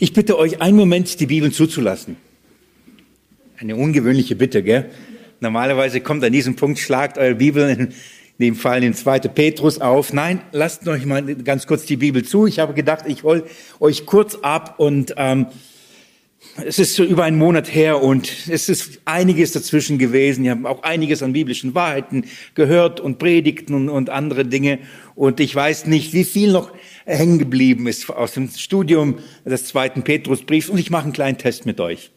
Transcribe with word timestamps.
Ich 0.00 0.12
bitte 0.12 0.38
euch, 0.38 0.62
einen 0.62 0.76
Moment 0.76 1.18
die 1.18 1.26
Bibel 1.26 1.50
zuzulassen. 1.50 2.16
Eine 3.58 3.74
ungewöhnliche 3.74 4.36
Bitte, 4.36 4.62
gell? 4.62 4.90
Normalerweise 5.40 6.00
kommt 6.00 6.22
an 6.22 6.30
diesem 6.30 6.54
Punkt, 6.54 6.78
schlagt 6.78 7.18
eure 7.18 7.34
Bibel 7.34 7.68
in 7.68 7.92
dem 8.38 8.54
Fall 8.54 8.84
in 8.84 8.94
2. 8.94 9.18
Petrus 9.20 9.80
auf. 9.80 10.12
Nein, 10.12 10.40
lasst 10.52 10.86
euch 10.86 11.04
mal 11.04 11.24
ganz 11.34 11.66
kurz 11.66 11.84
die 11.84 11.96
Bibel 11.96 12.24
zu. 12.24 12.46
Ich 12.46 12.60
habe 12.60 12.74
gedacht, 12.74 13.06
ich 13.08 13.24
hol 13.24 13.44
euch 13.80 14.06
kurz 14.06 14.36
ab 14.36 14.76
und 14.78 15.14
ähm, 15.16 15.46
es 16.64 16.78
ist 16.78 16.94
so 16.94 17.02
über 17.02 17.24
einen 17.24 17.38
Monat 17.38 17.74
her 17.74 18.00
und 18.00 18.48
es 18.48 18.68
ist 18.68 19.00
einiges 19.04 19.50
dazwischen 19.50 19.98
gewesen. 19.98 20.44
Wir 20.44 20.52
haben 20.52 20.66
auch 20.66 20.84
einiges 20.84 21.24
an 21.24 21.32
biblischen 21.32 21.74
Wahrheiten 21.74 22.24
gehört 22.54 23.00
und 23.00 23.18
Predigten 23.18 23.74
und, 23.74 23.88
und 23.88 24.10
andere 24.10 24.44
Dinge. 24.44 24.78
Und 25.16 25.40
ich 25.40 25.52
weiß 25.52 25.86
nicht, 25.86 26.12
wie 26.12 26.22
viel 26.22 26.52
noch 26.52 26.70
hängen 27.08 27.38
geblieben 27.38 27.86
ist 27.86 28.10
aus 28.10 28.32
dem 28.32 28.48
Studium 28.48 29.18
des 29.44 29.64
zweiten 29.64 30.02
Petrusbriefs. 30.02 30.68
Und 30.68 30.78
ich 30.78 30.90
mache 30.90 31.04
einen 31.04 31.12
kleinen 31.12 31.38
Test 31.38 31.66
mit 31.66 31.80
euch. 31.80 32.10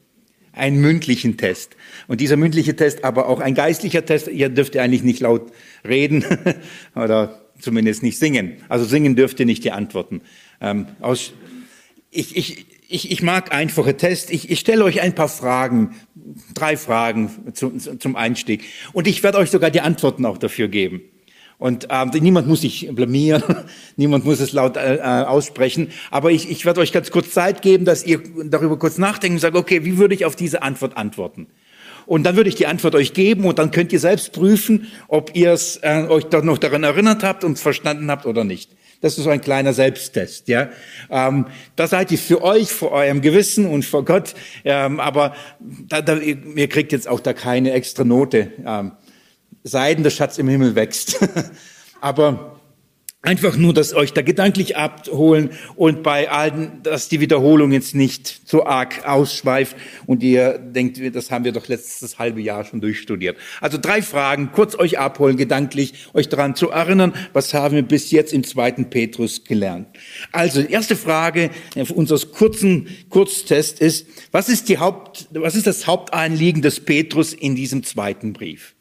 Einen 0.53 0.81
mündlichen 0.81 1.37
Test. 1.37 1.77
Und 2.07 2.19
dieser 2.19 2.35
mündliche 2.35 2.75
Test, 2.75 3.05
aber 3.05 3.29
auch 3.29 3.39
ein 3.39 3.55
geistlicher 3.55 4.05
Test. 4.05 4.27
Ihr 4.27 4.49
dürft 4.49 4.75
eigentlich 4.75 5.03
nicht 5.03 5.21
laut 5.21 5.51
reden 5.87 6.25
oder 6.95 7.41
zumindest 7.59 8.03
nicht 8.03 8.19
singen. 8.19 8.57
Also 8.67 8.83
singen 8.83 9.15
dürft 9.15 9.39
ihr 9.39 9.45
nicht 9.45 9.63
die 9.63 9.71
Antworten. 9.71 10.21
Ähm, 10.59 10.87
aus, 10.99 11.31
ich, 12.09 12.35
ich, 12.35 12.65
ich, 12.89 13.11
ich 13.11 13.23
mag 13.23 13.53
einfache 13.53 13.95
Tests. 13.95 14.29
Ich, 14.29 14.51
ich 14.51 14.59
stelle 14.59 14.83
euch 14.83 14.99
ein 15.01 15.15
paar 15.15 15.29
Fragen, 15.29 15.95
drei 16.53 16.75
Fragen 16.75 17.53
zu, 17.53 17.77
zum 17.77 18.17
Einstieg. 18.17 18.65
Und 18.91 19.07
ich 19.07 19.23
werde 19.23 19.37
euch 19.37 19.51
sogar 19.51 19.71
die 19.71 19.81
Antworten 19.81 20.25
auch 20.25 20.37
dafür 20.37 20.67
geben. 20.67 21.01
Und 21.61 21.89
ähm, 21.91 22.09
niemand 22.21 22.47
muss 22.47 22.61
sich 22.61 22.89
blamieren, 22.91 23.43
niemand 23.95 24.25
muss 24.25 24.39
es 24.39 24.51
laut 24.51 24.77
äh, 24.77 24.95
äh, 24.95 25.01
aussprechen. 25.01 25.89
Aber 26.09 26.31
ich, 26.31 26.49
ich 26.49 26.65
werde 26.65 26.81
euch 26.81 26.91
ganz 26.91 27.11
kurz 27.11 27.29
Zeit 27.29 27.61
geben, 27.61 27.85
dass 27.85 28.03
ihr 28.03 28.19
darüber 28.45 28.79
kurz 28.79 28.97
nachdenken 28.97 29.35
und 29.35 29.41
sagt, 29.41 29.55
okay, 29.55 29.85
wie 29.85 29.99
würde 29.99 30.15
ich 30.15 30.25
auf 30.25 30.35
diese 30.35 30.63
Antwort 30.63 30.97
antworten? 30.97 31.45
Und 32.07 32.23
dann 32.23 32.35
würde 32.35 32.49
ich 32.49 32.55
die 32.55 32.65
Antwort 32.65 32.95
euch 32.95 33.13
geben 33.13 33.45
und 33.45 33.59
dann 33.59 33.69
könnt 33.69 33.93
ihr 33.93 33.99
selbst 33.99 34.31
prüfen, 34.31 34.87
ob 35.07 35.35
ihr 35.35 35.51
es 35.51 35.77
äh, 35.83 36.07
euch 36.09 36.23
doch 36.23 36.43
noch 36.43 36.57
daran 36.57 36.81
erinnert 36.81 37.23
habt 37.23 37.43
und 37.43 37.59
verstanden 37.59 38.09
habt 38.09 38.25
oder 38.25 38.43
nicht. 38.43 38.71
Das 39.01 39.19
ist 39.19 39.23
so 39.23 39.29
ein 39.29 39.41
kleiner 39.41 39.73
Selbsttest, 39.73 40.47
ja. 40.47 40.69
Ähm, 41.11 41.45
da 41.75 41.85
seid 41.85 42.11
ihr 42.11 42.17
für 42.17 42.41
euch, 42.41 42.71
vor 42.71 42.91
eurem 42.91 43.21
Gewissen 43.21 43.67
und 43.67 43.85
vor 43.85 44.03
Gott. 44.03 44.33
Ähm, 44.65 44.99
aber 44.99 45.35
da, 45.59 46.01
da, 46.01 46.17
ihr 46.17 46.67
kriegt 46.69 46.91
jetzt 46.91 47.07
auch 47.07 47.19
da 47.19 47.33
keine 47.33 47.71
extra 47.73 48.03
Note. 48.03 48.51
Ähm, 48.65 48.93
Seiden 49.63 50.03
der 50.03 50.11
Schatz 50.11 50.37
im 50.37 50.47
Himmel 50.47 50.75
wächst. 50.75 51.19
aber 52.01 52.61
Einfach 53.23 53.55
nur, 53.55 53.71
dass 53.71 53.93
euch 53.93 54.13
da 54.13 54.23
gedanklich 54.23 54.77
abholen 54.77 55.51
und 55.75 56.01
bei 56.01 56.31
allen, 56.31 56.81
dass 56.81 57.07
die 57.07 57.19
Wiederholung 57.19 57.71
jetzt 57.71 57.93
nicht 57.93 58.49
so 58.49 58.65
arg 58.65 59.07
ausschweift 59.07 59.75
und 60.07 60.23
ihr 60.23 60.57
denkt, 60.57 60.99
das 61.15 61.29
haben 61.29 61.45
wir 61.45 61.51
doch 61.51 61.67
letztes 61.67 62.17
halbe 62.17 62.41
Jahr 62.41 62.65
schon 62.65 62.81
durchstudiert. 62.81 63.37
Also 63.59 63.77
drei 63.77 64.01
Fragen, 64.01 64.51
kurz 64.51 64.73
euch 64.73 64.97
abholen, 64.97 65.37
gedanklich, 65.37 66.07
euch 66.15 66.29
daran 66.29 66.55
zu 66.55 66.71
erinnern, 66.71 67.13
was 67.31 67.53
haben 67.53 67.75
wir 67.75 67.83
bis 67.83 68.09
jetzt 68.09 68.33
im 68.33 68.43
zweiten 68.43 68.89
Petrus 68.89 69.43
gelernt. 69.43 69.85
Also, 70.31 70.61
erste 70.61 70.95
Frage 70.95 71.51
unseres 71.93 72.31
kurzen 72.31 72.87
Kurztest 73.09 73.81
ist, 73.81 74.07
was 74.31 74.49
ist 74.49 74.67
die 74.67 74.79
Haupt, 74.79 75.27
was 75.31 75.55
ist 75.55 75.67
das 75.67 75.85
Hauptanliegen 75.85 76.63
des 76.63 76.79
Petrus 76.79 77.33
in 77.33 77.55
diesem 77.55 77.83
zweiten 77.83 78.33
Brief? 78.33 78.73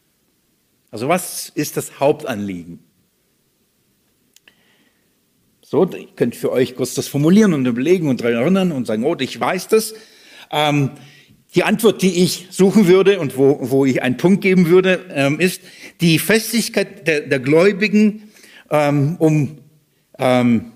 Also, 0.90 1.08
was 1.08 1.50
ist 1.54 1.76
das 1.76 2.00
Hauptanliegen? 2.00 2.80
So, 5.62 5.88
ihr 5.88 6.08
könnt 6.16 6.34
für 6.34 6.50
euch 6.50 6.74
kurz 6.74 6.94
das 6.94 7.06
formulieren 7.06 7.52
und 7.52 7.64
überlegen 7.64 8.08
und 8.08 8.20
daran 8.20 8.34
erinnern 8.34 8.72
und 8.72 8.88
sagen, 8.88 9.04
oh, 9.04 9.16
ich 9.20 9.38
weiß 9.38 9.68
das. 9.68 9.94
Ähm, 10.50 10.90
die 11.54 11.62
Antwort, 11.62 12.02
die 12.02 12.24
ich 12.24 12.48
suchen 12.50 12.88
würde 12.88 13.20
und 13.20 13.36
wo, 13.36 13.58
wo 13.70 13.84
ich 13.84 14.02
einen 14.02 14.16
Punkt 14.16 14.42
geben 14.42 14.66
würde, 14.66 15.06
ähm, 15.10 15.38
ist 15.38 15.60
die 16.00 16.18
Festigkeit 16.18 17.06
der, 17.06 17.20
der 17.20 17.38
Gläubigen, 17.38 18.32
ähm, 18.70 19.16
um 19.18 19.58
ähm, 20.18 20.72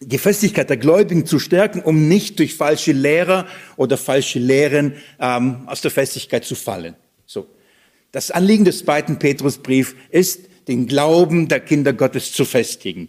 die 0.00 0.18
Festigkeit 0.18 0.70
der 0.70 0.76
Gläubigen 0.76 1.26
zu 1.26 1.38
stärken, 1.40 1.80
um 1.80 2.08
nicht 2.08 2.38
durch 2.38 2.54
falsche 2.54 2.92
Lehrer 2.92 3.46
oder 3.76 3.96
falsche 3.96 4.38
Lehren 4.38 4.94
ähm, 5.18 5.66
aus 5.66 5.80
der 5.80 5.90
Festigkeit 5.90 6.44
zu 6.44 6.54
fallen. 6.54 6.94
So. 7.26 7.48
Das 8.14 8.30
Anliegen 8.30 8.64
des 8.64 8.78
zweiten 8.78 9.18
Petrusbrief 9.18 9.96
ist, 10.10 10.48
den 10.68 10.86
Glauben 10.86 11.48
der 11.48 11.58
Kinder 11.58 11.92
Gottes 11.92 12.30
zu 12.30 12.44
festigen. 12.44 13.08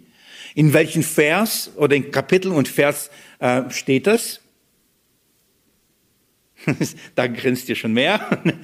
In 0.56 0.74
welchem 0.74 1.04
Vers 1.04 1.70
oder 1.76 1.96
in 1.96 2.10
Kapitel 2.10 2.52
und 2.52 2.68
Vers 2.68 3.12
äh, 3.38 3.70
steht 3.70 4.08
das? 4.08 4.40
da 7.16 7.28
grinst 7.28 7.70
ihr 7.70 7.76
schon 7.76 7.94
mehr. 7.94 8.42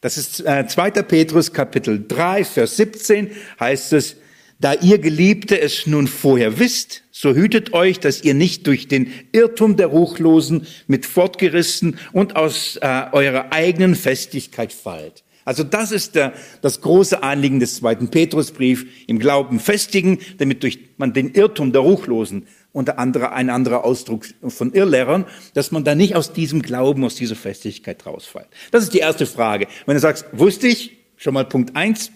Das 0.00 0.18
ist 0.18 0.40
äh, 0.40 0.66
2. 0.66 0.90
Petrus 1.02 1.52
Kapitel 1.52 2.04
3, 2.08 2.42
Vers 2.42 2.76
17 2.76 3.30
heißt 3.60 3.92
es, 3.92 4.16
da 4.58 4.74
ihr 4.74 4.98
Geliebte 4.98 5.60
es 5.60 5.86
nun 5.86 6.08
vorher 6.08 6.58
wisst, 6.58 7.04
so 7.12 7.34
hütet 7.36 7.72
euch, 7.72 8.00
dass 8.00 8.24
ihr 8.24 8.34
nicht 8.34 8.66
durch 8.66 8.88
den 8.88 9.12
Irrtum 9.30 9.76
der 9.76 9.86
Ruchlosen 9.86 10.66
mit 10.88 11.06
fortgerissen 11.06 12.00
und 12.12 12.34
aus 12.34 12.78
äh, 12.82 13.04
eurer 13.12 13.52
eigenen 13.52 13.94
Festigkeit 13.94 14.72
fallt. 14.72 15.22
Also 15.44 15.64
das 15.64 15.92
ist 15.92 16.14
der, 16.14 16.32
das 16.60 16.80
große 16.80 17.22
Anliegen 17.22 17.60
des 17.60 17.76
zweiten 17.76 18.08
Petrusbrief, 18.08 18.86
im 19.06 19.18
Glauben 19.18 19.60
festigen, 19.60 20.18
damit 20.38 20.62
durch 20.62 20.78
man 20.96 21.12
den 21.12 21.32
Irrtum 21.34 21.72
der 21.72 21.82
Ruchlosen, 21.82 22.46
unter 22.72 22.98
anderem 22.98 23.32
ein 23.32 23.50
anderer 23.50 23.84
Ausdruck 23.84 24.26
von 24.48 24.72
Irrlehrern, 24.72 25.26
dass 25.54 25.72
man 25.72 25.84
da 25.84 25.94
nicht 25.94 26.16
aus 26.16 26.32
diesem 26.32 26.62
Glauben, 26.62 27.04
aus 27.04 27.16
dieser 27.16 27.36
Festigkeit 27.36 28.06
rausfällt. 28.06 28.48
Das 28.70 28.82
ist 28.82 28.94
die 28.94 28.98
erste 28.98 29.26
Frage. 29.26 29.66
Wenn 29.86 29.94
du 29.94 30.00
sagst, 30.00 30.26
wusste 30.32 30.68
ich, 30.68 30.98
schon 31.16 31.34
mal 31.34 31.44
Punkt 31.44 31.76
eins. 31.76 32.10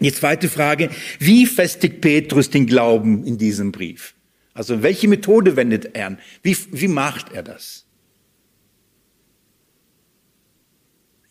Die 0.00 0.12
zweite 0.12 0.48
Frage, 0.48 0.90
wie 1.18 1.46
festigt 1.46 2.00
Petrus 2.00 2.50
den 2.50 2.66
Glauben 2.66 3.24
in 3.24 3.38
diesem 3.38 3.70
Brief? 3.70 4.14
Also 4.52 4.82
welche 4.82 5.08
Methode 5.08 5.56
wendet 5.56 5.94
er 5.94 6.06
an? 6.06 6.18
Wie, 6.42 6.56
wie 6.70 6.88
macht 6.88 7.32
er 7.32 7.42
das? 7.42 7.83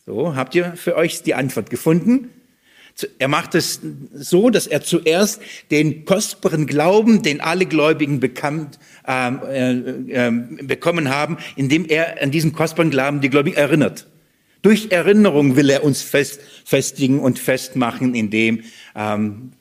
So, 0.05 0.35
habt 0.35 0.53
ihr 0.53 0.73
für 0.75 0.97
euch 0.97 1.23
die 1.23 1.33
Antwort 1.33 1.69
gefunden? 1.69 2.29
Er 3.19 3.29
macht 3.29 3.55
es 3.55 3.79
so, 4.13 4.49
dass 4.49 4.67
er 4.67 4.83
zuerst 4.83 5.41
den 5.71 6.03
kostbaren 6.03 6.67
Glauben, 6.67 7.23
den 7.23 7.39
alle 7.39 7.65
Gläubigen 7.65 8.19
bekannt, 8.19 8.79
ähm, 9.07 9.39
äh, 9.49 10.27
äh, 10.27 10.31
bekommen 10.63 11.09
haben, 11.09 11.37
indem 11.55 11.85
er 11.85 12.21
an 12.21 12.31
diesen 12.31 12.53
kostbaren 12.53 12.91
Glauben 12.91 13.21
die 13.21 13.29
Gläubigen 13.29 13.55
erinnert. 13.55 14.07
Durch 14.61 14.91
Erinnerung 14.91 15.55
will 15.55 15.69
er 15.69 15.83
uns 15.83 16.01
fest, 16.01 16.41
festigen 16.65 17.19
und 17.19 17.39
festmachen, 17.39 18.13
indem 18.13 18.63
ähm, 18.95 19.53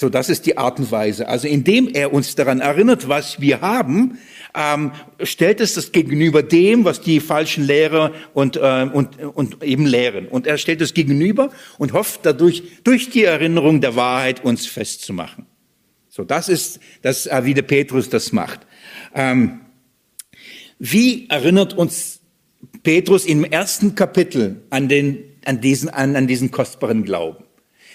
so, 0.00 0.08
das 0.08 0.28
ist 0.28 0.46
die 0.46 0.56
Art 0.56 0.78
und 0.78 0.92
Weise. 0.92 1.26
Also 1.26 1.48
indem 1.48 1.88
er 1.88 2.12
uns 2.12 2.36
daran 2.36 2.60
erinnert, 2.60 3.08
was 3.08 3.40
wir 3.40 3.60
haben, 3.62 4.18
ähm, 4.54 4.92
stellt 5.24 5.60
es 5.60 5.74
das 5.74 5.90
gegenüber 5.90 6.44
dem, 6.44 6.84
was 6.84 7.00
die 7.00 7.18
falschen 7.18 7.66
Lehrer 7.66 8.12
und, 8.32 8.56
äh, 8.56 8.88
und, 8.92 9.20
und 9.20 9.60
eben 9.64 9.86
lehren. 9.86 10.28
Und 10.28 10.46
er 10.46 10.56
stellt 10.56 10.80
es 10.82 10.94
gegenüber 10.94 11.50
und 11.78 11.94
hofft 11.94 12.20
dadurch, 12.22 12.62
durch 12.84 13.10
die 13.10 13.24
Erinnerung 13.24 13.80
der 13.80 13.96
Wahrheit 13.96 14.44
uns 14.44 14.66
festzumachen. 14.66 15.46
So, 16.08 16.22
das 16.22 16.48
ist 16.48 16.78
das, 17.02 17.26
äh, 17.26 17.44
wie 17.44 17.54
der 17.54 17.62
Petrus 17.62 18.08
das 18.08 18.32
macht. 18.32 18.60
Ähm, 19.16 19.62
wie 20.78 21.28
erinnert 21.28 21.74
uns 21.74 22.20
Petrus 22.84 23.26
im 23.26 23.42
ersten 23.42 23.96
Kapitel 23.96 24.62
an 24.70 24.88
den, 24.88 25.24
an 25.44 25.60
diesen, 25.60 25.88
an, 25.88 26.14
an 26.14 26.28
diesen 26.28 26.52
kostbaren 26.52 27.02
Glauben? 27.02 27.47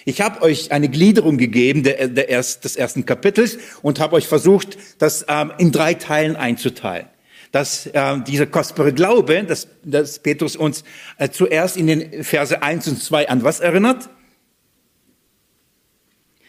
Ich 0.06 0.22
habe 0.22 0.42
euch 0.42 0.72
eine 0.72 0.90
Gliederung 0.90 1.38
gegeben 1.38 1.84
der, 1.84 2.08
der 2.08 2.30
erst, 2.30 2.66
des 2.66 2.76
ersten 2.76 3.06
Kapitels 3.06 3.58
und 3.82 4.00
habe 4.00 4.16
euch 4.16 4.28
versucht, 4.28 4.78
das 4.98 5.26
ähm, 5.30 5.52
in 5.58 5.72
drei 5.72 5.94
Teilen 5.94 6.36
einzuteilen. 6.36 7.08
Dass 7.52 7.90
ähm, 7.94 8.24
dieser 8.26 8.48
kostbare 8.48 8.94
Glaube, 8.94 9.44
dass, 9.44 9.68
dass 9.84 10.20
Petrus 10.20 10.56
uns 10.56 10.84
äh, 11.18 11.30
zuerst 11.30 11.78
in 11.78 11.88
den 11.88 12.24
Verse 12.24 12.62
1 12.62 12.88
und 12.88 13.02
2 13.02 13.30
an 13.30 13.44
was 13.44 13.60
erinnert? 13.60 14.10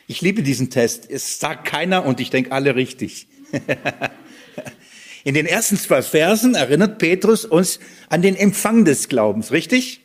Ich 0.06 0.20
liebe 0.20 0.42
diesen 0.42 0.70
Test. 0.70 1.08
Es 1.10 1.38
sagt 1.38 1.66
keiner 1.66 2.04
und 2.04 2.20
ich 2.20 2.30
denke 2.30 2.52
alle 2.52 2.74
richtig. 2.74 3.28
in 5.24 5.34
den 5.34 5.46
ersten 5.46 5.76
zwei 5.76 6.02
Versen 6.02 6.54
erinnert 6.54 6.98
Petrus 6.98 7.44
uns 7.44 7.80
an 8.08 8.20
den 8.20 8.36
Empfang 8.36 8.84
des 8.84 9.08
Glaubens, 9.08 9.52
richtig? 9.52 10.03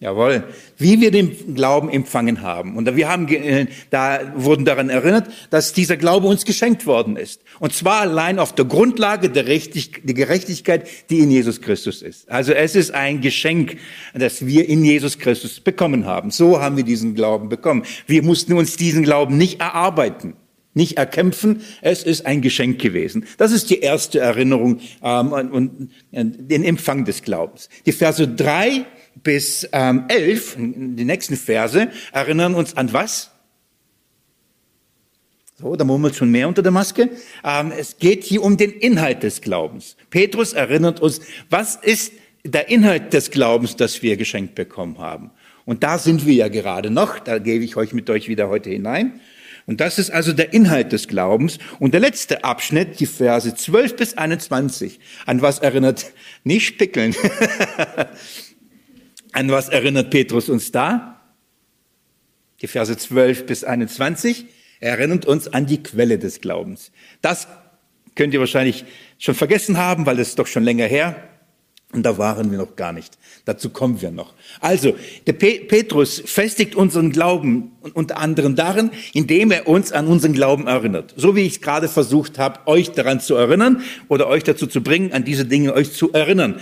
Jawohl. 0.00 0.44
Wie 0.78 0.98
wir 1.02 1.10
den 1.10 1.54
Glauben 1.54 1.90
empfangen 1.90 2.40
haben. 2.40 2.78
Und 2.78 2.96
wir 2.96 3.06
haben, 3.06 3.28
äh, 3.28 3.66
da 3.90 4.32
wurden 4.34 4.64
daran 4.64 4.88
erinnert, 4.88 5.28
dass 5.50 5.74
dieser 5.74 5.98
Glaube 5.98 6.26
uns 6.26 6.46
geschenkt 6.46 6.86
worden 6.86 7.16
ist. 7.16 7.42
Und 7.58 7.74
zwar 7.74 8.00
allein 8.00 8.38
auf 8.38 8.54
der 8.54 8.64
Grundlage 8.64 9.28
der, 9.28 9.44
Gerechtigkeit, 9.44 10.88
die 11.10 11.18
in 11.18 11.30
Jesus 11.30 11.60
Christus 11.60 12.00
ist. 12.00 12.30
Also 12.30 12.52
es 12.52 12.76
ist 12.76 12.94
ein 12.94 13.20
Geschenk, 13.20 13.76
das 14.14 14.46
wir 14.46 14.66
in 14.66 14.86
Jesus 14.86 15.18
Christus 15.18 15.60
bekommen 15.60 16.06
haben. 16.06 16.30
So 16.30 16.62
haben 16.62 16.78
wir 16.78 16.84
diesen 16.84 17.14
Glauben 17.14 17.50
bekommen. 17.50 17.82
Wir 18.06 18.22
mussten 18.22 18.54
uns 18.54 18.78
diesen 18.78 19.02
Glauben 19.02 19.36
nicht 19.36 19.60
erarbeiten. 19.60 20.32
nicht 20.72 20.98
erkämpfen, 20.98 21.62
es 21.82 22.04
ist 22.04 22.24
ein 22.24 22.40
Geschenk 22.42 22.80
gewesen. 22.80 23.26
Das 23.38 23.50
ist 23.50 23.70
die 23.70 23.80
erste 23.80 24.20
Erinnerung 24.20 24.78
ähm, 25.02 25.32
und, 25.32 25.50
und 25.50 25.90
den 26.12 26.64
Empfang 26.64 27.04
des 27.04 27.22
Glaubens. 27.22 27.68
Die 27.86 27.92
Verse 27.92 28.26
drei 28.26 28.86
bis 29.22 29.68
ähm, 29.72 30.04
elf, 30.08 30.56
die 30.56 31.04
nächsten 31.04 31.36
Verse, 31.36 31.88
erinnern 32.12 32.54
uns 32.54 32.76
an 32.76 32.92
was? 32.92 33.30
So, 35.60 35.76
da 35.76 35.84
murmelt 35.84 36.16
schon 36.16 36.30
mehr 36.30 36.48
unter 36.48 36.62
der 36.62 36.72
Maske. 36.72 37.10
Ähm, 37.44 37.72
es 37.76 37.98
geht 37.98 38.24
hier 38.24 38.42
um 38.42 38.56
den 38.56 38.70
Inhalt 38.70 39.22
des 39.22 39.42
Glaubens. 39.42 39.96
Petrus 40.08 40.54
erinnert 40.54 41.00
uns, 41.00 41.20
was 41.50 41.76
ist 41.76 42.12
der 42.44 42.70
Inhalt 42.70 43.12
des 43.12 43.30
Glaubens, 43.30 43.76
das 43.76 44.02
wir 44.02 44.16
geschenkt 44.16 44.54
bekommen 44.54 44.98
haben. 44.98 45.30
Und 45.66 45.82
da 45.82 45.98
sind 45.98 46.24
wir 46.24 46.34
ja 46.34 46.48
gerade 46.48 46.90
noch, 46.90 47.18
da 47.18 47.38
gebe 47.38 47.62
ich 47.62 47.76
euch 47.76 47.92
mit 47.92 48.08
euch 48.08 48.28
wieder 48.28 48.48
heute 48.48 48.70
hinein. 48.70 49.20
Und 49.66 49.80
das 49.80 49.98
ist 49.98 50.10
also 50.10 50.32
der 50.32 50.52
Inhalt 50.54 50.92
des 50.92 51.06
Glaubens. 51.06 51.58
Und 51.78 51.92
der 51.92 52.00
letzte 52.00 52.42
Abschnitt, 52.42 52.98
die 52.98 53.06
Verse 53.06 53.54
12 53.54 53.96
bis 53.96 54.16
21, 54.16 54.98
an 55.26 55.42
was 55.42 55.58
erinnert, 55.58 56.12
nicht 56.42 56.66
Spickeln, 56.66 57.14
an 59.32 59.50
was 59.50 59.68
erinnert 59.68 60.10
Petrus 60.10 60.48
uns 60.48 60.72
da? 60.72 61.20
Die 62.60 62.66
Verse 62.66 62.96
12 62.96 63.46
bis 63.46 63.64
21 63.64 64.46
erinnert 64.80 65.26
uns 65.26 65.48
an 65.48 65.66
die 65.66 65.82
Quelle 65.82 66.18
des 66.18 66.40
Glaubens. 66.40 66.92
Das 67.22 67.48
könnt 68.14 68.34
ihr 68.34 68.40
wahrscheinlich 68.40 68.84
schon 69.18 69.34
vergessen 69.34 69.78
haben, 69.78 70.06
weil 70.06 70.18
es 70.18 70.34
doch 70.34 70.46
schon 70.46 70.64
länger 70.64 70.86
her. 70.86 71.16
Und 71.92 72.04
da 72.04 72.18
waren 72.18 72.52
wir 72.52 72.58
noch 72.58 72.76
gar 72.76 72.92
nicht. 72.92 73.18
Dazu 73.46 73.70
kommen 73.70 74.00
wir 74.00 74.12
noch. 74.12 74.34
Also, 74.60 74.94
der 75.26 75.32
Petrus 75.32 76.22
festigt 76.24 76.76
unseren 76.76 77.10
Glauben 77.10 77.72
unter 77.94 78.18
anderem 78.18 78.54
darin, 78.54 78.92
indem 79.12 79.50
er 79.50 79.66
uns 79.66 79.90
an 79.90 80.06
unseren 80.06 80.32
Glauben 80.32 80.68
erinnert. 80.68 81.14
So 81.16 81.34
wie 81.34 81.40
ich 81.40 81.54
es 81.54 81.60
gerade 81.60 81.88
versucht 81.88 82.38
habe, 82.38 82.60
euch 82.66 82.92
daran 82.92 83.18
zu 83.18 83.34
erinnern 83.34 83.82
oder 84.06 84.28
euch 84.28 84.44
dazu 84.44 84.68
zu 84.68 84.84
bringen, 84.84 85.12
an 85.12 85.24
diese 85.24 85.46
Dinge 85.46 85.74
euch 85.74 85.92
zu 85.92 86.12
erinnern. 86.12 86.60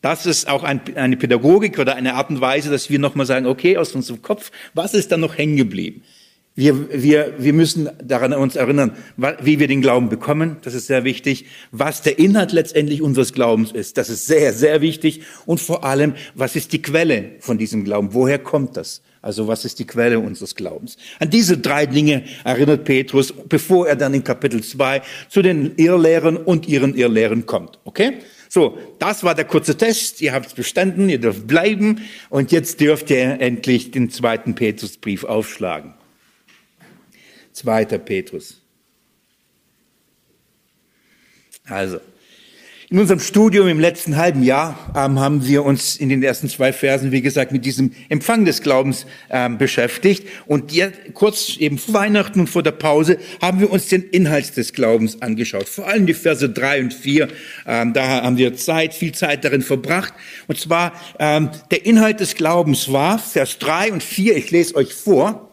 Das 0.00 0.24
ist 0.24 0.48
auch 0.48 0.62
ein, 0.62 0.80
eine 0.94 1.16
Pädagogik 1.16 1.78
oder 1.78 1.94
eine 1.94 2.14
Art 2.14 2.30
und 2.30 2.40
Weise, 2.40 2.70
dass 2.70 2.88
wir 2.88 2.98
nochmal 2.98 3.26
sagen, 3.26 3.46
okay, 3.46 3.76
aus 3.76 3.94
unserem 3.94 4.22
Kopf, 4.22 4.50
was 4.72 4.94
ist 4.94 5.12
da 5.12 5.16
noch 5.16 5.36
hängen 5.36 5.56
geblieben? 5.56 6.02
Wir, 6.56 7.02
wir, 7.02 7.34
wir 7.38 7.52
müssen 7.52 7.88
daran 8.02 8.32
uns 8.32 8.56
erinnern, 8.56 8.96
wie 9.40 9.58
wir 9.60 9.68
den 9.68 9.80
Glauben 9.80 10.08
bekommen. 10.08 10.56
Das 10.62 10.74
ist 10.74 10.88
sehr 10.88 11.04
wichtig. 11.04 11.46
Was 11.70 12.02
der 12.02 12.18
Inhalt 12.18 12.52
letztendlich 12.52 13.02
unseres 13.02 13.32
Glaubens 13.32 13.72
ist. 13.72 13.96
Das 13.96 14.10
ist 14.10 14.26
sehr, 14.26 14.52
sehr 14.52 14.80
wichtig. 14.80 15.22
Und 15.46 15.60
vor 15.60 15.84
allem, 15.84 16.14
was 16.34 16.56
ist 16.56 16.72
die 16.72 16.82
Quelle 16.82 17.36
von 17.38 17.56
diesem 17.56 17.84
Glauben? 17.84 18.12
Woher 18.12 18.38
kommt 18.38 18.76
das? 18.76 19.00
Also 19.22 19.48
was 19.48 19.64
ist 19.64 19.78
die 19.78 19.86
Quelle 19.86 20.18
unseres 20.18 20.54
Glaubens? 20.54 20.96
An 21.18 21.30
diese 21.30 21.58
drei 21.58 21.86
Dinge 21.86 22.24
erinnert 22.42 22.84
Petrus, 22.84 23.32
bevor 23.32 23.86
er 23.86 23.96
dann 23.96 24.14
in 24.14 24.24
Kapitel 24.24 24.62
2 24.62 25.02
zu 25.28 25.42
den 25.42 25.76
Irrlehren 25.76 26.36
und 26.36 26.68
ihren 26.68 26.94
Irrlehren 26.94 27.46
kommt. 27.46 27.78
Okay? 27.84 28.18
So, 28.52 28.76
das 28.98 29.22
war 29.22 29.36
der 29.36 29.44
kurze 29.44 29.76
Test. 29.76 30.20
Ihr 30.20 30.32
habt 30.32 30.46
es 30.46 30.54
bestanden, 30.54 31.08
ihr 31.08 31.20
dürft 31.20 31.46
bleiben 31.46 32.02
und 32.30 32.50
jetzt 32.50 32.80
dürft 32.80 33.08
ihr 33.10 33.40
endlich 33.40 33.92
den 33.92 34.10
zweiten 34.10 34.56
Petrusbrief 34.56 35.22
aufschlagen. 35.22 35.94
Zweiter 37.52 37.98
Petrus. 37.98 38.60
Also, 41.64 42.00
in 42.90 42.98
unserem 42.98 43.20
Studium 43.20 43.68
im 43.68 43.78
letzten 43.78 44.16
halben 44.16 44.42
Jahr 44.42 44.76
ähm, 44.96 45.20
haben 45.20 45.46
wir 45.46 45.64
uns 45.64 45.94
in 45.94 46.08
den 46.08 46.24
ersten 46.24 46.48
zwei 46.48 46.72
Versen, 46.72 47.12
wie 47.12 47.22
gesagt, 47.22 47.52
mit 47.52 47.64
diesem 47.64 47.92
Empfang 48.08 48.44
des 48.44 48.62
Glaubens 48.62 49.06
ähm, 49.30 49.58
beschäftigt. 49.58 50.26
Und 50.46 50.72
jetzt, 50.72 50.98
kurz 51.14 51.56
eben 51.58 51.78
vor 51.78 51.94
Weihnachten 51.94 52.40
und 52.40 52.48
vor 52.48 52.64
der 52.64 52.72
Pause 52.72 53.18
haben 53.40 53.60
wir 53.60 53.70
uns 53.70 53.86
den 53.86 54.02
Inhalt 54.02 54.56
des 54.56 54.72
Glaubens 54.72 55.22
angeschaut. 55.22 55.68
Vor 55.68 55.86
allem 55.86 56.04
die 56.06 56.14
Verse 56.14 56.48
drei 56.48 56.80
und 56.80 56.92
vier. 56.92 57.28
Ähm, 57.64 57.92
da 57.92 58.24
haben 58.24 58.38
wir 58.38 58.56
Zeit, 58.56 58.92
viel 58.92 59.12
Zeit 59.12 59.44
darin 59.44 59.62
verbracht. 59.62 60.12
Und 60.48 60.58
zwar 60.58 60.92
ähm, 61.20 61.50
der 61.70 61.86
Inhalt 61.86 62.18
des 62.18 62.34
Glaubens 62.34 62.92
war, 62.92 63.20
Vers 63.20 63.58
drei 63.60 63.92
und 63.92 64.02
vier, 64.02 64.36
ich 64.36 64.50
lese 64.50 64.74
euch 64.74 64.94
vor. 64.94 65.49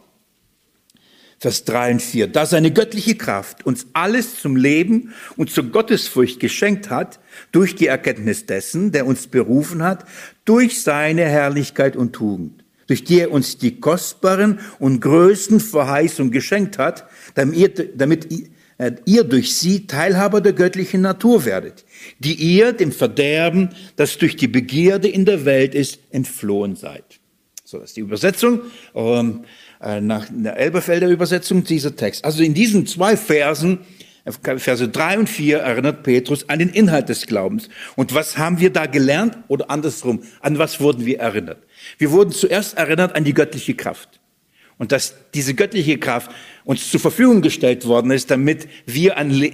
Vers 1.40 1.64
3 1.64 1.92
und 1.92 2.02
4. 2.02 2.26
Da 2.26 2.46
seine 2.46 2.72
göttliche 2.72 3.14
Kraft 3.14 3.64
uns 3.64 3.86
alles 3.92 4.40
zum 4.40 4.56
Leben 4.56 5.14
und 5.36 5.50
zur 5.50 5.64
Gottesfurcht 5.64 6.40
geschenkt 6.40 6.90
hat, 6.90 7.20
durch 7.52 7.76
die 7.76 7.86
Erkenntnis 7.86 8.46
dessen, 8.46 8.90
der 8.90 9.06
uns 9.06 9.28
berufen 9.28 9.82
hat, 9.82 10.04
durch 10.44 10.82
seine 10.82 11.22
Herrlichkeit 11.22 11.94
und 11.94 12.12
Tugend, 12.12 12.64
durch 12.88 13.04
die 13.04 13.20
er 13.20 13.30
uns 13.30 13.56
die 13.56 13.78
kostbaren 13.78 14.58
und 14.80 15.00
größten 15.00 15.60
Verheißungen 15.60 16.32
geschenkt 16.32 16.76
hat, 16.78 17.06
damit 17.34 17.56
ihr, 17.56 17.96
damit 17.96 18.32
äh, 18.78 18.92
ihr 19.04 19.22
durch 19.22 19.56
sie 19.56 19.86
Teilhaber 19.86 20.40
der 20.40 20.54
göttlichen 20.54 21.02
Natur 21.02 21.44
werdet, 21.44 21.84
die 22.18 22.34
ihr 22.34 22.72
dem 22.72 22.90
Verderben, 22.90 23.70
das 23.94 24.18
durch 24.18 24.36
die 24.36 24.48
Begierde 24.48 25.06
in 25.06 25.24
der 25.24 25.44
Welt 25.44 25.76
ist, 25.76 26.00
entflohen 26.10 26.74
seid. 26.74 27.20
So, 27.70 27.76
das 27.76 27.90
ist 27.90 27.98
die 27.98 28.00
Übersetzung. 28.00 28.62
Ähm, 28.94 29.44
äh, 29.82 30.00
nach 30.00 30.26
der 30.30 30.56
Elberfelder 30.56 31.06
Übersetzung 31.06 31.64
dieser 31.64 31.94
Text. 31.94 32.24
Also 32.24 32.42
in 32.42 32.54
diesen 32.54 32.86
zwei 32.86 33.14
Versen, 33.14 33.80
äh, 34.24 34.32
Verse 34.58 34.88
drei 34.88 35.18
und 35.18 35.28
vier, 35.28 35.58
erinnert 35.58 36.02
Petrus 36.02 36.48
an 36.48 36.60
den 36.60 36.70
Inhalt 36.70 37.10
des 37.10 37.26
Glaubens. 37.26 37.68
Und 37.94 38.14
was 38.14 38.38
haben 38.38 38.58
wir 38.58 38.70
da 38.70 38.86
gelernt? 38.86 39.36
Oder 39.48 39.68
andersrum, 39.68 40.22
an 40.40 40.58
was 40.58 40.80
wurden 40.80 41.04
wir 41.04 41.18
erinnert? 41.18 41.62
Wir 41.98 42.10
wurden 42.10 42.32
zuerst 42.32 42.78
erinnert 42.78 43.14
an 43.14 43.24
die 43.24 43.34
göttliche 43.34 43.74
Kraft. 43.74 44.18
Und 44.78 44.92
dass 44.92 45.14
diese 45.34 45.54
göttliche 45.54 45.98
Kraft 45.98 46.30
uns 46.64 46.90
zur 46.90 47.00
Verfügung 47.00 47.42
gestellt 47.42 47.84
worden 47.86 48.12
ist, 48.12 48.30
damit 48.30 48.68
wir 48.86 49.18
an 49.18 49.44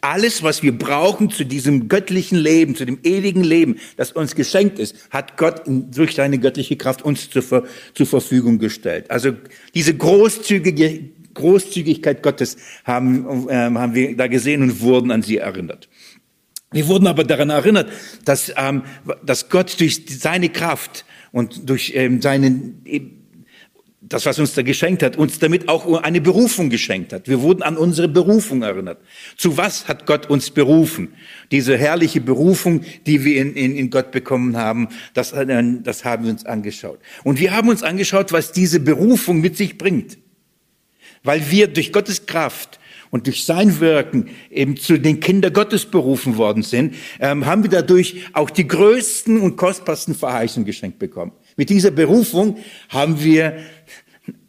alles, 0.00 0.42
was 0.42 0.62
wir 0.64 0.76
brauchen 0.76 1.30
zu 1.30 1.44
diesem 1.44 1.88
göttlichen 1.88 2.36
Leben, 2.36 2.74
zu 2.74 2.84
dem 2.84 2.98
ewigen 3.04 3.44
Leben, 3.44 3.76
das 3.96 4.10
uns 4.10 4.34
geschenkt 4.34 4.80
ist, 4.80 4.96
hat 5.10 5.36
Gott 5.36 5.62
durch 5.66 6.16
seine 6.16 6.38
göttliche 6.38 6.76
Kraft 6.76 7.02
uns 7.02 7.30
zur, 7.30 7.64
zur 7.94 8.06
Verfügung 8.06 8.58
gestellt. 8.58 9.10
Also 9.10 9.32
diese 9.74 9.94
großzügige 9.96 11.10
Großzügigkeit 11.34 12.22
Gottes 12.22 12.56
haben, 12.84 13.48
äh, 13.48 13.54
haben 13.54 13.94
wir 13.94 14.16
da 14.16 14.26
gesehen 14.26 14.62
und 14.62 14.80
wurden 14.80 15.10
an 15.10 15.22
sie 15.22 15.36
erinnert. 15.36 15.88
Wir 16.72 16.88
wurden 16.88 17.06
aber 17.06 17.24
daran 17.24 17.50
erinnert, 17.50 17.90
dass, 18.24 18.52
ähm, 18.56 18.82
dass 19.24 19.48
Gott 19.48 19.78
durch 19.78 20.02
seine 20.08 20.48
Kraft 20.48 21.04
und 21.30 21.68
durch 21.68 21.92
ähm, 21.94 22.20
seinen 22.20 22.82
das, 24.08 24.24
was 24.24 24.38
uns 24.38 24.54
da 24.54 24.62
geschenkt 24.62 25.02
hat, 25.02 25.16
uns 25.16 25.38
damit 25.38 25.68
auch 25.68 26.02
eine 26.02 26.20
Berufung 26.20 26.70
geschenkt 26.70 27.12
hat. 27.12 27.28
Wir 27.28 27.42
wurden 27.42 27.62
an 27.62 27.76
unsere 27.76 28.08
Berufung 28.08 28.62
erinnert. 28.62 28.98
Zu 29.36 29.56
was 29.56 29.88
hat 29.88 30.06
Gott 30.06 30.30
uns 30.30 30.50
berufen? 30.50 31.14
Diese 31.50 31.76
herrliche 31.76 32.20
Berufung, 32.20 32.82
die 33.06 33.24
wir 33.24 33.40
in, 33.40 33.54
in, 33.54 33.76
in 33.76 33.90
Gott 33.90 34.12
bekommen 34.12 34.56
haben, 34.56 34.88
das, 35.14 35.32
das 35.32 36.04
haben 36.04 36.24
wir 36.24 36.30
uns 36.30 36.46
angeschaut. 36.46 37.00
Und 37.24 37.40
wir 37.40 37.52
haben 37.52 37.68
uns 37.68 37.82
angeschaut, 37.82 38.32
was 38.32 38.52
diese 38.52 38.78
Berufung 38.78 39.40
mit 39.40 39.56
sich 39.56 39.76
bringt. 39.76 40.18
Weil 41.24 41.50
wir 41.50 41.66
durch 41.66 41.92
Gottes 41.92 42.26
Kraft 42.26 42.78
und 43.10 43.26
durch 43.26 43.44
sein 43.44 43.80
Wirken 43.80 44.28
eben 44.50 44.76
zu 44.76 44.98
den 44.98 45.18
Kinder 45.20 45.50
Gottes 45.50 45.86
berufen 45.86 46.36
worden 46.36 46.62
sind, 46.62 46.94
ähm, 47.18 47.46
haben 47.46 47.62
wir 47.62 47.70
dadurch 47.70 48.24
auch 48.32 48.50
die 48.50 48.68
größten 48.68 49.40
und 49.40 49.56
kostbarsten 49.56 50.14
Verheißungen 50.14 50.66
geschenkt 50.66 50.98
bekommen. 50.98 51.32
Mit 51.56 51.70
dieser 51.70 51.90
Berufung 51.90 52.58
haben 52.90 53.24
wir 53.24 53.56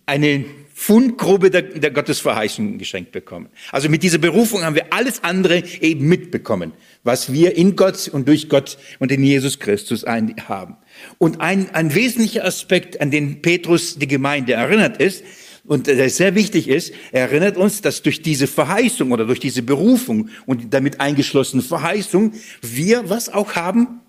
eine 0.07 0.45
Fundgrube 0.73 1.49
der, 1.49 1.63
der 1.63 1.91
Gottesverheißung 1.91 2.77
geschenkt 2.77 3.11
bekommen. 3.11 3.49
Also 3.71 3.89
mit 3.89 4.03
dieser 4.03 4.19
Berufung 4.19 4.63
haben 4.63 4.75
wir 4.75 4.93
alles 4.93 5.23
andere 5.23 5.63
eben 5.81 6.07
mitbekommen, 6.07 6.71
was 7.03 7.33
wir 7.33 7.57
in 7.57 7.75
Gott 7.75 8.07
und 8.07 8.27
durch 8.27 8.47
Gott 8.47 8.77
und 8.99 9.11
in 9.11 9.23
Jesus 9.23 9.59
Christus 9.59 10.05
haben. 10.05 10.77
Und 11.17 11.41
ein, 11.41 11.73
ein 11.73 11.93
wesentlicher 11.93 12.45
Aspekt, 12.45 13.01
an 13.01 13.11
den 13.11 13.41
Petrus 13.41 13.97
die 13.97 14.07
Gemeinde 14.07 14.53
erinnert 14.53 14.97
ist, 14.97 15.23
und 15.65 15.87
der 15.87 16.09
sehr 16.09 16.33
wichtig 16.33 16.69
ist, 16.69 16.93
er 17.11 17.23
erinnert 17.23 17.57
uns, 17.57 17.81
dass 17.81 18.01
durch 18.01 18.21
diese 18.21 18.47
Verheißung 18.47 19.11
oder 19.11 19.25
durch 19.25 19.41
diese 19.41 19.63
Berufung 19.63 20.29
und 20.45 20.73
damit 20.73 21.01
eingeschlossene 21.01 21.61
Verheißung 21.61 22.31
wir 22.61 23.09
was 23.09 23.27
auch 23.27 23.55
haben? 23.55 23.99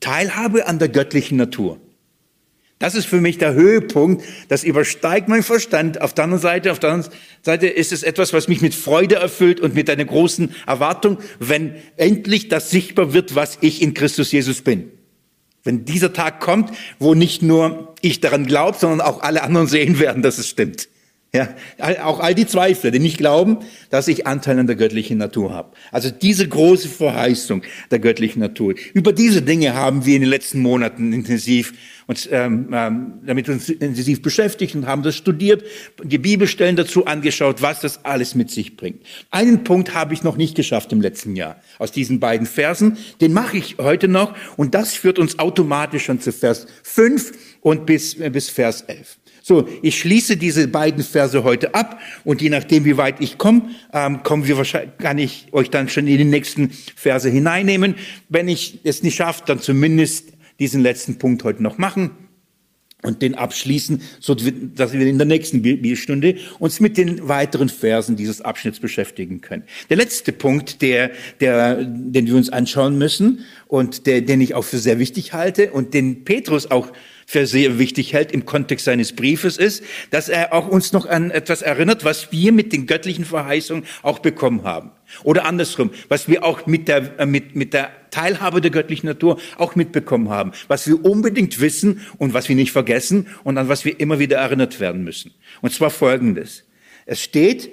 Teilhabe 0.00 0.66
an 0.66 0.78
der 0.78 0.90
göttlichen 0.90 1.38
Natur. 1.38 1.80
Das 2.84 2.94
ist 2.94 3.06
für 3.06 3.22
mich 3.22 3.38
der 3.38 3.54
Höhepunkt. 3.54 4.22
Das 4.48 4.62
übersteigt 4.62 5.26
mein 5.26 5.42
Verstand. 5.42 6.02
Auf 6.02 6.12
der 6.12 6.24
anderen 6.24 6.42
Seite, 6.42 6.70
auf 6.70 6.80
der 6.80 6.90
anderen 6.90 7.14
Seite 7.40 7.66
ist 7.66 7.92
es 7.92 8.02
etwas, 8.02 8.34
was 8.34 8.46
mich 8.46 8.60
mit 8.60 8.74
Freude 8.74 9.14
erfüllt 9.14 9.58
und 9.58 9.74
mit 9.74 9.88
einer 9.88 10.04
großen 10.04 10.54
Erwartung, 10.66 11.16
wenn 11.38 11.76
endlich 11.96 12.48
das 12.48 12.68
sichtbar 12.68 13.14
wird, 13.14 13.34
was 13.34 13.56
ich 13.62 13.80
in 13.80 13.94
Christus 13.94 14.32
Jesus 14.32 14.60
bin. 14.60 14.90
Wenn 15.62 15.86
dieser 15.86 16.12
Tag 16.12 16.40
kommt, 16.40 16.72
wo 16.98 17.14
nicht 17.14 17.40
nur 17.40 17.94
ich 18.02 18.20
daran 18.20 18.44
glaube, 18.44 18.76
sondern 18.78 19.00
auch 19.00 19.22
alle 19.22 19.44
anderen 19.44 19.66
sehen 19.66 19.98
werden, 19.98 20.22
dass 20.22 20.36
es 20.36 20.50
stimmt. 20.50 20.90
Ja, 21.34 21.48
auch 22.04 22.20
all 22.20 22.32
die 22.32 22.46
Zweifler, 22.46 22.92
die 22.92 23.00
nicht 23.00 23.18
glauben, 23.18 23.58
dass 23.90 24.06
ich 24.06 24.24
Anteil 24.24 24.56
an 24.56 24.68
der 24.68 24.76
göttlichen 24.76 25.18
Natur 25.18 25.52
habe. 25.52 25.72
Also 25.90 26.08
diese 26.08 26.46
große 26.46 26.88
Verheißung 26.88 27.62
der 27.90 27.98
göttlichen 27.98 28.38
Natur. 28.38 28.74
Über 28.92 29.12
diese 29.12 29.42
Dinge 29.42 29.74
haben 29.74 30.06
wir 30.06 30.14
in 30.14 30.20
den 30.20 30.30
letzten 30.30 30.60
Monaten 30.60 31.12
intensiv 31.12 31.72
uns 32.06 32.28
ähm, 32.30 32.68
ähm, 32.72 33.14
damit 33.26 33.48
uns 33.48 33.68
intensiv 33.68 34.22
beschäftigt 34.22 34.76
und 34.76 34.86
haben 34.86 35.02
das 35.02 35.16
studiert, 35.16 35.64
die 36.04 36.18
Bibelstellen 36.18 36.76
dazu 36.76 37.06
angeschaut, 37.06 37.62
was 37.62 37.80
das 37.80 38.04
alles 38.04 38.36
mit 38.36 38.50
sich 38.50 38.76
bringt. 38.76 39.02
Einen 39.32 39.64
Punkt 39.64 39.92
habe 39.92 40.14
ich 40.14 40.22
noch 40.22 40.36
nicht 40.36 40.54
geschafft 40.54 40.92
im 40.92 41.00
letzten 41.00 41.34
Jahr 41.34 41.60
aus 41.78 41.90
diesen 41.90 42.20
beiden 42.20 42.46
Versen. 42.46 42.96
Den 43.20 43.32
mache 43.32 43.56
ich 43.56 43.78
heute 43.78 44.06
noch 44.06 44.34
und 44.56 44.74
das 44.74 44.94
führt 44.94 45.18
uns 45.18 45.40
automatisch 45.40 46.04
schon 46.04 46.20
zu 46.20 46.30
Vers 46.30 46.68
5 46.84 47.32
und 47.60 47.86
bis, 47.86 48.20
äh, 48.20 48.30
bis 48.30 48.50
Vers 48.50 48.82
11. 48.82 49.18
So, 49.46 49.68
ich 49.82 49.98
schließe 49.98 50.38
diese 50.38 50.68
beiden 50.68 51.04
Verse 51.04 51.44
heute 51.44 51.74
ab 51.74 52.00
und 52.24 52.40
je 52.40 52.48
nachdem, 52.48 52.86
wie 52.86 52.96
weit 52.96 53.20
ich 53.20 53.36
komme, 53.36 53.68
ähm, 53.92 54.22
kommen 54.22 54.46
wir 54.46 54.56
wahrscheinlich, 54.56 54.96
kann 54.96 55.18
ich 55.18 55.48
euch 55.52 55.68
dann 55.68 55.90
schon 55.90 56.06
in 56.06 56.16
die 56.16 56.24
nächsten 56.24 56.70
Verse 56.70 57.28
hineinnehmen. 57.28 57.96
Wenn 58.30 58.48
ich 58.48 58.80
es 58.84 59.02
nicht 59.02 59.16
schaffe, 59.16 59.42
dann 59.44 59.60
zumindest 59.60 60.32
diesen 60.58 60.80
letzten 60.80 61.18
Punkt 61.18 61.44
heute 61.44 61.62
noch 61.62 61.76
machen 61.76 62.12
und 63.02 63.20
den 63.20 63.34
abschließen, 63.34 64.00
so 64.18 64.34
dass 64.34 64.94
wir 64.94 65.06
in 65.06 65.18
der 65.18 65.26
nächsten 65.26 65.60
Bibelstunde 65.60 66.36
uns 66.58 66.80
mit 66.80 66.96
den 66.96 67.28
weiteren 67.28 67.68
Versen 67.68 68.16
dieses 68.16 68.40
Abschnitts 68.40 68.80
beschäftigen 68.80 69.42
können. 69.42 69.64
Der 69.90 69.98
letzte 69.98 70.32
Punkt, 70.32 70.80
der, 70.80 71.10
der, 71.40 71.84
den 71.84 72.26
wir 72.26 72.34
uns 72.36 72.48
anschauen 72.48 72.96
müssen 72.96 73.40
und 73.66 74.06
der, 74.06 74.22
den 74.22 74.40
ich 74.40 74.54
auch 74.54 74.64
für 74.64 74.78
sehr 74.78 74.98
wichtig 74.98 75.34
halte 75.34 75.70
und 75.70 75.92
den 75.92 76.24
Petrus 76.24 76.70
auch 76.70 76.92
für 77.26 77.46
sehr 77.46 77.78
wichtig 77.78 78.12
hält 78.12 78.32
im 78.32 78.44
Kontext 78.44 78.84
seines 78.84 79.14
Briefes 79.14 79.56
ist, 79.56 79.82
dass 80.10 80.28
er 80.28 80.52
auch 80.52 80.68
uns 80.68 80.92
noch 80.92 81.06
an 81.06 81.30
etwas 81.30 81.62
erinnert, 81.62 82.04
was 82.04 82.32
wir 82.32 82.52
mit 82.52 82.72
den 82.72 82.86
göttlichen 82.86 83.24
Verheißungen 83.24 83.84
auch 84.02 84.18
bekommen 84.18 84.64
haben. 84.64 84.90
Oder 85.22 85.44
andersrum, 85.44 85.90
was 86.08 86.28
wir 86.28 86.44
auch 86.44 86.66
mit 86.66 86.88
der, 86.88 87.18
äh, 87.18 87.26
mit, 87.26 87.54
mit 87.54 87.72
der 87.72 87.90
Teilhabe 88.10 88.60
der 88.60 88.70
göttlichen 88.70 89.06
Natur 89.06 89.38
auch 89.58 89.74
mitbekommen 89.74 90.28
haben, 90.28 90.52
was 90.68 90.86
wir 90.86 91.04
unbedingt 91.04 91.60
wissen 91.60 92.00
und 92.18 92.34
was 92.34 92.48
wir 92.48 92.56
nicht 92.56 92.72
vergessen 92.72 93.28
und 93.44 93.58
an 93.58 93.68
was 93.68 93.84
wir 93.84 93.98
immer 94.00 94.18
wieder 94.18 94.38
erinnert 94.38 94.80
werden 94.80 95.04
müssen. 95.04 95.32
Und 95.62 95.72
zwar 95.72 95.90
Folgendes. 95.90 96.64
Es 97.06 97.22
steht, 97.22 97.70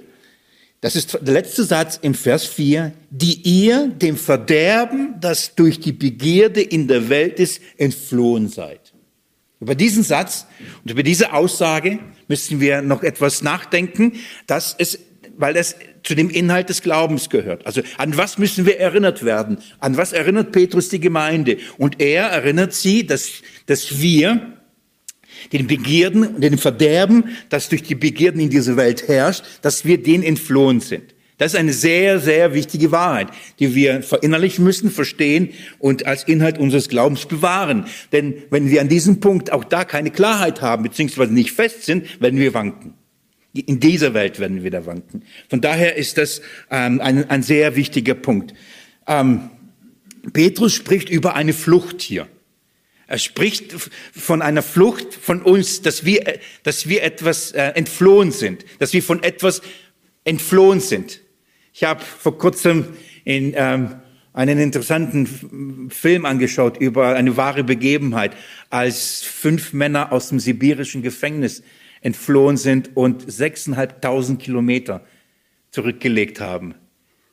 das 0.82 0.96
ist 0.96 1.20
der 1.22 1.34
letzte 1.34 1.64
Satz 1.64 2.00
im 2.02 2.16
Vers 2.16 2.46
4, 2.48 2.92
die 3.12 3.40
ihr 3.44 3.88
dem 3.88 4.18
Verderben, 4.18 5.16
das 5.22 5.54
durch 5.54 5.80
die 5.80 5.92
Begierde 5.92 6.62
in 6.62 6.88
der 6.88 7.08
Welt 7.10 7.40
ist, 7.40 7.62
entflohen 7.78 8.50
seid. 8.50 8.81
Über 9.62 9.76
diesen 9.76 10.02
Satz 10.02 10.48
und 10.84 10.90
über 10.90 11.04
diese 11.04 11.34
Aussage 11.34 12.00
müssen 12.28 12.60
wir 12.60 12.82
noch 12.82 13.04
etwas 13.04 13.44
nachdenken, 13.44 14.14
dass 14.48 14.76
es, 14.78 14.98
weil 15.38 15.56
es 15.56 15.76
zu 16.02 16.16
dem 16.16 16.32
Inhalt 16.32 16.70
des 16.70 16.82
Glaubens 16.82 17.30
gehört. 17.30 17.68
Also 17.68 17.84
an 18.00 18.18
was 18.18 18.40
müssen 18.40 18.66
wir 18.66 18.80
erinnert 18.80 19.24
werden? 19.24 19.60
An 19.80 19.98
was 19.98 20.14
erinnert 20.14 20.52
Petrus 20.52 20.90
die 20.90 21.00
Gemeinde? 21.00 21.58
Und 21.78 22.02
er 22.02 22.24
erinnert 22.24 22.74
sie, 22.74 23.06
dass, 23.06 23.30
dass 23.68 24.02
wir 24.02 24.58
den 25.54 25.68
Begierden 25.68 26.28
und 26.36 26.42
den 26.42 26.58
Verderben, 26.58 27.26
das 27.50 27.70
durch 27.70 27.84
die 27.84 27.96
Begierden 27.96 28.42
in 28.42 28.50
dieser 28.50 28.78
Welt 28.78 29.08
herrscht, 29.08 29.44
dass 29.62 29.86
wir 29.86 30.02
denen 30.02 30.24
entflohen 30.24 30.80
sind. 30.80 31.11
Das 31.42 31.54
ist 31.54 31.60
eine 31.60 31.74
sehr, 31.74 32.20
sehr 32.20 32.54
wichtige 32.54 32.92
Wahrheit, 32.92 33.30
die 33.58 33.74
wir 33.74 34.04
verinnerlichen 34.04 34.64
müssen, 34.64 34.92
verstehen 34.92 35.50
und 35.80 36.06
als 36.06 36.24
Inhalt 36.26 36.60
unseres 36.60 36.88
Glaubens 36.88 37.26
bewahren. 37.26 37.88
Denn 38.12 38.44
wenn 38.52 38.70
wir 38.70 38.80
an 38.80 38.90
diesem 38.90 39.22
Punkt 39.22 39.52
auch 39.52 39.64
da 39.64 39.84
keine 39.84 40.12
Klarheit 40.12 40.62
haben, 40.62 40.84
beziehungsweise 40.84 41.34
nicht 41.34 41.54
fest 41.54 41.86
sind, 41.86 42.22
werden 42.22 42.40
wir 42.40 42.54
wanken. 42.54 42.94
In 43.54 43.80
dieser 43.80 44.14
Welt 44.14 44.38
werden 44.38 44.62
wir 44.62 44.70
da 44.70 44.86
wanken. 44.86 45.24
Von 45.50 45.62
daher 45.62 45.96
ist 45.96 46.20
das 46.20 46.44
ähm, 46.70 47.02
ein, 47.02 47.28
ein 47.28 47.42
sehr 47.42 47.76
wichtiger 47.76 48.14
Punkt. 48.14 48.54
Ähm, 49.08 49.50
Petrus 50.34 50.76
spricht 50.76 51.10
über 51.10 51.34
eine 51.34 51.54
Flucht 51.54 52.04
hier. 52.04 52.28
Er 53.08 53.18
spricht 53.18 53.74
von 54.14 54.44
einer 54.44 54.62
Flucht 54.62 55.16
von 55.16 55.42
uns, 55.42 55.82
dass 55.82 56.06
wir, 56.06 56.38
dass 56.62 56.88
wir 56.88 57.02
etwas 57.02 57.52
äh, 57.54 57.70
entflohen 57.70 58.32
sind, 58.32 58.64
dass 58.78 58.94
wir 58.94 59.02
von 59.02 59.24
etwas 59.24 59.64
entflohen 60.24 60.82
sind. 60.82 61.20
Ich 61.74 61.84
habe 61.86 62.02
vor 62.02 62.38
kurzem 62.38 62.86
in, 63.24 63.54
ähm, 63.56 63.96
einen 64.34 64.60
interessanten 64.60 65.90
Film 65.90 66.26
angeschaut 66.26 66.78
über 66.78 67.16
eine 67.16 67.38
wahre 67.38 67.64
Begebenheit, 67.64 68.36
als 68.70 69.22
fünf 69.24 69.74
Männer 69.74 70.12
aus 70.12 70.30
dem 70.30 70.40
sibirischen 70.40 71.02
Gefängnis 71.02 71.64
entflohen 72.02 72.58
sind 72.58 72.96
und 72.96 73.32
sechseinhalbtausend 73.32 74.42
Kilometer 74.42 75.06
zurückgelegt 75.72 76.42
haben. 76.42 76.76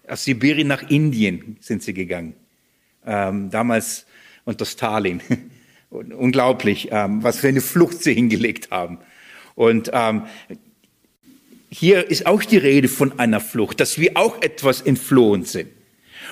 Aus 0.07 0.25
Sibirien 0.25 0.68
nach 0.68 0.88
Indien 0.88 1.57
sind 1.61 1.83
sie 1.83 1.95
gegangen. 1.95 2.35
Ähm, 3.04 3.50
damals 3.50 4.07
unter 4.45 4.64
Stalin. 4.64 5.21
Unglaublich, 5.90 6.88
ähm, 6.90 7.23
was 7.23 7.38
für 7.38 7.49
eine 7.49 7.61
Flucht 7.61 8.02
sie 8.02 8.14
hingelegt 8.14 8.71
haben. 8.71 8.99
Und 9.54 9.90
ähm, 9.92 10.25
hier 11.70 12.10
ist 12.10 12.26
auch 12.26 12.42
die 12.42 12.56
Rede 12.56 12.88
von 12.88 13.18
einer 13.18 13.40
Flucht, 13.40 13.80
dass 13.80 13.98
wir 13.98 14.12
auch 14.16 14.40
etwas 14.42 14.80
entflohen 14.80 15.44
sind. 15.44 15.70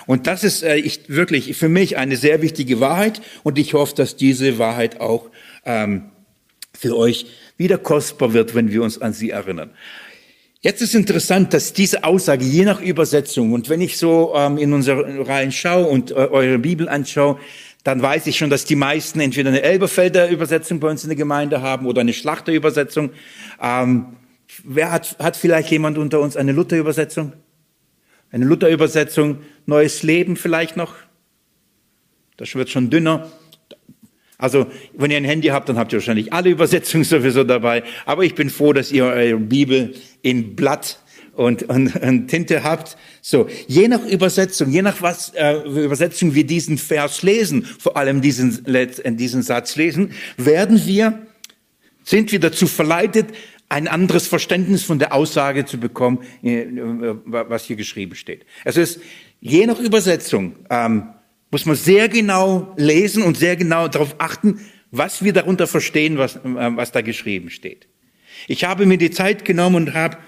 Und 0.06 0.26
das 0.26 0.44
ist 0.44 0.62
äh, 0.62 0.76
ich, 0.76 1.08
wirklich 1.08 1.56
für 1.56 1.68
mich 1.68 1.96
eine 1.96 2.16
sehr 2.16 2.42
wichtige 2.42 2.80
Wahrheit 2.80 3.20
und 3.42 3.58
ich 3.58 3.74
hoffe, 3.74 3.94
dass 3.94 4.16
diese 4.16 4.58
Wahrheit 4.58 5.00
auch 5.00 5.30
ähm, 5.64 6.10
für 6.72 6.96
euch 6.96 7.26
wieder 7.56 7.78
kostbar 7.78 8.32
wird, 8.32 8.54
wenn 8.54 8.70
wir 8.70 8.82
uns 8.82 9.00
an 9.00 9.12
sie 9.12 9.30
erinnern. 9.30 9.70
Jetzt 10.60 10.82
ist 10.82 10.94
interessant, 10.94 11.54
dass 11.54 11.72
diese 11.72 12.04
Aussage 12.04 12.44
je 12.44 12.64
nach 12.64 12.80
Übersetzung 12.80 13.52
und 13.52 13.68
wenn 13.68 13.80
ich 13.80 13.98
so 13.98 14.32
ähm, 14.34 14.58
in 14.58 14.72
unsere 14.72 15.26
Reihen 15.26 15.52
schaue 15.52 15.86
und 15.86 16.10
äh, 16.10 16.14
eure 16.14 16.58
Bibel 16.58 16.88
anschaue, 16.88 17.38
dann 17.84 18.02
weiß 18.02 18.26
ich 18.26 18.36
schon, 18.36 18.50
dass 18.50 18.64
die 18.64 18.74
meisten 18.74 19.20
entweder 19.20 19.50
eine 19.50 19.62
Elberfelder 19.62 20.28
Übersetzung 20.28 20.80
bei 20.80 20.90
uns 20.90 21.04
in 21.04 21.08
der 21.08 21.16
Gemeinde 21.16 21.62
haben 21.62 21.86
oder 21.86 22.00
eine 22.00 22.12
Schlachterübersetzung. 22.12 23.10
Ähm, 23.62 24.06
Wer 24.64 24.90
hat, 24.92 25.16
hat 25.18 25.36
vielleicht 25.36 25.70
jemand 25.70 25.98
unter 25.98 26.20
uns 26.20 26.36
eine 26.36 26.52
Luther-Übersetzung? 26.52 27.32
Eine 28.30 28.44
Luther-Übersetzung, 28.44 29.38
neues 29.66 30.02
Leben 30.02 30.36
vielleicht 30.36 30.76
noch? 30.76 30.94
Das 32.36 32.54
wird 32.54 32.68
schon 32.68 32.90
dünner. 32.90 33.30
Also, 34.38 34.66
wenn 34.94 35.10
ihr 35.10 35.16
ein 35.16 35.24
Handy 35.24 35.48
habt, 35.48 35.68
dann 35.68 35.78
habt 35.78 35.92
ihr 35.92 35.98
wahrscheinlich 35.98 36.32
alle 36.32 36.50
Übersetzungen 36.50 37.04
sowieso 37.04 37.44
dabei. 37.44 37.82
Aber 38.04 38.24
ich 38.24 38.34
bin 38.34 38.50
froh, 38.50 38.72
dass 38.72 38.92
ihr 38.92 39.04
eure 39.04 39.38
Bibel 39.38 39.94
in 40.22 40.54
Blatt 40.54 40.98
und, 41.32 41.62
und, 41.64 41.96
und 41.96 42.28
Tinte 42.28 42.62
habt. 42.62 42.96
So, 43.22 43.48
je 43.66 43.88
nach 43.88 44.04
Übersetzung, 44.04 44.70
je 44.70 44.82
nach 44.82 45.00
was 45.02 45.32
äh, 45.34 45.54
Übersetzung 45.62 46.34
wir 46.34 46.44
diesen 46.44 46.78
Vers 46.78 47.22
lesen, 47.22 47.64
vor 47.64 47.96
allem 47.96 48.20
diesen, 48.20 48.64
diesen 49.16 49.42
Satz 49.42 49.76
lesen, 49.76 50.12
werden 50.36 50.84
wir, 50.86 51.26
sind 52.04 52.32
wir 52.32 52.40
dazu 52.40 52.66
verleitet, 52.66 53.26
ein 53.68 53.88
anderes 53.88 54.26
Verständnis 54.26 54.84
von 54.84 54.98
der 54.98 55.12
Aussage 55.12 55.64
zu 55.64 55.78
bekommen, 55.78 56.20
äh, 56.42 56.66
was 57.24 57.64
hier 57.64 57.76
geschrieben 57.76 58.14
steht. 58.14 58.46
Es 58.64 58.76
ist 58.76 59.00
je 59.40 59.66
nach 59.66 59.78
Übersetzung 59.78 60.56
ähm, 60.70 61.08
muss 61.50 61.66
man 61.66 61.76
sehr 61.76 62.08
genau 62.08 62.74
lesen 62.76 63.22
und 63.22 63.36
sehr 63.36 63.56
genau 63.56 63.88
darauf 63.88 64.16
achten, 64.18 64.60
was 64.90 65.22
wir 65.22 65.32
darunter 65.32 65.66
verstehen, 65.66 66.18
was, 66.18 66.36
äh, 66.36 66.40
was 66.44 66.92
da 66.92 67.00
geschrieben 67.00 67.50
steht. 67.50 67.88
Ich 68.48 68.64
habe 68.64 68.86
mir 68.86 68.98
die 68.98 69.10
Zeit 69.10 69.44
genommen 69.44 69.76
und 69.76 69.94
habe 69.94 70.18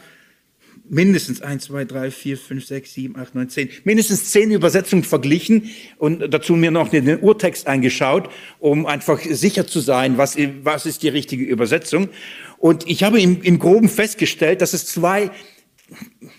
mindestens 0.90 1.42
eins, 1.42 1.64
zwei, 1.64 1.84
drei, 1.84 2.10
vier, 2.10 2.38
fünf, 2.38 2.64
sechs, 2.64 2.94
sieben, 2.94 3.16
acht, 3.16 3.34
neun, 3.34 3.48
zehn, 3.48 3.68
mindestens 3.84 4.30
zehn 4.30 4.50
Übersetzungen 4.50 5.04
verglichen 5.04 5.70
und 5.98 6.32
dazu 6.32 6.56
mir 6.56 6.70
noch 6.70 6.88
den 6.88 7.20
Urtext 7.20 7.66
angeschaut, 7.66 8.30
um 8.58 8.86
einfach 8.86 9.20
sicher 9.20 9.66
zu 9.66 9.80
sein, 9.80 10.18
was, 10.18 10.36
was 10.62 10.86
ist 10.86 11.02
die 11.02 11.08
richtige 11.08 11.44
Übersetzung. 11.44 12.08
Und 12.58 12.88
ich 12.88 13.02
habe 13.02 13.20
im, 13.20 13.42
im 13.42 13.58
Groben 13.58 13.88
festgestellt, 13.88 14.60
dass 14.60 14.72
es 14.72 14.86
zwei, 14.86 15.30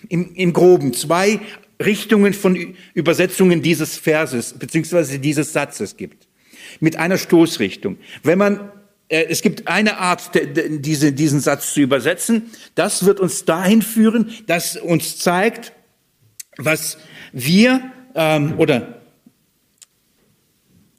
im, 0.08 0.34
im 0.34 0.52
Groben, 0.52 0.92
zwei 0.92 1.40
Richtungen 1.82 2.34
von 2.34 2.74
Übersetzungen 2.94 3.62
dieses 3.62 3.96
Verses 3.96 4.52
beziehungsweise 4.52 5.18
dieses 5.18 5.52
Satzes 5.52 5.96
gibt. 5.96 6.28
Mit 6.78 6.96
einer 6.96 7.18
Stoßrichtung. 7.18 7.98
Wenn 8.22 8.38
man 8.38 8.70
äh, 9.10 9.26
es 9.28 9.42
gibt 9.42 9.68
eine 9.68 9.98
Art, 9.98 10.30
diese, 10.34 11.12
diesen 11.12 11.40
Satz 11.40 11.74
zu 11.74 11.80
übersetzen. 11.80 12.50
Das 12.74 13.04
wird 13.04 13.20
uns 13.20 13.44
dahin 13.44 13.82
führen, 13.82 14.32
dass 14.46 14.76
uns 14.76 15.18
zeigt, 15.18 15.72
was 16.56 16.96
wir 17.32 17.92
ähm, 18.14 18.54
oder 18.58 18.99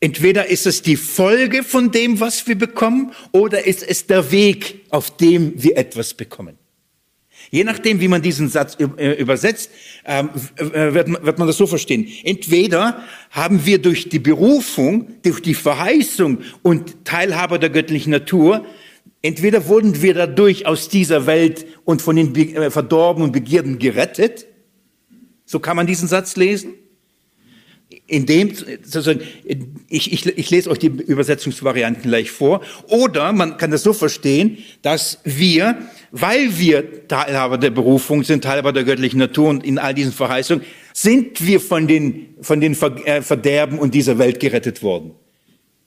Entweder 0.01 0.47
ist 0.47 0.67
es 0.67 0.81
die 0.81 0.97
Folge 0.97 1.63
von 1.63 1.91
dem, 1.91 2.19
was 2.19 2.45
wir 2.47 2.57
bekommen, 2.57 3.13
oder 3.31 3.65
ist 3.65 3.83
es 3.83 4.07
der 4.07 4.31
Weg, 4.31 4.81
auf 4.89 5.15
dem 5.15 5.53
wir 5.55 5.77
etwas 5.77 6.13
bekommen. 6.13 6.57
Je 7.49 7.63
nachdem, 7.63 8.01
wie 8.01 8.07
man 8.07 8.21
diesen 8.21 8.49
Satz 8.49 8.77
äh, 8.79 9.13
übersetzt, 9.13 9.71
ähm, 10.05 10.29
äh, 10.57 10.93
wird 10.93 11.37
man 11.39 11.47
das 11.47 11.57
so 11.57 11.67
verstehen. 11.67 12.07
Entweder 12.23 13.03
haben 13.29 13.65
wir 13.65 13.79
durch 13.79 14.09
die 14.09 14.19
Berufung, 14.19 15.21
durch 15.23 15.41
die 15.41 15.53
Verheißung 15.53 16.39
und 16.61 17.05
Teilhaber 17.05 17.59
der 17.59 17.69
göttlichen 17.69 18.11
Natur 18.11 18.65
Entweder 19.21 19.67
wurden 19.67 20.01
wir 20.01 20.15
dadurch 20.15 20.65
aus 20.65 20.89
dieser 20.89 21.27
Welt 21.27 21.65
und 21.85 22.01
von 22.01 22.15
den 22.15 22.35
äh, 22.35 22.71
verdorbenen 22.71 23.31
Begierden 23.31 23.77
gerettet, 23.77 24.47
so 25.45 25.59
kann 25.59 25.75
man 25.75 25.85
diesen 25.85 26.07
Satz 26.07 26.35
lesen, 26.37 26.73
indem, 28.11 28.53
sozusagen, 28.53 29.21
ich, 29.87 30.11
ich, 30.11 30.25
ich 30.25 30.49
lese 30.49 30.69
euch 30.69 30.79
die 30.79 30.87
Übersetzungsvarianten 30.87 32.03
gleich 32.03 32.29
vor, 32.29 32.61
oder 32.87 33.31
man 33.31 33.57
kann 33.57 33.71
das 33.71 33.83
so 33.83 33.93
verstehen, 33.93 34.57
dass 34.81 35.19
wir, 35.23 35.77
weil 36.11 36.57
wir 36.59 37.07
Teilhaber 37.07 37.57
der 37.57 37.69
Berufung 37.69 38.23
sind, 38.23 38.43
Teilhaber 38.43 38.73
der 38.73 38.83
göttlichen 38.83 39.17
Natur 39.17 39.49
und 39.49 39.65
in 39.65 39.79
all 39.79 39.93
diesen 39.93 40.11
Verheißungen, 40.11 40.65
sind 40.93 41.45
wir 41.45 41.61
von 41.61 41.87
den, 41.87 42.35
von 42.41 42.59
den 42.59 42.73
äh, 42.73 43.21
Verderben 43.21 43.79
und 43.79 43.95
dieser 43.95 44.19
Welt 44.19 44.41
gerettet 44.41 44.83
worden. 44.83 45.11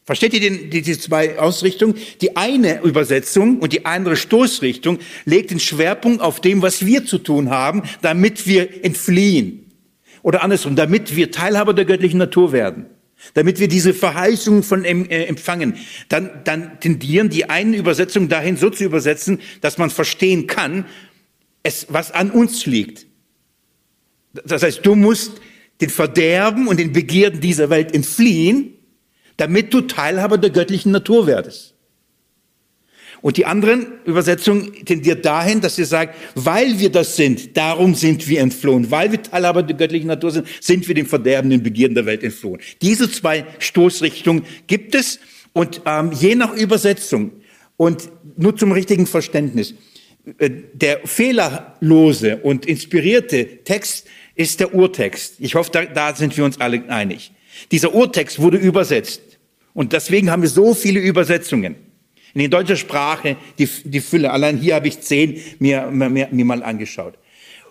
Versteht 0.05 0.33
ihr 0.33 0.41
den, 0.41 0.71
diese 0.71 0.99
zwei 0.99 1.39
Ausrichtungen? 1.39 1.95
Die 2.23 2.37
eine 2.37 2.83
Übersetzung 2.83 3.59
und 3.59 3.75
die 3.75 3.85
andere 3.85 4.17
Stoßrichtung 4.17 4.99
legt 5.27 5.51
den 5.51 5.61
Schwerpunkt 5.61 6.23
auf 6.23 6.41
dem, 6.41 6.63
was 6.63 6.87
wir 6.87 7.05
zu 7.05 7.19
tun 7.19 7.51
haben, 7.51 7.83
damit 8.01 8.47
wir 8.47 8.83
entfliehen. 8.83 9.64
Oder 10.25 10.43
andersrum, 10.43 10.75
damit 10.75 11.17
wir 11.17 11.31
Teilhaber 11.31 11.75
der 11.75 11.85
göttlichen 11.85 12.17
Natur 12.17 12.51
werden. 12.51 12.87
Damit 13.35 13.61
wir 13.61 13.69
diese 13.69 13.93
Verheißung 13.93 14.63
von 14.63 14.83
äh, 14.87 15.27
empfangen. 15.27 15.77
Dann, 16.09 16.31
dann 16.45 16.81
tendieren 16.81 17.29
die 17.29 17.51
einen 17.51 17.75
Übersetzungen 17.75 18.31
dahin, 18.31 18.57
so 18.57 18.71
zu 18.71 18.85
übersetzen, 18.85 19.41
dass 19.61 19.77
man 19.77 19.91
verstehen 19.91 20.47
kann, 20.47 20.87
es, 21.63 21.89
was 21.91 22.11
an 22.11 22.31
uns 22.31 22.65
liegt. 22.65 23.07
Das 24.33 24.63
heißt, 24.63 24.85
du 24.87 24.95
musst 24.95 25.43
den 25.83 25.91
Verderben 25.91 26.69
und 26.69 26.81
den 26.81 26.95
Begierden 26.95 27.43
dieser 27.43 27.69
Welt 27.69 27.95
entfliehen, 27.95 28.73
damit 29.37 29.75
du 29.75 29.83
Teilhaber 29.83 30.39
der 30.39 30.51
göttlichen 30.51 30.91
Natur 30.91 31.27
werdest. 31.27 31.74
Und 33.25 33.39
die 33.39 33.47
anderen 33.47 33.87
Übersetzungen 34.05 34.85
tendiert 34.85 35.25
dahin, 35.25 35.63
dass 35.63 35.77
sie 35.77 35.87
sagt, 35.87 36.15
weil 36.35 36.79
wir 36.79 36.91
das 36.91 37.17
sind, 37.17 37.57
darum 37.57 37.95
sind 37.95 38.29
wir 38.29 38.43
entflohen. 38.43 38.91
Weil 38.91 39.13
wir 39.13 39.23
Teilhaber 39.23 39.63
der 39.63 39.79
göttlichen 39.79 40.09
Natur 40.09 40.31
sind, 40.31 40.47
sind 40.61 40.87
wir 40.87 40.95
dem 40.95 41.07
Verderben, 41.07 41.49
den 41.49 41.63
Begierden 41.63 41.95
der 41.95 42.05
Welt 42.05 42.23
entflohen. 42.23 42.61
Diese 42.83 43.11
zwei 43.11 43.47
Stoßrichtungen 43.61 44.45
gibt 44.67 44.95
es 44.95 45.21
und 45.55 45.81
ähm, 45.87 46.13
je 46.13 46.35
nach 46.35 46.55
Übersetzung 46.55 47.33
und 47.79 48.11
nur 48.37 48.59
zum 48.59 48.73
richtigen 48.73 49.07
Verständnis, 49.07 49.73
äh, 50.37 50.51
der 50.75 51.01
fehlerlose 51.07 52.37
und 52.43 52.67
inspirierte 52.67 53.65
Text 53.65 54.07
ist 54.35 54.61
der 54.61 54.75
Urtext. 54.75 55.37
Ich 55.39 55.55
hoffe, 55.55 55.71
da, 55.73 55.87
da 55.87 56.15
sind 56.15 56.37
wir 56.37 56.45
uns 56.45 56.61
alle 56.61 56.91
einig. 56.91 57.33
Dieser 57.73 57.95
Urtext 57.95 58.39
wurde 58.39 58.59
übersetzt. 58.59 59.23
Und 59.73 59.95
deswegen 59.95 60.31
haben 60.31 60.43
wir 60.43 60.51
so 60.51 60.75
viele 60.75 61.01
Übersetzungen. 61.01 61.77
In 62.35 62.41
der 62.41 62.49
deutschen 62.49 62.77
Sprache 62.77 63.37
die, 63.59 63.69
die 63.85 64.01
Fülle. 64.01 64.33
Allein 64.33 64.59
hier 64.59 64.75
habe 64.75 64.89
ich 64.89 65.01
zehn 65.01 65.41
mir, 65.61 65.89
mir, 65.91 66.29
mir 66.31 66.45
mal 66.45 66.63
angeschaut. 66.63 67.15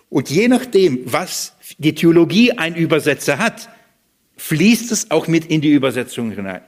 Und 0.08 0.30
je 0.30 0.48
nachdem, 0.48 1.00
was 1.04 1.54
die 1.78 1.94
Theologie 1.94 2.52
ein 2.52 2.74
Übersetzer 2.74 3.38
hat, 3.38 3.68
fließt 4.36 4.90
es 4.92 5.10
auch 5.10 5.28
mit 5.28 5.46
in 5.46 5.60
die 5.60 5.72
Übersetzung 5.72 6.30
hinein. 6.30 6.62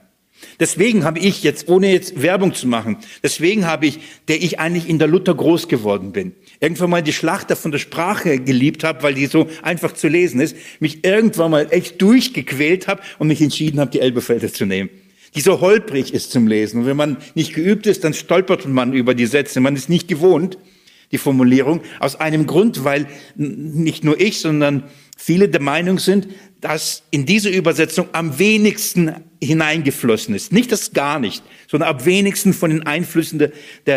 Deswegen 0.59 1.03
habe 1.03 1.19
ich 1.19 1.43
jetzt, 1.43 1.67
ohne 1.67 1.91
jetzt 1.91 2.21
Werbung 2.21 2.53
zu 2.53 2.67
machen, 2.67 2.97
deswegen 3.23 3.65
habe 3.65 3.87
ich, 3.87 3.99
der 4.27 4.41
ich 4.41 4.59
eigentlich 4.59 4.87
in 4.87 4.99
der 4.99 5.07
Luther 5.07 5.33
groß 5.33 5.67
geworden 5.67 6.11
bin, 6.11 6.33
irgendwann 6.59 6.91
mal 6.91 7.01
die 7.01 7.13
Schlachter 7.13 7.55
von 7.55 7.71
der 7.71 7.79
Sprache 7.79 8.39
geliebt 8.39 8.83
habe, 8.83 9.01
weil 9.01 9.15
die 9.15 9.25
so 9.25 9.49
einfach 9.63 9.93
zu 9.93 10.07
lesen 10.07 10.39
ist, 10.39 10.55
mich 10.79 11.03
irgendwann 11.03 11.51
mal 11.51 11.67
echt 11.71 12.01
durchgequält 12.01 12.87
habe 12.87 13.01
und 13.17 13.27
mich 13.27 13.41
entschieden 13.41 13.79
habe, 13.79 13.89
die 13.89 13.99
Elbefelder 13.99 14.51
zu 14.53 14.65
nehmen, 14.65 14.89
die 15.35 15.41
so 15.41 15.61
holprig 15.61 16.13
ist 16.13 16.31
zum 16.31 16.47
Lesen. 16.47 16.81
Und 16.81 16.85
wenn 16.85 16.97
man 16.97 17.17
nicht 17.35 17.53
geübt 17.53 17.87
ist, 17.87 18.03
dann 18.03 18.13
stolpert 18.13 18.67
man 18.67 18.93
über 18.93 19.13
die 19.13 19.25
Sätze. 19.25 19.59
Man 19.59 19.75
ist 19.75 19.89
nicht 19.89 20.07
gewohnt, 20.07 20.57
die 21.11 21.17
Formulierung, 21.17 21.81
aus 21.99 22.15
einem 22.17 22.47
Grund, 22.47 22.83
weil 22.83 23.07
nicht 23.35 24.03
nur 24.03 24.19
ich, 24.19 24.39
sondern 24.39 24.83
viele 25.17 25.47
der 25.47 25.61
Meinung 25.61 25.99
sind, 25.99 26.27
dass 26.59 27.03
in 27.11 27.25
diese 27.25 27.49
Übersetzung 27.49 28.07
am 28.11 28.39
wenigsten 28.39 29.13
hineingeflossen 29.41 30.35
ist. 30.35 30.51
Nicht 30.51 30.71
das 30.71 30.91
gar 30.93 31.19
nicht, 31.19 31.43
sondern 31.67 31.89
am 31.89 32.05
wenigsten 32.05 32.53
von 32.53 32.71
den 32.71 32.85
Einflüssen 32.85 33.39
der, 33.39 33.51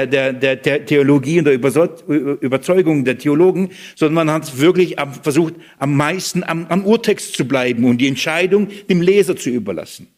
der, 0.06 0.32
der, 0.32 0.56
der 0.56 0.86
Theologie 0.86 1.38
und 1.38 1.46
der 1.46 1.54
Überzeugung 1.54 3.04
der 3.04 3.18
Theologen, 3.18 3.70
sondern 3.96 4.26
man 4.26 4.34
hat 4.34 4.58
wirklich 4.58 4.96
versucht, 5.22 5.54
am 5.78 5.96
meisten 5.96 6.44
am, 6.44 6.66
am 6.68 6.84
Urtext 6.84 7.34
zu 7.34 7.46
bleiben 7.46 7.84
und 7.84 7.98
die 7.98 8.08
Entscheidung 8.08 8.68
dem 8.88 9.00
Leser 9.00 9.36
zu 9.36 9.50
überlassen. 9.50 10.08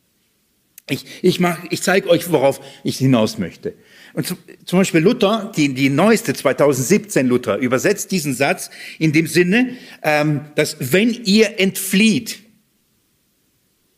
Ich, 0.88 1.04
ich, 1.22 1.38
mach, 1.38 1.58
ich 1.70 1.82
zeige 1.82 2.08
euch, 2.08 2.30
worauf 2.30 2.60
ich 2.82 2.98
hinaus 2.98 3.38
möchte. 3.38 3.74
Und 4.14 4.26
zum, 4.26 4.36
zum 4.64 4.80
Beispiel 4.80 5.00
Luther, 5.00 5.52
die, 5.56 5.72
die 5.74 5.88
neueste 5.88 6.34
2017 6.34 7.26
Luther, 7.26 7.56
übersetzt 7.58 8.10
diesen 8.10 8.34
Satz 8.34 8.70
in 8.98 9.12
dem 9.12 9.26
Sinne, 9.26 9.76
ähm, 10.02 10.42
dass 10.56 10.76
wenn 10.80 11.10
ihr 11.24 11.60
entflieht, 11.60 12.40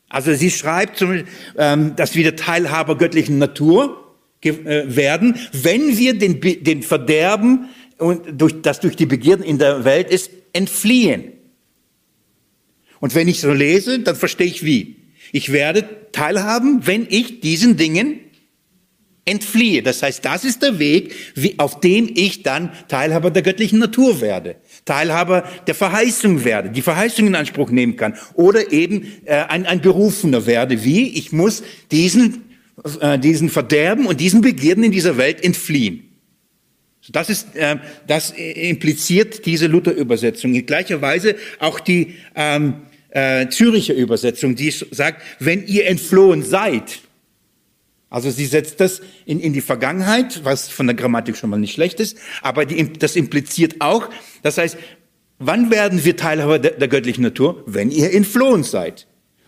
also 0.09 0.33
sie 0.35 0.51
schreibt, 0.51 0.99
zum, 0.99 1.25
ähm, 1.57 1.97
dass 1.97 2.15
wir 2.15 2.37
Teilhaber 2.37 2.97
göttlichen 2.97 3.39
Natur 3.39 4.15
äh, 4.43 4.53
werden, 4.63 5.37
wenn 5.53 5.97
wir 5.97 6.17
den, 6.17 6.41
den 6.41 6.83
Verderben 6.83 7.71
und 7.99 8.41
durch, 8.41 8.61
das 8.61 8.81
durch 8.81 8.95
die 8.95 9.07
Begierden 9.07 9.45
in 9.45 9.59
der 9.59 9.85
Welt 9.85 10.11
ist, 10.11 10.31
entfliehen. 10.53 11.33
Und 13.01 13.15
wenn 13.15 13.27
ich 13.27 13.41
so 13.41 13.53
lese, 13.53 14.01
dann 14.01 14.17
verstehe 14.17 14.47
ich 14.47 14.65
wie. 14.65 15.04
Ich 15.37 15.51
werde 15.51 15.85
teilhaben, 16.13 16.87
wenn 16.87 17.09
ich 17.11 17.41
diesen 17.41 17.77
Dingen 17.77 18.21
entfliehe. 19.25 19.83
Das 19.83 20.01
heißt, 20.01 20.25
das 20.25 20.45
ist 20.45 20.63
der 20.63 20.79
Weg, 20.79 21.13
auf 21.57 21.81
dem 21.81 22.09
ich 22.15 22.45
dann 22.45 22.71
Teilhaber 22.87 23.33
der 23.33 23.43
göttlichen 23.43 23.81
Natur 23.81 24.21
werde, 24.21 24.55
Teilhaber 24.85 25.43
der 25.67 25.75
Verheißung 25.75 26.45
werde, 26.45 26.71
die 26.71 26.83
Verheißung 26.83 27.27
in 27.27 27.35
Anspruch 27.35 27.73
nehmen 27.73 27.97
kann 27.97 28.15
oder 28.35 28.71
eben 28.71 29.09
äh, 29.25 29.35
ein, 29.49 29.67
ein 29.67 29.81
Berufener 29.81 30.47
werde. 30.47 30.85
Wie? 30.85 31.09
Ich 31.09 31.33
muss 31.33 31.65
diesen, 31.91 32.45
äh, 33.01 33.19
diesen 33.19 33.49
Verderben 33.49 34.07
und 34.07 34.21
diesen 34.21 34.41
Begierden 34.41 34.85
in 34.85 34.93
dieser 34.93 35.17
Welt 35.17 35.43
entfliehen. 35.43 36.11
Das 37.11 37.29
ist, 37.29 37.57
äh, 37.57 37.79
das 38.07 38.31
impliziert 38.31 39.47
diese 39.47 39.67
Luther-Übersetzung. 39.67 40.55
In 40.55 40.65
gleicher 40.65 41.03
Weise 41.03 41.35
auch 41.59 41.81
die 41.81 42.15
ähm, 42.37 42.83
äh, 43.15 43.49
Züricher 43.49 43.95
Übersetzung, 43.95 44.57
die 44.57 44.71
sagt, 44.71 45.23
wenn 45.39 45.67
ihr 45.67 45.87
entflohen 45.87 46.43
seid, 46.43 47.01
also 48.11 48.31
sie 48.31 48.47
setzt 48.47 48.81
das 48.81 49.01
in, 49.25 49.41
in 49.41 49.53
die 49.53 49.61
Vergangenheit, 49.61 50.45
was 50.45 50.69
von 50.69 50.87
der 50.87 50.95
Grammatik 50.95 51.37
schon 51.37 51.51
mal 51.51 51.59
nicht 51.59 51.73
schlecht 51.73 52.01
ist, 52.01 52.19
aber 52.43 52.67
die, 52.67 52.93
das 52.93 53.17
impliziert 53.17 53.77
auch, 53.81 54.11
das 54.43 54.59
heißt, 54.59 54.77
wann 55.39 55.71
werden 55.71 56.05
wir 56.05 56.17
Teilhaber 56.17 56.59
der, 56.59 56.73
der 56.73 56.89
göttlichen 56.89 57.23
Natur? 57.23 57.63
Wenn 57.67 57.91
ihr 57.91 58.13
entflohen 58.13 58.63
seid. 58.63 59.07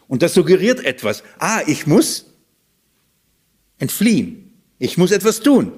Und 0.09 0.22
das 0.22 0.35
suggeriert 0.35 0.85
etwas. 0.85 1.24
Ah, 1.38 1.61
ich 1.66 1.87
muss 1.87 2.26
entfliehen. 3.79 4.52
Ich 4.79 4.96
muss 4.96 5.11
etwas 5.11 5.40
tun. 5.40 5.72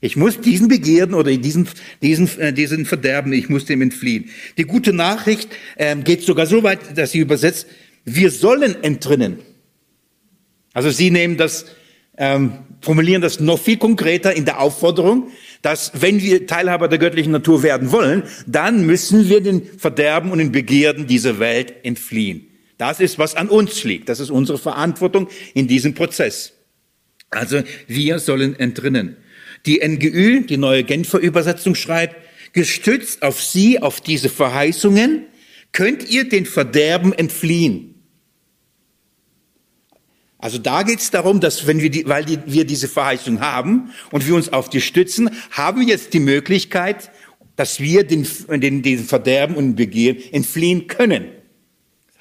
Ich 0.00 0.16
muss 0.16 0.40
diesen 0.40 0.68
Begierden 0.68 1.14
oder 1.14 1.30
diesen, 1.36 1.68
diesen, 2.00 2.38
äh, 2.38 2.52
diesen 2.52 2.86
Verderben, 2.86 3.32
ich 3.32 3.48
muss 3.48 3.66
dem 3.66 3.82
entfliehen. 3.82 4.30
Die 4.56 4.64
gute 4.64 4.92
Nachricht 4.92 5.50
äh, 5.76 5.94
geht 5.96 6.22
sogar 6.22 6.46
so 6.46 6.62
weit, 6.62 6.96
dass 6.96 7.12
sie 7.12 7.18
übersetzt, 7.18 7.66
wir 8.04 8.30
sollen 8.30 8.82
entrinnen. 8.82 9.38
Also 10.72 10.90
sie 10.90 11.10
nehmen 11.10 11.36
das, 11.36 11.66
ähm, 12.16 12.52
formulieren 12.80 13.20
das 13.20 13.40
noch 13.40 13.58
viel 13.58 13.76
konkreter 13.76 14.34
in 14.34 14.46
der 14.46 14.60
Aufforderung, 14.60 15.30
dass 15.60 15.92
wenn 16.00 16.22
wir 16.22 16.46
Teilhaber 16.46 16.88
der 16.88 16.98
göttlichen 16.98 17.32
Natur 17.32 17.62
werden 17.62 17.92
wollen, 17.92 18.22
dann 18.46 18.86
müssen 18.86 19.28
wir 19.28 19.42
den 19.42 19.62
Verderben 19.78 20.30
und 20.30 20.38
den 20.38 20.52
Begierden 20.52 21.06
dieser 21.06 21.38
Welt 21.38 21.74
entfliehen. 21.82 22.46
Das 22.78 23.00
ist, 23.00 23.18
was 23.18 23.34
an 23.34 23.50
uns 23.50 23.84
liegt. 23.84 24.08
Das 24.08 24.20
ist 24.20 24.30
unsere 24.30 24.56
Verantwortung 24.56 25.28
in 25.52 25.68
diesem 25.68 25.92
Prozess. 25.92 26.54
Also 27.28 27.62
wir 27.86 28.18
sollen 28.18 28.58
entrinnen. 28.58 29.16
Die 29.66 29.80
NGÜ, 29.86 30.42
die 30.42 30.56
neue 30.56 30.84
Genfer 30.84 31.18
Übersetzung 31.18 31.74
schreibt, 31.74 32.16
gestützt 32.52 33.22
auf 33.22 33.42
sie, 33.42 33.80
auf 33.80 34.00
diese 34.00 34.28
Verheißungen, 34.28 35.24
könnt 35.72 36.08
ihr 36.08 36.28
den 36.28 36.46
Verderben 36.46 37.12
entfliehen. 37.12 37.94
Also 40.38 40.56
da 40.56 40.82
geht 40.82 41.00
es 41.00 41.10
darum, 41.10 41.40
dass 41.40 41.66
wenn 41.66 41.80
wir, 41.80 41.90
die, 41.90 42.08
weil 42.08 42.24
die, 42.24 42.38
wir 42.46 42.64
diese 42.64 42.88
Verheißung 42.88 43.40
haben 43.40 43.90
und 44.10 44.26
wir 44.26 44.34
uns 44.34 44.50
auf 44.52 44.70
die 44.70 44.80
stützen, 44.80 45.30
haben 45.50 45.80
wir 45.80 45.86
jetzt 45.86 46.14
die 46.14 46.20
Möglichkeit, 46.20 47.10
dass 47.56 47.78
wir 47.78 48.04
den, 48.04 48.26
den, 48.48 48.82
den 48.82 49.04
Verderben 49.04 49.54
und 49.54 49.76
Begehren 49.76 50.16
entfliehen 50.32 50.86
können. 50.86 51.26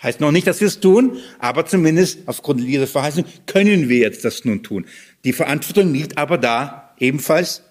Heißt 0.04 0.19
noch 0.19 0.32
nicht, 0.32 0.47
dass 0.47 0.60
wir 0.60 0.67
es 0.67 0.82
tun, 0.82 1.17
aber 1.39 1.65
zumindest 1.65 2.19
aufgrund 2.25 2.62
dieser 2.62 2.88
Verheißung 2.88 3.23
können 3.45 3.88
wir 3.88 3.99
jetzt 3.99 4.25
das 4.25 4.43
nun 4.43 4.63
tun. 4.63 4.86
Die 5.23 5.34
Verantwortung 5.34 5.93
liegt 5.93 6.17
aber 6.17 6.38
da 6.38 6.88
ebenfalls, 6.99 7.63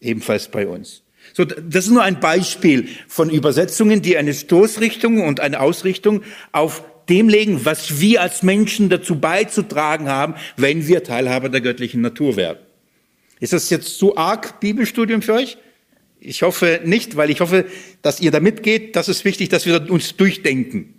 ebenfalls 0.00 0.48
bei 0.48 0.66
uns. 0.66 1.02
So, 1.34 1.44
das 1.44 1.86
ist 1.86 1.90
nur 1.90 2.02
ein 2.02 2.20
Beispiel 2.20 2.88
von 3.08 3.30
Übersetzungen, 3.30 4.02
die 4.02 4.16
eine 4.16 4.34
Stoßrichtung 4.34 5.24
und 5.24 5.40
eine 5.40 5.60
Ausrichtung 5.60 6.22
auf 6.50 6.84
dem 7.08 7.28
legen, 7.28 7.64
was 7.64 8.00
wir 8.00 8.22
als 8.22 8.42
Menschen 8.42 8.88
dazu 8.88 9.18
beizutragen 9.18 10.08
haben, 10.08 10.34
wenn 10.56 10.86
wir 10.86 11.02
Teilhaber 11.02 11.48
der 11.48 11.60
göttlichen 11.60 12.00
Natur 12.00 12.36
werden. 12.36 12.58
Ist 13.40 13.52
das 13.52 13.70
jetzt 13.70 13.98
zu 13.98 14.16
arg 14.16 14.60
Bibelstudium 14.60 15.22
für 15.22 15.34
euch? 15.34 15.58
Ich 16.20 16.42
hoffe 16.42 16.80
nicht, 16.84 17.16
weil 17.16 17.30
ich 17.30 17.40
hoffe, 17.40 17.64
dass 18.00 18.20
ihr 18.20 18.30
da 18.30 18.38
mitgeht. 18.38 18.94
Das 18.94 19.08
ist 19.08 19.24
wichtig, 19.24 19.48
dass 19.48 19.66
wir 19.66 19.90
uns 19.90 20.16
durchdenken. 20.16 20.94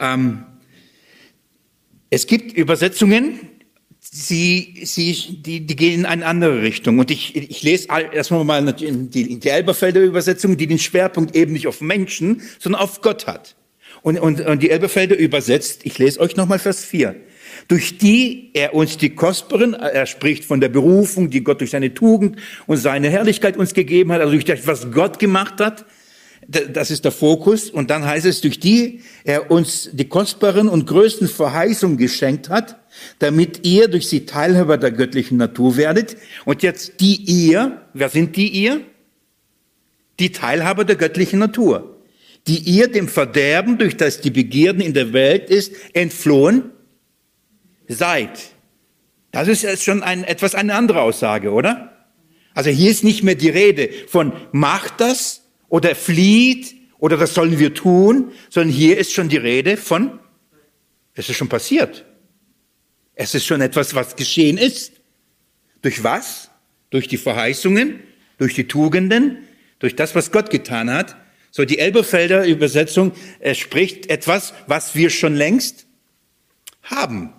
Ähm, 0.00 0.46
es 2.08 2.26
gibt 2.26 2.56
Übersetzungen, 2.56 3.40
sie, 4.10 4.74
sie, 4.84 5.42
die, 5.42 5.66
die 5.66 5.76
gehen 5.76 6.00
in 6.00 6.06
eine 6.06 6.26
andere 6.26 6.62
Richtung. 6.62 6.98
Und 6.98 7.10
ich, 7.10 7.34
ich 7.36 7.62
lese 7.62 7.88
erstmal 8.12 8.44
mal 8.44 8.72
die, 8.72 9.38
die 9.38 9.48
Elberfelder 9.48 10.00
Übersetzung, 10.00 10.56
die 10.56 10.66
den 10.66 10.78
Schwerpunkt 10.78 11.34
eben 11.34 11.52
nicht 11.52 11.66
auf 11.66 11.80
Menschen, 11.80 12.42
sondern 12.58 12.82
auf 12.82 13.00
Gott 13.00 13.26
hat. 13.26 13.56
Und, 14.02 14.18
und, 14.18 14.40
und 14.40 14.62
die 14.62 14.70
Elberfelder 14.70 15.16
übersetzt, 15.16 15.80
ich 15.84 15.98
lese 15.98 16.20
euch 16.20 16.36
nochmal 16.36 16.58
Vers 16.58 16.84
4 16.84 17.16
durch 17.68 17.98
die 17.98 18.50
er 18.52 18.74
uns 18.74 18.98
die 18.98 19.10
kostbaren, 19.10 19.74
er 19.74 20.06
spricht 20.06 20.44
von 20.44 20.60
der 20.60 20.68
Berufung, 20.68 21.30
die 21.30 21.42
Gott 21.42 21.60
durch 21.60 21.70
seine 21.70 21.94
Tugend 21.94 22.36
und 22.66 22.76
seine 22.76 23.08
Herrlichkeit 23.08 23.56
uns 23.56 23.74
gegeben 23.74 24.12
hat, 24.12 24.20
also 24.20 24.32
durch 24.32 24.44
das, 24.44 24.66
was 24.66 24.90
Gott 24.90 25.18
gemacht 25.18 25.60
hat, 25.60 25.84
das 26.46 26.90
ist 26.90 27.04
der 27.04 27.12
Fokus. 27.12 27.70
Und 27.70 27.90
dann 27.90 28.04
heißt 28.04 28.26
es, 28.26 28.40
durch 28.42 28.60
die 28.60 29.00
er 29.24 29.50
uns 29.50 29.88
die 29.92 30.08
kostbaren 30.08 30.68
und 30.68 30.86
größten 30.86 31.28
Verheißungen 31.28 31.96
geschenkt 31.96 32.50
hat, 32.50 32.76
damit 33.18 33.66
ihr 33.66 33.88
durch 33.88 34.08
sie 34.08 34.26
Teilhaber 34.26 34.78
der 34.78 34.90
göttlichen 34.90 35.36
Natur 35.36 35.76
werdet. 35.76 36.16
Und 36.44 36.62
jetzt 36.62 37.00
die 37.00 37.16
ihr, 37.16 37.82
wer 37.92 38.08
sind 38.08 38.36
die 38.36 38.48
ihr? 38.48 38.80
Die 40.18 40.32
Teilhaber 40.32 40.84
der 40.84 40.96
göttlichen 40.96 41.38
Natur, 41.38 41.96
die 42.46 42.58
ihr 42.58 42.88
dem 42.88 43.08
Verderben, 43.08 43.78
durch 43.78 43.96
das 43.96 44.20
die 44.20 44.30
Begierden 44.30 44.80
in 44.80 44.94
der 44.94 45.12
Welt 45.12 45.50
ist, 45.50 45.72
entflohen 45.92 46.70
seid. 47.88 48.30
Das 49.32 49.48
ist 49.48 49.62
jetzt 49.62 49.82
schon 49.82 50.02
ein, 50.02 50.22
etwas 50.22 50.54
eine 50.54 50.74
andere 50.74 51.02
Aussage, 51.02 51.50
oder? 51.50 52.08
Also 52.54 52.70
hier 52.70 52.90
ist 52.90 53.02
nicht 53.02 53.24
mehr 53.24 53.34
die 53.34 53.48
Rede 53.48 53.90
von 54.06 54.32
macht 54.52 55.00
das 55.00 55.42
oder 55.68 55.96
flieht 55.96 56.74
oder 56.98 57.16
das 57.16 57.34
sollen 57.34 57.58
wir 57.58 57.74
tun, 57.74 58.30
sondern 58.48 58.72
hier 58.72 58.96
ist 58.96 59.12
schon 59.12 59.28
die 59.28 59.36
Rede 59.36 59.76
von 59.76 60.20
es 61.14 61.28
ist 61.28 61.36
schon 61.36 61.48
passiert. 61.48 62.04
Es 63.14 63.34
ist 63.34 63.46
schon 63.46 63.60
etwas, 63.60 63.94
was 63.94 64.16
geschehen 64.16 64.58
ist. 64.58 64.92
Durch 65.82 66.02
was? 66.02 66.50
Durch 66.90 67.08
die 67.08 67.16
Verheißungen, 67.16 68.00
durch 68.38 68.54
die 68.54 68.66
Tugenden, 68.66 69.38
durch 69.78 69.96
das, 69.96 70.14
was 70.14 70.32
Gott 70.32 70.50
getan 70.50 70.90
hat. 70.90 71.16
So, 71.50 71.64
die 71.64 71.78
Elberfelder 71.78 72.46
Übersetzung 72.46 73.12
äh, 73.38 73.54
spricht 73.54 74.10
etwas, 74.10 74.54
was 74.66 74.94
wir 74.94 75.10
schon 75.10 75.36
längst 75.36 75.86
haben. 76.82 77.32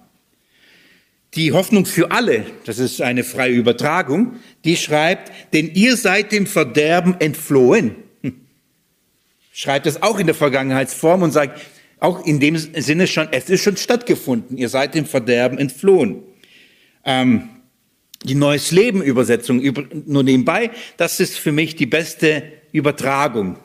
Die 1.34 1.52
Hoffnung 1.52 1.86
für 1.86 2.12
alle, 2.12 2.46
das 2.64 2.80
ist 2.80 3.02
eine 3.02 3.26
freie 3.26 3.52
Übertragung, 3.52 4.40
die 4.64 4.78
schreibt, 4.78 5.32
denn 5.54 5.70
ihr 5.74 5.98
seid 5.98 6.32
dem 6.32 6.48
Verderben 6.48 7.20
entflohen. 7.20 7.98
Hm. 8.22 8.40
Schreibt 9.52 9.86
es 9.86 10.02
auch 10.02 10.18
in 10.18 10.28
der 10.28 10.36
Vergangenheitsform 10.36 11.24
und 11.24 11.32
sagt, 11.32 11.60
auch 12.06 12.26
in 12.26 12.40
dem 12.40 12.56
Sinne 12.58 13.08
schon, 13.08 13.28
es 13.32 13.50
ist 13.50 13.64
schon 13.64 13.78
stattgefunden, 13.78 14.58
ihr 14.58 14.70
seid 14.70 14.94
dem 14.94 15.06
Verderben 15.06 15.58
entflohen. 15.58 16.22
Ähm, 17.04 17.50
die 18.24 18.36
Neues 18.36 18.72
Leben 18.72 19.02
Übersetzung, 19.02 19.62
nur 20.06 20.24
nebenbei, 20.24 20.72
das 20.98 21.20
ist 21.20 21.38
für 21.38 21.52
mich 21.52 21.76
die 21.76 21.86
beste 21.88 22.44
Übertragung. 22.72 23.58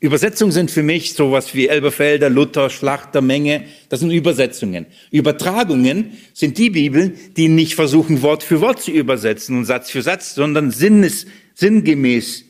Übersetzungen 0.00 0.52
sind 0.52 0.70
für 0.70 0.82
mich 0.82 1.14
sowas 1.14 1.54
wie 1.54 1.68
Elberfelder, 1.68 2.30
Luther, 2.30 2.70
Schlachter, 2.70 3.20
Menge. 3.20 3.64
Das 3.88 3.98
sind 4.00 4.12
Übersetzungen. 4.12 4.86
Übertragungen 5.10 6.18
sind 6.34 6.56
die 6.56 6.70
Bibeln, 6.70 7.14
die 7.36 7.48
nicht 7.48 7.74
versuchen, 7.74 8.22
Wort 8.22 8.44
für 8.44 8.60
Wort 8.60 8.80
zu 8.80 8.92
übersetzen 8.92 9.56
und 9.58 9.64
Satz 9.64 9.90
für 9.90 10.02
Satz, 10.02 10.36
sondern 10.36 10.70
sinnes, 10.70 11.26
sinngemäß 11.54 12.44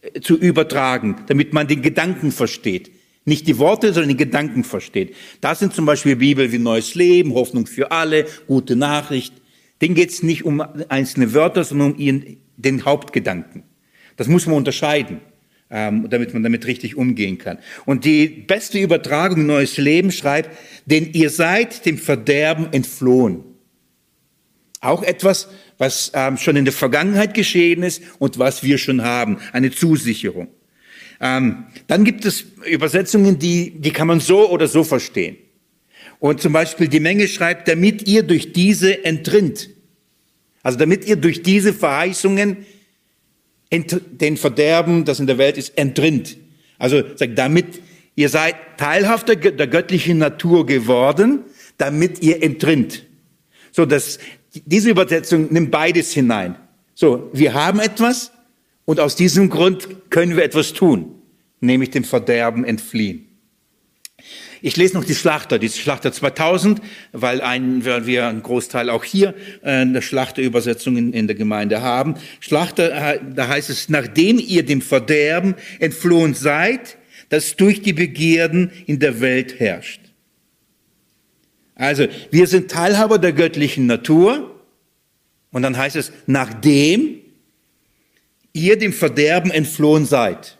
äh, 0.00 0.20
zu 0.20 0.36
übertragen, 0.36 1.16
damit 1.28 1.52
man 1.52 1.68
den 1.68 1.82
Gedanken 1.82 2.32
versteht. 2.32 2.90
Nicht 3.24 3.46
die 3.46 3.58
Worte, 3.58 3.92
sondern 3.92 4.10
die 4.10 4.16
Gedanken 4.16 4.64
versteht. 4.64 5.14
Das 5.40 5.60
sind 5.60 5.74
zum 5.74 5.86
Beispiel 5.86 6.16
Bibel 6.16 6.50
wie 6.50 6.58
Neues 6.58 6.94
Leben, 6.94 7.34
Hoffnung 7.34 7.66
für 7.66 7.92
alle, 7.92 8.26
gute 8.46 8.74
Nachricht. 8.76 9.34
Denen 9.80 9.94
geht 9.94 10.10
es 10.10 10.22
nicht 10.22 10.44
um 10.44 10.62
einzelne 10.88 11.32
Wörter, 11.32 11.64
sondern 11.64 11.92
um 11.92 11.98
ihren, 11.98 12.38
den 12.56 12.84
Hauptgedanken. 12.84 13.62
Das 14.16 14.28
muss 14.28 14.46
man 14.46 14.56
unterscheiden 14.56 15.20
ähm, 15.72 16.08
damit 16.10 16.34
man 16.34 16.42
damit 16.42 16.66
richtig 16.66 16.96
umgehen 16.96 17.38
kann. 17.38 17.58
Und 17.86 18.04
die 18.04 18.28
beste 18.28 18.78
Übertragung 18.78 19.46
Neues 19.46 19.78
Leben 19.78 20.12
schreibt, 20.12 20.50
denn 20.84 21.12
ihr 21.14 21.30
seid 21.30 21.86
dem 21.86 21.98
Verderben 21.98 22.68
entflohen. 22.72 23.42
Auch 24.80 25.02
etwas, 25.02 25.48
was 25.78 26.12
ähm, 26.14 26.36
schon 26.36 26.56
in 26.56 26.64
der 26.64 26.74
Vergangenheit 26.74 27.34
geschehen 27.34 27.82
ist 27.82 28.02
und 28.18 28.38
was 28.38 28.62
wir 28.62 28.78
schon 28.78 29.02
haben, 29.02 29.38
eine 29.52 29.70
Zusicherung. 29.70 30.48
Ähm, 31.22 31.66
dann 31.86 32.04
gibt 32.04 32.24
es 32.24 32.44
Übersetzungen, 32.66 33.38
die, 33.38 33.70
die 33.80 33.92
kann 33.92 34.08
man 34.08 34.18
so 34.18 34.50
oder 34.50 34.66
so 34.66 34.82
verstehen. 34.82 35.36
Und 36.18 36.40
zum 36.40 36.52
Beispiel 36.52 36.88
die 36.88 37.00
Menge 37.00 37.28
schreibt, 37.28 37.68
damit 37.68 38.08
ihr 38.08 38.24
durch 38.24 38.52
diese 38.52 39.04
entrinnt. 39.04 39.70
Also 40.62 40.78
damit 40.78 41.06
ihr 41.06 41.16
durch 41.16 41.42
diese 41.42 41.72
Verheißungen 41.72 42.66
den 43.70 44.36
Verderben, 44.36 45.04
das 45.04 45.18
in 45.18 45.26
der 45.26 45.38
Welt 45.38 45.56
ist, 45.56 45.78
entrinnt. 45.78 46.36
Also 46.78 47.02
sagt, 47.16 47.38
damit 47.38 47.80
ihr 48.16 48.28
seid 48.28 48.54
teilhaft 48.76 49.28
der, 49.28 49.36
der 49.36 49.66
göttlichen 49.66 50.18
Natur 50.18 50.66
geworden, 50.66 51.44
damit 51.78 52.22
ihr 52.22 52.42
entrinnt. 52.42 53.04
So, 53.70 53.86
dass 53.86 54.18
diese 54.66 54.90
Übersetzung 54.90 55.52
nimmt 55.52 55.70
beides 55.70 56.12
hinein. 56.12 56.56
So, 56.94 57.30
wir 57.32 57.54
haben 57.54 57.80
etwas 57.80 58.32
und 58.84 59.00
aus 59.00 59.16
diesem 59.16 59.50
Grund 59.50 60.10
können 60.10 60.36
wir 60.36 60.44
etwas 60.44 60.72
tun, 60.72 61.22
nämlich 61.60 61.90
dem 61.90 62.04
Verderben 62.04 62.64
entfliehen. 62.64 63.28
Ich 64.64 64.76
lese 64.76 64.94
noch 64.94 65.04
die 65.04 65.16
Schlachter, 65.16 65.58
die 65.58 65.68
Schlachter 65.68 66.12
2000, 66.12 66.80
weil, 67.10 67.40
ein, 67.40 67.84
weil 67.84 68.06
wir 68.06 68.28
einen 68.28 68.42
Großteil 68.42 68.90
auch 68.90 69.02
hier 69.02 69.34
äh, 69.62 69.70
eine 69.70 70.02
Schlachterübersetzung 70.02 70.96
in, 70.96 71.12
in 71.12 71.26
der 71.26 71.34
Gemeinde 71.34 71.82
haben. 71.82 72.14
Schlachter, 72.38 73.14
äh, 73.14 73.20
da 73.34 73.48
heißt 73.48 73.70
es, 73.70 73.88
nachdem 73.88 74.38
ihr 74.38 74.64
dem 74.64 74.80
Verderben 74.80 75.56
entflohen 75.80 76.34
seid, 76.34 76.96
das 77.28 77.56
durch 77.56 77.82
die 77.82 77.92
Begierden 77.92 78.70
in 78.86 79.00
der 79.00 79.20
Welt 79.20 79.58
herrscht. 79.58 80.00
Also, 81.74 82.06
wir 82.30 82.46
sind 82.46 82.70
Teilhaber 82.70 83.18
der 83.18 83.32
göttlichen 83.32 83.86
Natur. 83.86 84.60
Und 85.50 85.62
dann 85.62 85.76
heißt 85.76 85.96
es, 85.96 86.12
nachdem 86.26 87.21
ihr 88.52 88.78
dem 88.78 88.92
Verderben 88.92 89.50
entflohen 89.50 90.04
seid. 90.04 90.58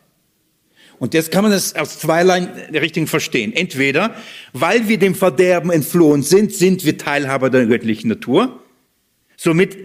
Und 0.99 1.13
jetzt 1.13 1.31
kann 1.31 1.43
man 1.43 1.51
das 1.51 1.75
aus 1.75 1.99
zweierlei 1.99 2.47
Richtungen 2.71 3.07
verstehen. 3.07 3.53
Entweder, 3.53 4.15
weil 4.53 4.87
wir 4.87 4.97
dem 4.97 5.15
Verderben 5.15 5.69
entflohen 5.69 6.23
sind, 6.23 6.53
sind 6.53 6.85
wir 6.85 6.97
Teilhaber 6.97 7.49
der 7.49 7.65
göttlichen 7.65 8.07
Natur. 8.09 8.61
Somit 9.35 9.77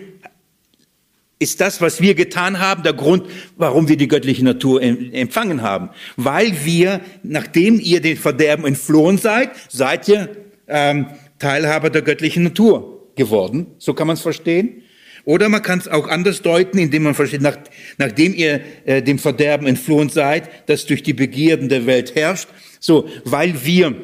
ist 1.40 1.60
das, 1.60 1.80
was 1.80 2.00
wir 2.00 2.14
getan 2.14 2.58
haben, 2.58 2.82
der 2.82 2.92
Grund, 2.92 3.24
warum 3.56 3.88
wir 3.88 3.96
die 3.96 4.08
göttliche 4.08 4.44
Natur 4.44 4.82
empfangen 4.82 5.62
haben. 5.62 5.90
Weil 6.16 6.64
wir, 6.64 7.00
nachdem 7.22 7.80
ihr 7.80 8.00
dem 8.00 8.16
Verderben 8.16 8.64
entflohen 8.64 9.18
seid, 9.18 9.50
seid 9.68 10.08
ihr 10.08 10.28
ähm, 10.66 11.06
Teilhaber 11.38 11.90
der 11.90 12.02
göttlichen 12.02 12.44
Natur 12.44 13.08
geworden. 13.14 13.66
So 13.78 13.94
kann 13.94 14.06
man 14.06 14.14
es 14.14 14.22
verstehen. 14.22 14.82
Oder 15.28 15.50
man 15.50 15.60
kann 15.60 15.78
es 15.78 15.88
auch 15.88 16.08
anders 16.08 16.40
deuten, 16.40 16.78
indem 16.78 17.02
man 17.02 17.14
versteht, 17.14 17.42
nach, 17.42 17.58
nachdem 17.98 18.32
ihr 18.32 18.62
äh, 18.86 19.02
dem 19.02 19.18
Verderben 19.18 19.66
entflohen 19.66 20.08
seid, 20.08 20.48
das 20.70 20.86
durch 20.86 21.02
die 21.02 21.12
Begierden 21.12 21.68
der 21.68 21.84
Welt 21.84 22.14
herrscht, 22.14 22.48
so, 22.80 23.10
weil 23.24 23.62
wir 23.62 23.94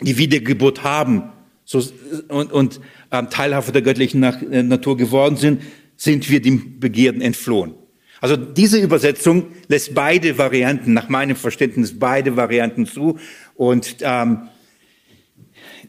die 0.00 0.16
Wiedergeburt 0.16 0.84
haben 0.84 1.24
so, 1.66 1.82
und, 2.28 2.50
und 2.50 2.80
ähm, 3.12 3.28
Teilhaber 3.28 3.72
der 3.72 3.82
göttlichen 3.82 4.22
äh, 4.22 4.62
Natur 4.62 4.96
geworden 4.96 5.36
sind, 5.36 5.60
sind 5.98 6.30
wir 6.30 6.40
dem 6.40 6.80
Begierden 6.80 7.20
entflohen. 7.20 7.74
Also 8.22 8.36
diese 8.36 8.78
Übersetzung 8.78 9.48
lässt 9.68 9.94
beide 9.94 10.38
Varianten, 10.38 10.94
nach 10.94 11.10
meinem 11.10 11.36
Verständnis 11.36 11.98
beide 11.98 12.38
Varianten 12.38 12.86
zu. 12.86 13.18
Und 13.54 13.96
ähm, 14.00 14.48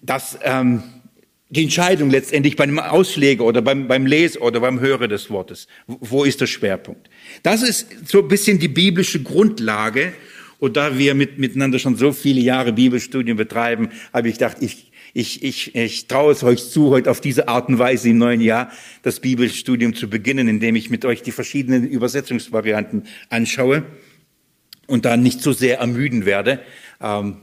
das 0.01 0.37
ähm, 0.43 0.83
die 1.49 1.63
Entscheidung 1.63 2.11
letztendlich 2.11 2.55
beim 2.55 2.77
Ausleger 2.77 3.43
oder 3.43 3.61
beim, 3.61 3.87
beim 3.87 4.05
Leser 4.05 4.41
oder 4.41 4.59
beim 4.59 4.79
Hörer 4.79 5.07
des 5.07 5.29
Wortes. 5.31 5.67
Wo 5.87 6.23
ist 6.23 6.41
der 6.41 6.47
Schwerpunkt? 6.47 7.09
Das 7.41 7.63
ist 7.63 7.87
so 8.05 8.19
ein 8.19 8.27
bisschen 8.27 8.59
die 8.59 8.67
biblische 8.67 9.21
Grundlage. 9.23 10.13
Und 10.59 10.77
da 10.77 10.97
wir 10.97 11.15
mit, 11.15 11.39
miteinander 11.39 11.79
schon 11.79 11.95
so 11.95 12.11
viele 12.11 12.41
Jahre 12.41 12.73
Bibelstudien 12.73 13.37
betreiben, 13.37 13.89
habe 14.13 14.27
ich 14.27 14.35
gedacht, 14.35 14.57
ich, 14.59 14.91
ich, 15.13 15.41
ich, 15.41 15.73
ich 15.73 16.07
traue 16.07 16.33
es 16.33 16.43
euch 16.43 16.69
zu, 16.69 16.89
heute 16.89 17.09
auf 17.09 17.21
diese 17.21 17.47
Art 17.47 17.69
und 17.69 17.79
Weise 17.79 18.09
im 18.09 18.17
neuen 18.17 18.41
Jahr 18.41 18.71
das 19.01 19.21
Bibelstudium 19.21 19.95
zu 19.95 20.09
beginnen, 20.09 20.47
indem 20.47 20.75
ich 20.75 20.89
mit 20.89 21.05
euch 21.05 21.23
die 21.23 21.31
verschiedenen 21.31 21.87
Übersetzungsvarianten 21.87 23.07
anschaue 23.29 23.85
und 24.85 25.05
dann 25.05 25.23
nicht 25.23 25.41
so 25.41 25.53
sehr 25.53 25.79
ermüden 25.79 26.25
werde. 26.25 26.59
Ähm, 27.01 27.37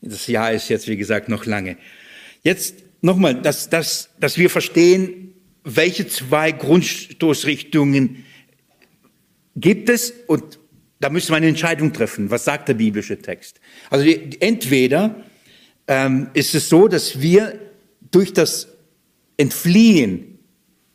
das 0.00 0.28
Jahr 0.28 0.52
ist 0.52 0.68
jetzt, 0.70 0.88
wie 0.88 0.96
gesagt, 0.96 1.28
noch 1.28 1.44
lange. 1.44 1.76
Jetzt 2.42 2.84
nochmal, 3.00 3.34
dass, 3.34 3.70
dass, 3.70 4.10
dass 4.18 4.38
wir 4.38 4.50
verstehen, 4.50 5.34
welche 5.64 6.06
zwei 6.08 6.52
Grundstoßrichtungen 6.52 8.24
gibt 9.56 9.88
es? 9.88 10.12
Und 10.26 10.58
da 11.00 11.10
müssen 11.10 11.30
wir 11.30 11.36
eine 11.36 11.48
Entscheidung 11.48 11.92
treffen. 11.92 12.30
Was 12.30 12.44
sagt 12.44 12.68
der 12.68 12.74
biblische 12.74 13.18
Text? 13.18 13.60
Also 13.88 14.04
die, 14.04 14.40
entweder 14.40 15.16
ähm, 15.86 16.28
ist 16.34 16.54
es 16.54 16.68
so, 16.68 16.88
dass 16.88 17.20
wir 17.20 17.58
durch 18.10 18.32
das 18.32 18.68
Entfliehen 19.36 20.38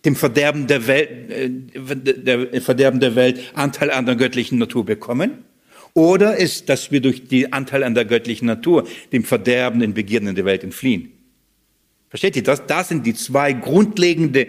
dem 0.05 0.15
Verderben 0.15 0.67
der 0.67 0.87
Welt, 0.87 1.31
äh, 1.31 1.49
der 1.49 2.61
Verderben 2.61 2.99
der 2.99 3.15
Welt 3.15 3.39
Anteil 3.55 3.89
an 3.91 4.05
der 4.05 4.15
göttlichen 4.15 4.59
Natur 4.59 4.85
bekommen. 4.85 5.43
Oder 5.93 6.35
ist, 6.37 6.69
dass 6.69 6.91
wir 6.91 6.99
durch 7.01 7.27
den 7.27 7.53
Anteil 7.53 7.83
an 7.83 7.95
der 7.95 8.05
göttlichen 8.05 8.45
Natur 8.45 8.87
dem 9.11 9.23
Verderben, 9.23 9.79
den 9.79 9.93
Begierden 9.93 10.35
der 10.35 10.45
Welt 10.45 10.63
entfliehen. 10.63 11.14
Versteht 12.15 12.37
ihr 12.37 12.43
das? 12.43 12.65
Das 12.65 12.87
sind 12.87 13.05
die 13.05 13.13
zwei 13.13 13.51
grundlegende 13.51 14.47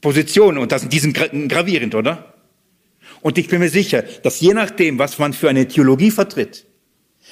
Positionen 0.00 0.56
und 0.56 0.72
das 0.72 0.80
sind 0.80 0.90
diesen 0.90 1.12
gravierend, 1.12 1.94
oder? 1.94 2.32
Und 3.20 3.36
ich 3.36 3.48
bin 3.48 3.58
mir 3.60 3.68
sicher, 3.68 4.04
dass 4.22 4.40
je 4.40 4.54
nachdem, 4.54 4.98
was 4.98 5.18
man 5.18 5.34
für 5.34 5.50
eine 5.50 5.68
Theologie 5.68 6.10
vertritt, 6.10 6.64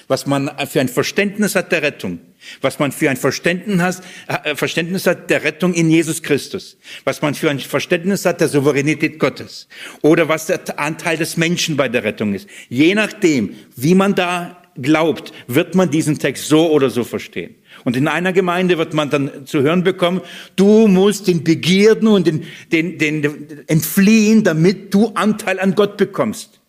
was 0.08 0.26
man 0.26 0.50
für 0.68 0.82
ein 0.82 0.90
Verständnis 0.90 1.54
hat 1.54 1.72
der 1.72 1.80
Rettung, 1.80 2.18
was 2.60 2.78
man 2.80 2.92
für 2.92 3.08
ein 3.08 3.16
Verständnis 3.16 4.02
äh, 4.26 4.54
Verständnis 4.54 5.06
hat 5.06 5.30
der 5.30 5.42
Rettung 5.42 5.72
in 5.72 5.88
Jesus 5.90 6.22
Christus, 6.22 6.76
was 7.04 7.22
man 7.22 7.32
für 7.32 7.48
ein 7.48 7.60
Verständnis 7.60 8.26
hat 8.26 8.42
der 8.42 8.48
Souveränität 8.48 9.18
Gottes 9.18 9.68
oder 10.02 10.28
was 10.28 10.48
der 10.48 10.78
Anteil 10.78 11.16
des 11.16 11.38
Menschen 11.38 11.78
bei 11.78 11.88
der 11.88 12.04
Rettung 12.04 12.34
ist. 12.34 12.46
Je 12.68 12.94
nachdem, 12.94 13.56
wie 13.74 13.94
man 13.94 14.14
da 14.14 14.62
glaubt, 14.74 15.32
wird 15.46 15.74
man 15.74 15.90
diesen 15.90 16.18
Text 16.18 16.46
so 16.46 16.70
oder 16.70 16.90
so 16.90 17.04
verstehen. 17.04 17.54
Und 17.84 17.96
in 17.96 18.08
einer 18.08 18.32
Gemeinde 18.32 18.78
wird 18.78 18.94
man 18.94 19.10
dann 19.10 19.46
zu 19.46 19.62
hören 19.62 19.82
bekommen, 19.82 20.20
du 20.56 20.86
musst 20.86 21.26
den 21.26 21.44
Begierden 21.44 22.08
und 22.08 22.26
den, 22.26 22.44
den, 22.70 22.98
den 22.98 23.64
entfliehen, 23.66 24.44
damit 24.44 24.94
du 24.94 25.08
Anteil 25.14 25.58
an 25.58 25.74
Gott 25.74 25.96
bekommst. 25.96 26.60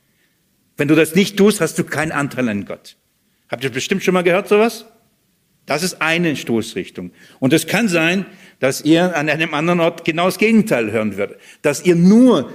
Wenn 0.78 0.88
du 0.88 0.96
das 0.96 1.16
nicht 1.16 1.38
tust, 1.38 1.62
hast 1.62 1.78
du 1.78 1.84
keinen 1.84 2.12
Anteil 2.12 2.50
an 2.50 2.66
Gott. 2.66 2.98
Habt 3.50 3.64
ihr 3.64 3.70
bestimmt 3.70 4.04
schon 4.04 4.14
mal 4.14 4.24
gehört 4.24 4.48
sowas? 4.48 4.86
Das 5.66 5.84
ist 5.84 6.02
eine 6.02 6.36
Stoßrichtung. 6.36 7.12
Und 7.40 7.54
es 7.54 7.68
kann 7.68 7.88
sein, 7.88 8.26
dass 8.60 8.82
ihr 8.82 9.16
an 9.16 9.30
einem 9.30 9.54
anderen 9.54 9.80
Ort 9.80 10.04
genau 10.04 10.26
das 10.26 10.38
Gegenteil 10.38 10.92
hören 10.92 11.18
werdet. 11.18 11.40
Dass 11.62 11.86
ihr 11.86 11.96
nur 11.96 12.52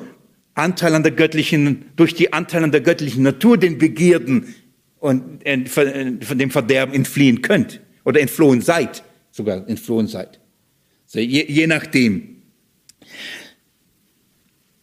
Anteil 0.54 0.94
an 0.94 1.02
der 1.02 1.12
göttlichen, 1.12 1.86
durch 1.96 2.14
die 2.14 2.32
Anteil 2.32 2.64
an 2.64 2.72
der 2.72 2.80
göttlichen 2.80 3.22
Natur 3.22 3.56
den 3.56 3.78
Begierden 3.78 4.54
und 4.98 5.46
äh, 5.46 5.64
von 5.66 6.38
dem 6.38 6.50
Verderben 6.50 6.94
entfliehen 6.94 7.40
könnt. 7.42 7.80
Oder 8.08 8.22
entflohen 8.22 8.62
seid. 8.62 9.02
Sogar 9.30 9.68
entflohen 9.68 10.06
seid. 10.06 10.40
je, 11.12 11.44
je 11.46 11.66
nachdem. 11.66 12.36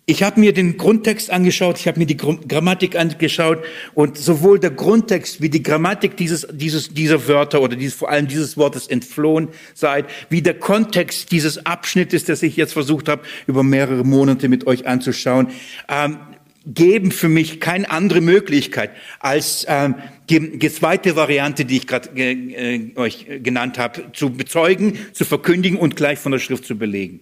Ich 0.06 0.22
habe 0.22 0.40
mir 0.40 0.54
den 0.54 0.78
Grundtext 0.78 1.32
angeschaut, 1.32 1.80
ich 1.80 1.88
habe 1.88 1.98
mir 1.98 2.06
die 2.06 2.18
Grammatik 2.18 2.96
angeschaut 2.96 3.64
und 3.96 4.20
sowohl 4.20 4.60
der 4.60 4.70
Grundtext 4.70 5.42
wie 5.42 5.50
die 5.50 5.64
Grammatik 5.64 6.16
dieses, 6.18 6.48
dieses, 6.52 6.90
dieser 6.90 7.28
Wörter 7.28 7.64
oder 7.64 7.76
dieses, 7.76 7.96
vor 7.96 8.10
allem 8.10 8.28
dieses 8.28 8.58
Wortes 8.58 8.86
entflohen 8.86 9.48
seid, 9.74 10.06
wie 10.30 10.44
der 10.44 10.60
Kontext 10.60 11.32
dieses 11.32 11.66
Abschnittes, 11.66 12.26
das 12.26 12.44
ich 12.44 12.56
jetzt 12.56 12.74
versucht 12.74 13.10
habe, 13.10 13.24
über 13.48 13.64
mehrere 13.64 14.04
Monate 14.04 14.50
mit 14.50 14.68
euch 14.68 14.86
anzuschauen, 14.86 15.48
ähm, 15.90 16.20
geben 16.66 17.12
für 17.12 17.30
mich 17.30 17.60
keine 17.60 17.90
andere 17.90 18.22
Möglichkeit 18.22 18.92
als 19.20 19.66
ähm, 19.68 19.96
die, 20.30 20.58
die 20.58 20.72
zweite 20.72 21.16
Variante, 21.16 21.66
die 21.66 21.78
ich 21.78 21.88
gerade 21.88 22.10
äh, 22.20 22.92
euch 22.96 23.28
genannt 23.44 23.78
habe, 23.78 24.12
zu 24.14 24.32
bezeugen, 24.32 24.98
zu 25.14 25.26
verkündigen 25.26 25.78
und 25.78 25.96
gleich 25.96 26.20
von 26.20 26.32
der 26.32 26.40
Schrift 26.40 26.66
zu 26.66 26.78
belegen. 26.78 27.20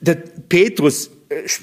Der 0.00 0.14
Petrus 0.14 1.08
äh, 1.08 1.10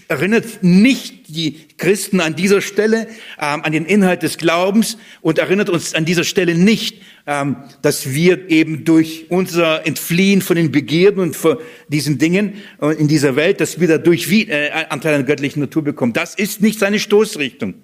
erinnert 0.07 0.63
nicht 0.63 1.27
die 1.29 1.67
Christen 1.77 2.19
an 2.19 2.35
dieser 2.35 2.61
Stelle 2.61 3.07
ähm, 3.39 3.61
an 3.63 3.71
den 3.71 3.85
Inhalt 3.85 4.23
des 4.23 4.37
Glaubens 4.37 4.97
und 5.21 5.37
erinnert 5.37 5.69
uns 5.69 5.93
an 5.93 6.05
dieser 6.05 6.23
Stelle 6.23 6.55
nicht, 6.55 7.01
ähm, 7.27 7.57
dass 7.81 8.13
wir 8.13 8.49
eben 8.49 8.83
durch 8.83 9.25
unser 9.29 9.85
Entfliehen 9.85 10.41
von 10.41 10.55
den 10.55 10.71
Begierden 10.71 11.21
und 11.21 11.35
von 11.35 11.57
diesen 11.87 12.17
Dingen 12.17 12.55
äh, 12.81 12.95
in 12.95 13.07
dieser 13.07 13.35
Welt, 13.35 13.61
dass 13.61 13.79
wir 13.79 13.87
dadurch 13.87 14.29
wie, 14.29 14.49
äh, 14.49 14.71
Anteil 14.89 15.13
an 15.13 15.25
der 15.25 15.35
göttlichen 15.35 15.61
Natur 15.61 15.83
bekommen. 15.83 16.13
Das 16.13 16.35
ist 16.35 16.61
nicht 16.61 16.79
seine 16.79 16.99
Stoßrichtung. 16.99 17.75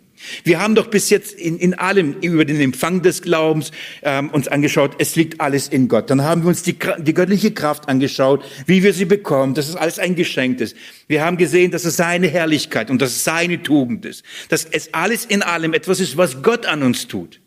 Wir 0.43 0.59
haben 0.59 0.75
doch 0.75 0.87
bis 0.87 1.09
jetzt 1.09 1.33
in, 1.33 1.57
in 1.57 1.73
allem 1.73 2.15
über 2.21 2.45
den 2.45 2.59
Empfang 2.59 3.01
des 3.01 3.21
Glaubens 3.21 3.71
ähm, 4.01 4.29
uns 4.29 4.47
angeschaut, 4.47 4.95
es 4.99 5.15
liegt 5.15 5.41
alles 5.41 5.67
in 5.67 5.87
Gott. 5.87 6.09
Dann 6.09 6.23
haben 6.23 6.43
wir 6.43 6.49
uns 6.49 6.63
die, 6.63 6.77
die 6.99 7.13
göttliche 7.13 7.51
Kraft 7.51 7.89
angeschaut, 7.89 8.43
wie 8.65 8.83
wir 8.83 8.93
sie 8.93 9.05
bekommen, 9.05 9.53
dass 9.53 9.69
es 9.69 9.75
alles 9.75 9.99
ein 9.99 10.15
Geschenk 10.15 10.59
ist. 10.61 10.75
Wir 11.07 11.23
haben 11.23 11.37
gesehen, 11.37 11.71
dass 11.71 11.85
es 11.85 11.97
seine 11.97 12.27
Herrlichkeit 12.27 12.89
und 12.89 13.01
dass 13.01 13.11
es 13.11 13.23
seine 13.23 13.61
Tugend 13.61 14.05
ist. 14.05 14.23
Dass 14.49 14.65
es 14.65 14.93
alles 14.93 15.25
in 15.25 15.41
allem 15.41 15.73
etwas 15.73 15.99
ist, 15.99 16.17
was 16.17 16.41
Gott 16.41 16.65
an 16.65 16.83
uns 16.83 17.07
tut. 17.07 17.41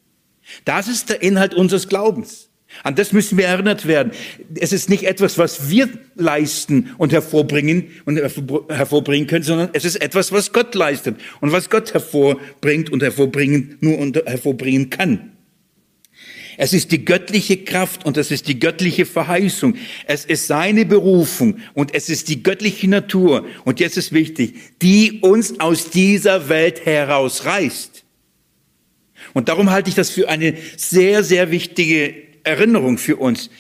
Das 0.65 0.89
ist 0.89 1.09
der 1.09 1.23
Inhalt 1.23 1.55
unseres 1.55 1.89
Glaubens. 1.89 2.50
An 2.83 2.95
das 2.95 3.13
müssen 3.13 3.37
wir 3.37 3.47
erinnert 3.47 3.87
werden. 3.87 4.13
Es 4.55 4.73
ist 4.73 4.89
nicht 4.89 5.05
etwas, 5.05 5.39
was 5.39 5.69
wir 5.69 5.89
leisten 6.15 6.91
und 6.99 7.13
hervorbringen 7.13 7.89
und 8.05 8.17
hervorbringen 8.17 9.27
können, 9.27 9.45
sondern 9.45 9.71
es 9.73 9.85
ist 9.85 9.97
etwas, 9.97 10.33
was 10.33 10.53
Gott 10.53 10.75
leistet 10.75 11.17
und 11.41 11.53
was 11.53 11.69
Gott 11.69 11.93
hervorbringt 11.93 12.91
und 12.91 13.03
hervorbringen, 13.03 13.77
nur 13.81 13.99
und 13.99 14.17
hervorbringen 14.17 14.89
kann. 14.89 15.33
Es 16.57 16.73
ist 16.73 16.93
die 16.93 17.05
göttliche 17.05 17.65
Kraft 17.65 18.05
und 18.05 18.17
es 18.17 18.31
ist 18.31 18.47
die 18.47 18.59
göttliche 18.59 19.07
Verheißung. 19.07 19.77
Es 20.07 20.25
ist 20.25 20.47
seine 20.47 20.85
Berufung 20.85 21.59
und 21.75 21.95
es 21.95 22.09
ist 22.11 22.29
die 22.29 22.43
göttliche 22.43 22.87
Natur. 22.87 23.47
Und 23.65 23.81
jetzt 23.81 23.97
ist 23.97 24.13
wichtig, 24.13 24.55
die 24.83 25.21
uns 25.23 25.59
aus 25.59 25.91
dieser 25.91 26.49
Welt 26.51 26.85
herausreißt. 26.85 28.05
Und 29.33 29.49
darum 29.49 29.71
halte 29.71 29.89
ich 29.89 29.95
das 29.95 30.11
für 30.11 30.29
eine 30.29 30.55
sehr, 30.77 31.25
sehr 31.25 31.51
wichtige 31.51 32.30
Erinnerung 32.45 32.99
für 32.99 33.17
uns, 33.17 33.51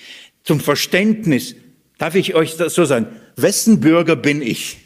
zum 0.44 0.60
Verständnis. 0.60 1.54
Darf 1.98 2.14
ich 2.14 2.34
euch 2.34 2.56
das 2.56 2.74
so 2.74 2.84
sagen? 2.84 3.06
Wessen 3.36 3.80
Bürger 3.80 4.16
bin 4.16 4.42
ich? 4.42 4.78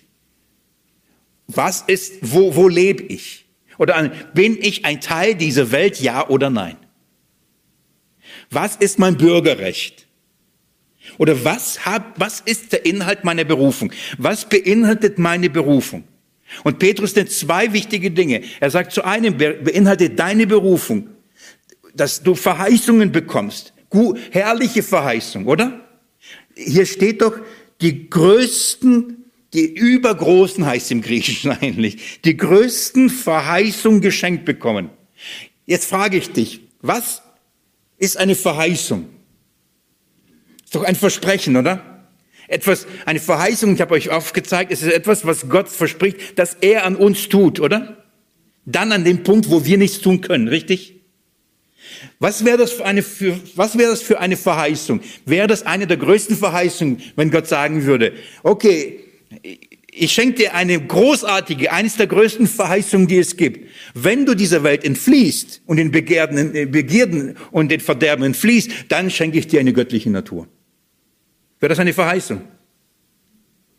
Was 1.47 1.83
ist, 1.83 2.15
wo, 2.23 2.57
wo 2.57 2.69
lebe 2.69 3.03
ich? 3.03 3.45
Oder 3.79 4.11
bin 4.35 4.57
ich 4.61 4.85
ein 4.85 5.01
Teil 5.01 5.35
dieser 5.35 5.71
Welt, 5.71 6.01
ja 6.01 6.29
oder 6.29 6.51
nein? 6.51 6.77
Was 8.51 8.77
ist 8.77 8.99
mein 8.99 9.17
Bürgerrecht? 9.17 10.07
Oder 11.19 11.45
was, 11.45 11.85
hab, 11.85 12.19
was 12.19 12.41
ist 12.41 12.73
der 12.73 12.87
Inhalt 12.87 13.25
meiner 13.25 13.45
Berufung? 13.45 13.93
Was 14.17 14.49
beinhaltet 14.49 15.19
meine 15.19 15.51
Berufung? 15.51 16.05
Und 16.63 16.79
Petrus 16.79 17.15
nennt 17.15 17.31
zwei 17.31 17.73
wichtige 17.73 18.11
Dinge. 18.11 18.43
Er 18.61 18.71
sagt 18.71 18.93
zu 18.93 19.05
einem, 19.05 19.37
beinhaltet 19.37 20.19
deine 20.19 20.47
Berufung, 20.47 21.11
dass 21.95 22.23
du 22.23 22.35
Verheißungen 22.35 23.13
bekommst, 23.13 23.74
herrliche 24.31 24.83
Verheißung, 24.83 25.47
oder? 25.47 25.81
Hier 26.57 26.87
steht 26.87 27.23
doch, 27.23 27.39
die 27.81 28.09
größten, 28.09 29.25
die 29.53 29.67
übergroßen 29.67 30.65
heißt 30.65 30.91
im 30.93 31.03
Griechischen 31.03 31.51
eigentlich, 31.61 32.21
die 32.25 32.37
größten 32.37 33.11
Verheißungen 33.11 34.01
geschenkt 34.01 34.45
bekommen. 34.45 34.91
Jetzt 35.67 35.89
frage 35.89 36.17
ich 36.17 36.31
dich, 36.31 36.61
was 36.81 37.23
ist 37.99 38.17
eine 38.17 38.35
Verheißung? 38.35 39.09
Ist 40.65 40.75
doch 40.75 40.85
ein 40.85 40.97
Versprechen, 40.97 41.57
oder? 41.57 42.07
Etwas, 42.49 42.87
eine 43.07 43.21
Verheißung, 43.21 43.75
ich 43.75 43.81
habe 43.81 43.95
euch 43.95 44.11
aufgezeigt, 44.11 44.71
es 44.71 44.83
ist 44.83 44.93
etwas, 44.93 45.25
was 45.25 45.49
Gott 45.49 45.69
verspricht, 45.69 46.39
dass 46.39 46.55
er 46.55 46.85
an 46.85 46.97
uns 46.97 47.29
tut, 47.29 47.59
oder? 47.59 48.05
Dann 48.67 48.93
an 48.93 49.05
dem 49.05 49.23
Punkt, 49.23 49.51
wo 49.51 49.65
wir 49.65 49.79
nichts 49.79 50.01
tun 50.01 50.21
können, 50.21 50.49
richtig? 50.49 51.04
Was 52.18 52.44
wäre 52.44 52.59
das 52.59 52.73
für 52.73 52.85
eine, 52.85 53.05
das 53.57 54.03
für 54.03 54.20
eine 54.20 54.37
Verheißung? 54.37 55.01
Wäre 55.27 55.47
das 55.47 55.64
eine 55.64 55.87
der 55.87 55.97
größten 55.97 56.37
Verheißungen, 56.37 57.03
wenn 57.16 57.31
Gott 57.31 57.47
sagen 57.47 57.85
würde, 57.85 58.12
okay, 58.42 59.01
ich 59.97 60.12
schenke 60.12 60.38
dir 60.38 60.55
eine 60.55 60.81
großartige, 60.81 61.73
eines 61.73 61.97
der 61.97 62.09
größten 62.09 62.49
Verheißungen, 62.49 63.07
die 63.07 63.18
es 63.18 63.37
gibt. 63.37 63.68
Wenn 63.94 64.27
du 64.27 64.35
dieser 64.35 64.64
Welt 64.64 64.85
entfliehst 64.85 65.62
und 65.66 65.77
den 65.77 65.92
Begierden, 65.92 66.70
Begierden 66.70 67.37
und 67.53 67.70
den 67.70 67.81
Verderben 67.81 68.25
entfliehst, 68.25 68.70
dann 68.88 69.09
schenke 69.11 69.38
ich 69.38 69.47
dir 69.47 69.61
eine 69.61 69.73
göttliche 69.73 70.11
Natur. 70.11 70.49
Wäre 71.61 71.70
das 71.70 71.79
eine 71.79 71.92
Verheißung? 71.92 72.38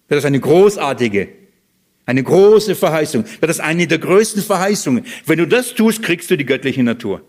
Wäre 0.07 0.17
das 0.19 0.25
eine 0.25 0.39
großartige, 0.39 1.27
eine 2.05 2.23
große 2.23 2.75
Verheißung? 2.75 3.25
Wäre 3.25 3.47
das 3.47 3.59
eine 3.59 3.85
der 3.85 3.97
größten 3.97 4.41
Verheißungen? 4.41 5.05
Wenn 5.25 5.39
du 5.39 5.47
das 5.47 5.73
tust, 5.73 6.01
kriegst 6.01 6.31
du 6.31 6.37
die 6.37 6.45
göttliche 6.45 6.83
Natur. 6.83 7.21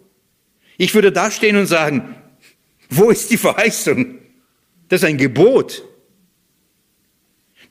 Ich 0.79 0.95
würde 0.95 1.13
da 1.13 1.31
stehen 1.31 1.57
und 1.57 1.67
sagen, 1.67 2.15
wo 2.91 3.11
ist 3.11 3.31
die 3.31 3.37
Verheißung? 3.37 4.19
Das 4.89 5.03
ist 5.03 5.09
ein 5.09 5.19
Gebot. 5.19 5.83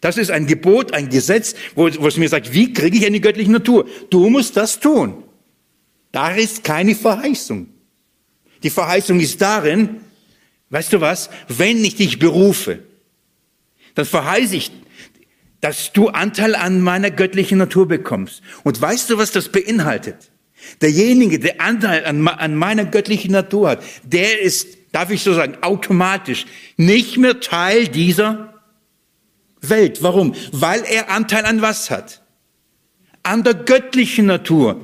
Das 0.01 0.17
ist 0.17 0.29
ein 0.29 0.45
Gebot, 0.45 0.93
ein 0.93 1.09
Gesetz, 1.09 1.55
wo, 1.73 1.89
wo 1.99 2.07
es 2.07 2.17
mir 2.17 2.29
sagt, 2.29 2.53
wie 2.53 2.73
kriege 2.73 2.97
ich 2.97 3.05
eine 3.05 3.19
göttliche 3.19 3.51
Natur? 3.51 3.87
Du 4.09 4.29
musst 4.29 4.57
das 4.57 4.79
tun. 4.79 5.23
Da 6.11 6.31
ist 6.35 6.63
keine 6.63 6.95
Verheißung. 6.95 7.67
Die 8.63 8.69
Verheißung 8.69 9.19
ist 9.19 9.41
darin, 9.41 10.01
weißt 10.69 10.93
du 10.93 11.01
was, 11.01 11.29
wenn 11.47 11.83
ich 11.83 11.95
dich 11.95 12.19
berufe, 12.19 12.79
dann 13.95 14.05
verheiße 14.05 14.55
ich, 14.55 14.71
dass 15.61 15.93
du 15.93 16.09
Anteil 16.09 16.55
an 16.55 16.81
meiner 16.81 17.11
göttlichen 17.11 17.57
Natur 17.57 17.87
bekommst. 17.87 18.41
Und 18.63 18.79
weißt 18.79 19.09
du, 19.09 19.17
was 19.17 19.31
das 19.31 19.49
beinhaltet? 19.49 20.31
Derjenige, 20.81 21.39
der 21.39 21.61
Anteil 21.61 22.05
an, 22.05 22.27
an 22.27 22.55
meiner 22.55 22.85
göttlichen 22.85 23.31
Natur 23.31 23.69
hat, 23.69 23.83
der 24.03 24.41
ist, 24.41 24.67
darf 24.91 25.11
ich 25.11 25.23
so 25.23 25.33
sagen, 25.33 25.57
automatisch 25.61 26.45
nicht 26.77 27.17
mehr 27.17 27.39
Teil 27.39 27.87
dieser 27.87 28.53
Welt. 29.61 30.03
Warum? 30.03 30.35
Weil 30.51 30.83
er 30.83 31.09
Anteil 31.09 31.45
an 31.45 31.61
was 31.61 31.89
hat? 31.89 32.21
An 33.23 33.43
der 33.43 33.55
göttlichen 33.55 34.27
Natur 34.27 34.81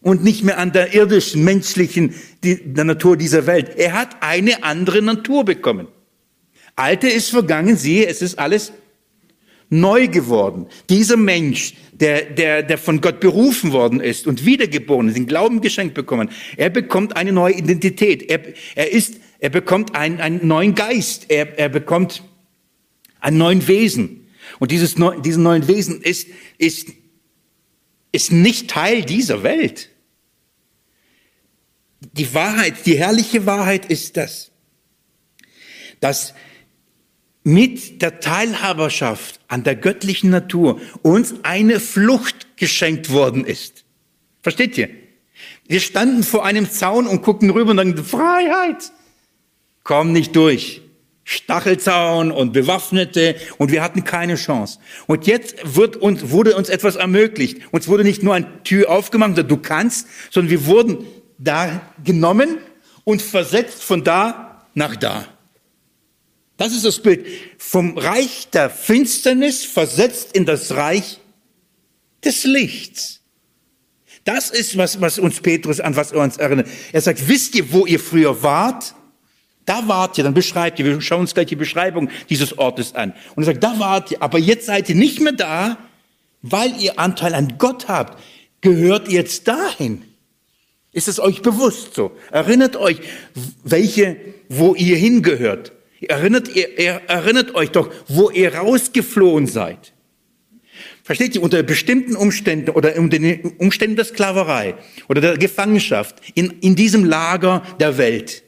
und 0.00 0.22
nicht 0.22 0.44
mehr 0.44 0.58
an 0.58 0.72
der 0.72 0.94
irdischen, 0.94 1.44
menschlichen, 1.44 2.14
der 2.42 2.84
Natur 2.84 3.16
dieser 3.16 3.46
Welt. 3.46 3.76
Er 3.76 3.94
hat 3.94 4.22
eine 4.22 4.62
andere 4.62 5.02
Natur 5.02 5.44
bekommen. 5.44 5.88
Alte 6.76 7.08
ist 7.08 7.30
vergangen, 7.30 7.76
siehe, 7.76 8.06
es 8.06 8.20
ist 8.20 8.38
alles 8.38 8.72
neu 9.70 10.08
geworden. 10.08 10.66
Dieser 10.88 11.16
Mensch, 11.16 11.74
der, 11.92 12.22
der, 12.22 12.62
der 12.62 12.78
von 12.78 13.00
Gott 13.00 13.20
berufen 13.20 13.72
worden 13.72 14.00
ist 14.00 14.26
und 14.26 14.44
wiedergeboren 14.44 15.08
ist, 15.08 15.16
den 15.16 15.26
Glauben 15.26 15.60
geschenkt 15.60 15.94
bekommen, 15.94 16.30
er 16.56 16.70
bekommt 16.70 17.16
eine 17.16 17.32
neue 17.32 17.54
Identität. 17.54 18.30
Er, 18.30 18.40
er 18.74 18.92
ist, 18.92 19.16
er 19.38 19.50
bekommt 19.50 19.94
einen, 19.94 20.20
einen 20.20 20.46
neuen 20.46 20.74
Geist. 20.74 21.26
Er, 21.28 21.58
er 21.58 21.68
bekommt 21.68 22.22
einen 23.20 23.38
neuen 23.38 23.66
Wesen. 23.66 24.28
Und 24.58 24.70
dieses, 24.70 24.94
diesen 25.22 25.42
neuen 25.42 25.66
Wesen 25.68 26.02
ist, 26.02 26.28
ist, 26.58 26.88
ist 28.12 28.32
nicht 28.32 28.70
Teil 28.70 29.02
dieser 29.02 29.42
Welt. 29.42 29.90
Die 32.00 32.32
Wahrheit, 32.34 32.86
die 32.86 32.98
herrliche 32.98 33.46
Wahrheit 33.46 33.86
ist 33.86 34.16
das, 34.16 34.52
dass 36.00 36.34
mit 37.44 38.00
der 38.02 38.20
Teilhaberschaft 38.20 39.38
an 39.48 39.62
der 39.62 39.76
göttlichen 39.76 40.30
Natur 40.30 40.80
uns 41.02 41.34
eine 41.42 41.78
Flucht 41.78 42.56
geschenkt 42.56 43.10
worden 43.10 43.44
ist. 43.44 43.84
Versteht 44.42 44.76
ihr? 44.78 44.88
Wir 45.68 45.80
standen 45.80 46.22
vor 46.22 46.44
einem 46.44 46.70
Zaun 46.70 47.06
und 47.06 47.22
guckten 47.22 47.50
rüber 47.50 47.70
und 47.70 47.76
dachten, 47.76 48.04
Freiheit! 48.04 48.92
Komm 49.82 50.12
nicht 50.12 50.34
durch. 50.34 50.80
Stachelzaun 51.24 52.30
und 52.30 52.52
Bewaffnete 52.52 53.36
und 53.56 53.72
wir 53.72 53.82
hatten 53.82 54.04
keine 54.04 54.36
Chance. 54.36 54.78
Und 55.06 55.26
jetzt 55.26 55.56
wird 55.76 55.96
uns, 55.96 56.30
wurde 56.30 56.56
uns 56.56 56.68
etwas 56.68 56.96
ermöglicht. 56.96 57.62
Uns 57.70 57.88
wurde 57.88 58.04
nicht 58.04 58.22
nur 58.22 58.34
eine 58.34 58.62
Tür 58.62 58.90
aufgemacht, 58.90 59.38
du 59.38 59.56
kannst, 59.56 60.06
sondern 60.30 60.50
wir 60.50 60.66
wurden 60.66 61.06
da 61.38 61.80
genommen 62.02 62.58
und 63.04 63.22
versetzt 63.22 63.82
von 63.82 64.04
da 64.04 64.66
nach 64.74 64.96
da. 64.96 65.26
Das 66.56 66.72
ist 66.72 66.84
das 66.84 67.00
Bild. 67.00 67.26
Vom 67.58 67.98
Reich 67.98 68.48
der 68.52 68.70
Finsternis 68.70 69.64
versetzt 69.64 70.36
in 70.36 70.44
das 70.44 70.72
Reich 70.72 71.18
des 72.24 72.44
Lichts. 72.44 73.20
Das 74.24 74.50
ist, 74.50 74.76
was, 74.78 75.00
was 75.00 75.18
uns 75.18 75.40
Petrus 75.40 75.80
an 75.80 75.96
was 75.96 76.12
er 76.12 76.22
uns 76.22 76.38
erinnert. 76.38 76.68
Er 76.92 77.00
sagt, 77.00 77.28
wisst 77.28 77.54
ihr, 77.54 77.72
wo 77.72 77.84
ihr 77.86 78.00
früher 78.00 78.42
wart? 78.42 78.94
Da 79.66 79.86
wart 79.88 80.18
ihr, 80.18 80.24
dann 80.24 80.34
beschreibt 80.34 80.78
ihr, 80.78 80.84
wir 80.84 81.00
schauen 81.00 81.20
uns 81.20 81.34
gleich 81.34 81.46
die 81.46 81.56
Beschreibung 81.56 82.10
dieses 82.28 82.56
Ortes 82.58 82.94
an. 82.94 83.14
Und 83.34 83.44
er 83.44 83.46
sagt, 83.46 83.64
da 83.64 83.78
wart 83.78 84.12
ihr, 84.12 84.22
aber 84.22 84.38
jetzt 84.38 84.66
seid 84.66 84.88
ihr 84.88 84.94
nicht 84.94 85.20
mehr 85.20 85.32
da, 85.32 85.78
weil 86.42 86.78
ihr 86.80 86.98
Anteil 86.98 87.34
an 87.34 87.56
Gott 87.58 87.88
habt. 87.88 88.22
Gehört 88.60 89.08
ihr 89.08 89.14
jetzt 89.14 89.48
dahin? 89.48 90.02
Ist 90.92 91.08
es 91.08 91.18
euch 91.18 91.42
bewusst 91.42 91.94
so? 91.94 92.12
Erinnert 92.30 92.76
euch, 92.76 93.00
welche, 93.62 94.16
wo 94.48 94.74
ihr 94.74 94.96
hingehört. 94.96 95.72
Erinnert, 96.08 96.54
ihr, 96.54 96.78
erinnert 96.78 97.54
euch 97.54 97.70
doch, 97.70 97.90
wo 98.08 98.30
ihr 98.30 98.54
rausgeflohen 98.54 99.46
seid. 99.46 99.92
Versteht 101.02 101.34
ihr, 101.34 101.42
unter 101.42 101.62
bestimmten 101.62 102.16
Umständen 102.16 102.70
oder 102.70 102.96
unter 102.96 103.18
den 103.18 103.42
Umständen 103.58 103.96
der 103.96 104.06
Sklaverei 104.06 104.74
oder 105.08 105.20
der 105.20 105.36
Gefangenschaft 105.36 106.16
in, 106.34 106.50
in 106.60 106.76
diesem 106.76 107.04
Lager 107.04 107.62
der 107.78 107.98
Welt, 107.98 108.42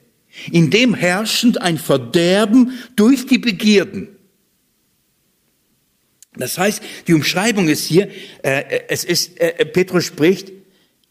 in 0.50 0.70
dem 0.70 0.94
herrschend 0.94 1.60
ein 1.60 1.76
Verderben 1.76 2.72
durch 2.96 3.26
die 3.26 3.38
Begierden. 3.38 4.08
Das 6.34 6.58
heißt, 6.58 6.82
die 7.06 7.14
Umschreibung 7.14 7.68
ist 7.68 7.86
hier, 7.86 8.10
äh, 8.42 8.80
es 8.88 9.04
ist, 9.04 9.38
äh, 9.38 9.64
Petrus 9.66 10.04
spricht, 10.04 10.52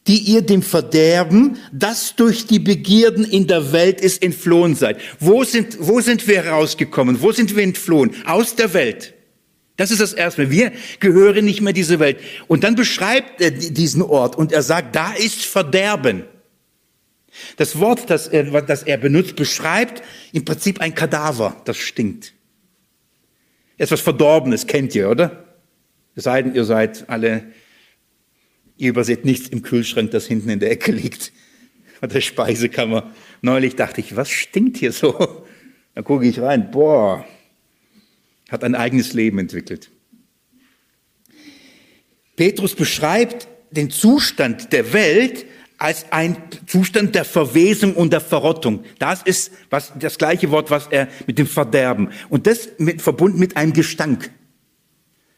die 0.08 0.20
ihr 0.20 0.42
dem 0.44 0.62
Verderben, 0.62 1.58
das 1.72 2.16
durch 2.16 2.46
die 2.46 2.60
Begierden 2.60 3.26
in 3.26 3.48
der 3.48 3.72
Welt 3.72 4.02
ist, 4.02 4.22
entflohen 4.22 4.76
seid. 4.76 5.00
Wo 5.20 5.44
sind, 5.44 5.78
wo 5.80 6.00
sind 6.00 6.28
wir 6.28 6.48
rausgekommen? 6.48 7.22
Wo 7.22 7.32
sind 7.32 7.56
wir 7.56 7.64
entflohen? 7.64 8.12
Aus 8.26 8.56
der 8.56 8.74
Welt. 8.74 9.14
Das 9.78 9.92
ist 9.92 10.02
das 10.02 10.14
Erste. 10.14 10.52
Wir 10.52 10.72
gehören 11.00 11.46
nicht 11.46 11.62
mehr 11.62 11.74
dieser 11.74 12.00
Welt. 12.00 12.20
Und 12.48 12.64
dann 12.64 12.76
beschreibt 12.76 13.42
er 13.42 13.52
diesen 13.52 14.02
Ort 14.02 14.38
und 14.38 14.52
er 14.52 14.62
sagt, 14.62 14.96
da 14.96 15.14
ist 15.14 15.44
Verderben. 15.46 16.24
Das 17.58 17.80
Wort, 17.80 18.10
das 18.10 18.28
er, 18.28 18.62
das 18.62 18.84
er 18.84 18.98
benutzt, 18.98 19.36
beschreibt 19.36 20.02
im 20.32 20.46
Prinzip 20.46 20.80
ein 20.80 20.96
Kadaver, 20.96 21.62
das 21.66 21.78
stinkt. 21.78 22.34
Etwas 23.78 24.00
Verdorbenes 24.00 24.68
kennt 24.68 24.96
ihr, 24.96 25.10
oder? 25.10 25.44
Es 26.16 26.24
sei 26.24 26.42
denn, 26.42 26.56
ihr 26.56 26.64
seid 26.64 27.10
alle 27.10 27.44
Ihr 28.78 28.90
überseht 28.90 29.26
nichts 29.26 29.48
im 29.48 29.62
Kühlschrank, 29.62 30.12
das 30.12 30.26
hinten 30.26 30.50
in 30.50 30.60
der 30.60 30.72
Ecke 30.72 30.92
liegt, 30.92 31.32
an 32.02 32.10
der 32.10 32.22
Speisekammer. 32.22 33.14
Neulich 33.42 33.76
dachte 33.76 34.02
ich, 34.02 34.16
was 34.16 34.30
stinkt 34.30 34.78
hier 34.78 34.92
so? 34.92 35.46
Da 35.94 36.02
gucke 36.02 36.28
ich 36.28 36.40
rein, 36.40 36.72
boah, 36.72 37.26
hat 38.50 38.64
ein 38.64 38.76
eigenes 38.76 39.14
Leben 39.14 39.40
entwickelt. 39.40 39.92
Petrus 42.36 42.76
beschreibt 42.76 43.48
den 43.72 43.90
Zustand 43.90 44.74
der 44.74 44.92
Welt 44.92 45.46
als 45.78 46.12
ein 46.12 46.38
Zustand 46.68 47.16
der 47.16 47.26
Verwesung 47.26 47.96
und 47.96 48.14
der 48.14 48.22
Verrottung. 48.22 48.84
Das 49.00 49.22
ist 49.24 49.52
was, 49.70 49.94
das 50.00 50.18
gleiche 50.18 50.52
Wort, 50.52 50.70
was 50.72 50.88
er 50.88 51.08
mit 51.28 51.38
dem 51.38 51.48
Verderben. 51.48 52.10
Und 52.30 52.48
das 52.48 52.70
mit, 52.78 53.02
verbunden 53.02 53.40
mit 53.40 53.58
einem 53.58 53.74
Gestank. 53.74 54.32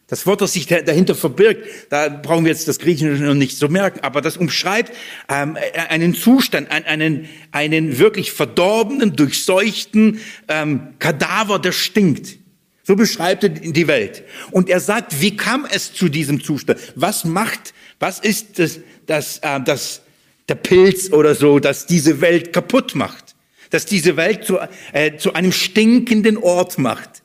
Das 0.09 0.25
Wort, 0.25 0.39
das 0.39 0.53
sich 0.53 0.67
dahinter 0.67 1.15
verbirgt, 1.15 1.67
da 1.89 2.07
brauchen 2.07 2.45
wir 2.45 2.51
jetzt 2.51 2.69
das 2.69 2.79
Griechische 2.79 3.21
noch 3.21 3.33
nicht 3.33 3.57
so 3.57 3.67
merken, 3.67 3.99
aber 4.03 4.21
das 4.21 4.37
umschreibt 4.37 4.93
ähm, 5.27 5.57
einen 5.89 6.15
Zustand, 6.15 6.71
einen, 6.71 7.27
einen 7.51 7.99
wirklich 7.99 8.31
verdorbenen, 8.31 9.17
durchseuchten 9.17 10.21
ähm, 10.47 10.93
Kadaver, 10.99 11.59
der 11.59 11.73
stinkt. 11.73 12.37
So 12.83 12.95
beschreibt 12.95 13.43
er 13.43 13.49
die 13.49 13.87
Welt. 13.87 14.23
Und 14.51 14.69
er 14.69 14.79
sagt, 14.79 15.21
wie 15.21 15.35
kam 15.35 15.67
es 15.69 15.93
zu 15.93 16.07
diesem 16.07 16.41
Zustand? 16.41 16.79
Was 16.95 17.25
macht, 17.25 17.73
was 17.99 18.19
ist 18.19 18.59
das, 18.59 18.79
das, 19.07 19.39
äh, 19.39 19.59
das, 19.59 20.03
der 20.47 20.55
Pilz 20.55 21.11
oder 21.11 21.35
so, 21.35 21.59
das 21.59 21.85
diese 21.85 22.21
Welt 22.21 22.53
kaputt 22.53 22.95
macht? 22.95 23.35
Dass 23.71 23.85
diese 23.85 24.15
Welt 24.15 24.45
zu, 24.45 24.57
äh, 24.93 25.17
zu 25.17 25.33
einem 25.33 25.51
stinkenden 25.51 26.37
Ort 26.37 26.77
macht. 26.77 27.23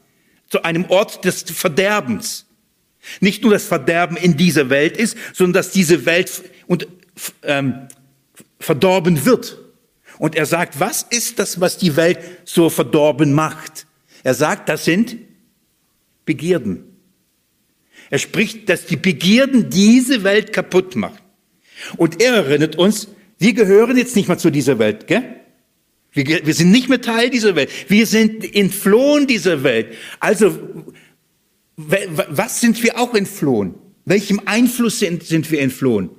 Zu 0.48 0.64
einem 0.64 0.86
Ort 0.86 1.24
des 1.24 1.42
Verderbens. 1.42 2.46
Nicht 3.20 3.42
nur 3.42 3.52
das 3.52 3.64
Verderben 3.64 4.16
in 4.16 4.36
dieser 4.36 4.70
Welt 4.70 4.96
ist, 4.96 5.16
sondern 5.32 5.54
dass 5.54 5.70
diese 5.70 6.06
Welt 6.06 6.42
und, 6.66 6.86
ähm, 7.42 7.88
verdorben 8.58 9.24
wird. 9.24 9.58
Und 10.18 10.36
er 10.36 10.46
sagt, 10.46 10.78
was 10.78 11.02
ist 11.02 11.38
das, 11.38 11.60
was 11.60 11.78
die 11.78 11.96
Welt 11.96 12.18
so 12.44 12.70
verdorben 12.70 13.32
macht? 13.32 13.86
Er 14.22 14.34
sagt, 14.34 14.68
das 14.68 14.84
sind 14.84 15.16
Begierden. 16.24 16.84
Er 18.10 18.18
spricht, 18.18 18.68
dass 18.68 18.86
die 18.86 18.96
Begierden 18.96 19.70
diese 19.70 20.22
Welt 20.22 20.52
kaputt 20.52 20.96
machen. 20.96 21.18
Und 21.96 22.22
er 22.22 22.34
erinnert 22.34 22.76
uns, 22.76 23.08
wir 23.38 23.54
gehören 23.54 23.96
jetzt 23.96 24.14
nicht 24.14 24.28
mal 24.28 24.38
zu 24.38 24.50
dieser 24.50 24.78
Welt, 24.78 25.06
gell? 25.06 25.24
Wir, 26.12 26.46
wir 26.46 26.54
sind 26.54 26.70
nicht 26.70 26.90
mehr 26.90 27.00
Teil 27.00 27.30
dieser 27.30 27.56
Welt. 27.56 27.70
Wir 27.88 28.06
sind 28.06 28.54
entflohen 28.54 29.26
dieser 29.26 29.62
Welt. 29.62 29.94
Also 30.20 30.58
was 32.28 32.60
sind 32.60 32.82
wir 32.82 32.98
auch 32.98 33.14
entflohen? 33.14 33.74
Welchem 34.04 34.40
Einfluss 34.44 34.98
sind, 34.98 35.22
sind 35.22 35.50
wir 35.50 35.60
entflohen? 35.60 36.10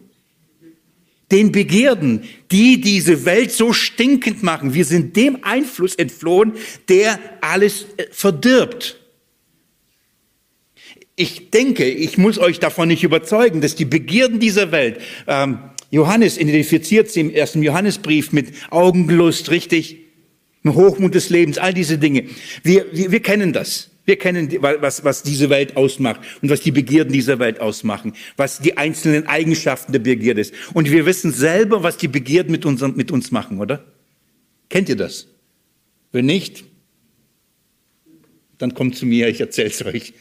Den 1.32 1.52
Begierden, 1.52 2.23
die 2.52 2.80
diese 2.80 3.26
Welt 3.26 3.52
so 3.52 3.73
stinkend 3.73 4.43
machen. 4.43 4.73
Wir 4.73 4.86
sind 4.86 5.15
dem 5.15 5.43
Einfluss 5.43 5.95
entflohen, 5.95 6.54
der 6.89 7.19
alles 7.41 7.88
äh, 7.97 8.06
verdirbt. 8.12 9.00
Ich 11.15 11.50
denke, 11.52 11.85
ich 11.85 12.17
muss 12.17 12.40
euch 12.40 12.60
davon 12.60 12.87
nicht 12.87 13.04
überzeugen, 13.04 13.62
dass 13.62 13.75
die 13.75 13.85
Begierden 13.85 14.40
dieser 14.40 14.71
Welt, 14.71 15.00
ähm, 15.27 15.60
Johannes 15.92 16.40
identifiziert 16.40 17.12
sie 17.12 17.19
im 17.19 17.29
ersten 17.29 17.62
Johannesbrief 17.62 18.31
mit 18.31 18.52
Augenlust, 18.71 19.52
richtig, 19.52 20.00
Hochmut 20.65 21.13
des 21.13 21.29
Lebens, 21.29 21.58
all 21.58 21.73
diese 21.73 21.98
Dinge. 21.98 22.25
Wir, 22.63 22.85
wir, 22.94 23.12
wir 23.12 23.19
kennen 23.19 23.54
das. 23.54 23.92
Wir 24.06 24.17
kennen, 24.17 24.49
was, 24.60 25.06
was 25.06 25.23
diese 25.23 25.49
Welt 25.49 25.77
ausmacht 25.77 26.19
und 26.41 26.49
was 26.49 26.60
die 26.60 26.71
Begierden 26.71 27.13
dieser 27.13 27.39
Welt 27.39 27.62
ausmachen, 27.62 28.13
was 28.35 28.60
die 28.60 28.77
einzelnen 28.77 29.27
Eigenschaften 29.27 29.93
der 29.93 29.99
Begierde 29.99 30.41
ist. 30.41 30.54
Und 30.73 30.91
wir 30.91 31.06
wissen 31.06 31.31
selber, 31.31 31.83
was 31.83 31.97
die 31.97 32.10
Begierden 32.10 32.51
mit 32.51 32.65
uns, 32.65 32.81
mit 32.81 33.12
uns 33.12 33.31
machen, 33.31 33.60
oder? 33.60 33.85
Kennt 34.69 34.89
ihr 34.89 34.97
das? 34.97 35.27
Wenn 36.12 36.25
nicht, 36.25 36.65
dann 38.58 38.73
kommt 38.73 38.97
zu 38.97 39.06
mir, 39.06 39.29
ich 39.29 39.39
erzähl's 39.39 39.83
euch. 39.85 40.13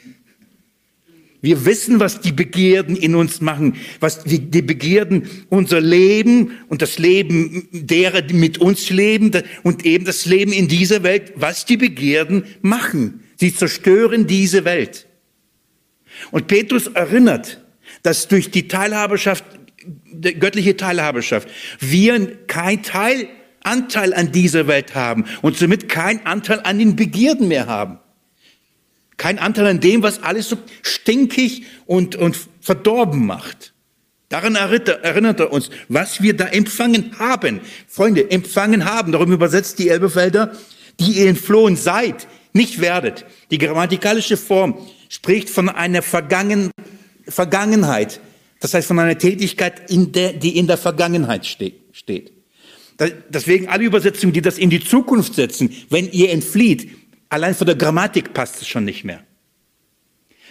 Wir 1.41 1.65
wissen, 1.67 1.99
was 1.99 2.21
die 2.21 2.31
Begierden 2.31 2.95
in 2.95 3.17
uns 3.17 3.41
machen, 3.41 3.75
was 3.99 4.23
die, 4.23 4.39
die 4.39 4.63
Begierden 4.63 5.29
unser 5.49 5.81
Leben 5.81 6.53
und 6.69 6.83
das 6.83 7.01
Leben 7.01 7.67
derer, 7.73 8.23
die 8.23 8.35
mit 8.35 8.59
uns 8.59 8.91
leben 8.91 9.33
und 9.65 9.85
eben 9.85 10.05
das 10.05 10.25
Leben 10.25 10.53
in 10.53 10.69
dieser 10.69 11.03
Welt, 11.03 11.33
was 11.35 11.67
die 11.67 11.77
Begierden 11.77 12.45
machen. 12.63 13.25
Sie 13.43 13.53
zerstören 13.53 14.29
diese 14.29 14.65
Welt. 14.65 15.09
Und 16.31 16.47
Petrus 16.47 16.87
erinnert, 16.87 17.61
dass 18.05 18.29
durch 18.29 18.53
die 18.53 18.69
Teilhaberschaft, 18.69 19.45
die 19.85 20.39
göttliche 20.39 20.77
Teilhaberschaft, 20.77 21.49
wir 21.81 22.47
kein 22.47 22.85
Teil, 22.85 23.27
Anteil 23.65 24.15
an 24.15 24.31
dieser 24.31 24.69
Welt 24.69 24.95
haben 24.95 25.25
und 25.43 25.57
somit 25.57 25.89
kein 25.89 26.25
Anteil 26.25 26.61
an 26.63 26.79
den 26.79 26.95
Begierden 26.95 27.49
mehr 27.49 27.67
haben. 27.67 27.99
Kein 29.17 29.41
Anteil 29.41 29.67
an 29.67 29.81
dem, 29.81 30.05
was 30.05 30.23
alles 30.23 30.49
so 30.49 30.59
stinkig 30.83 31.65
und, 31.87 32.15
und 32.15 32.39
verdorben 32.61 33.27
macht. 33.27 33.75
Daran 34.29 34.55
erinnert 34.55 35.41
er 35.41 35.53
uns, 35.53 35.69
was 35.89 36.23
wir 36.23 36.37
da 36.37 36.47
empfangen 36.47 37.19
haben. 37.19 37.61
Freunde, 37.89 38.31
empfangen 38.31 38.85
haben, 38.85 39.11
darum 39.11 39.33
übersetzt 39.33 39.81
die 39.81 39.89
Elbefelder, 39.89 40.57
die 41.01 41.19
ihr 41.19 41.29
entflohen 41.29 41.75
seid, 41.75 42.29
nicht 42.53 42.81
werdet. 42.81 43.25
Die 43.51 43.59
grammatikalische 43.59 44.37
Form 44.37 44.77
spricht 45.09 45.51
von 45.51 45.69
einer 45.69 46.03
Vergangen, 46.03 46.71
Vergangenheit. 47.27 48.21
Das 48.61 48.75
heißt 48.75 48.89
von 48.89 48.99
einer 48.99 49.19
Tätigkeit, 49.19 49.91
in 49.91 50.13
der, 50.13 50.33
die 50.33 50.57
in 50.57 50.67
der 50.67 50.79
Vergangenheit 50.79 51.47
steht. 51.47 52.33
Deswegen 53.31 53.69
alle 53.69 53.85
Übersetzungen, 53.85 54.33
die 54.33 54.43
das 54.43 54.59
in 54.59 54.71
die 54.71 54.85
Zukunft 54.85 55.35
setzen, 55.35 55.75
wenn 55.89 56.11
ihr 56.11 56.31
entflieht, 56.31 56.89
Allein 57.33 57.55
von 57.55 57.67
der 57.67 57.77
Grammatik 57.77 58.35
passt 58.35 58.61
es 58.61 58.69
schon 58.69 58.85
nicht 58.85 59.05
mehr. 59.05 59.25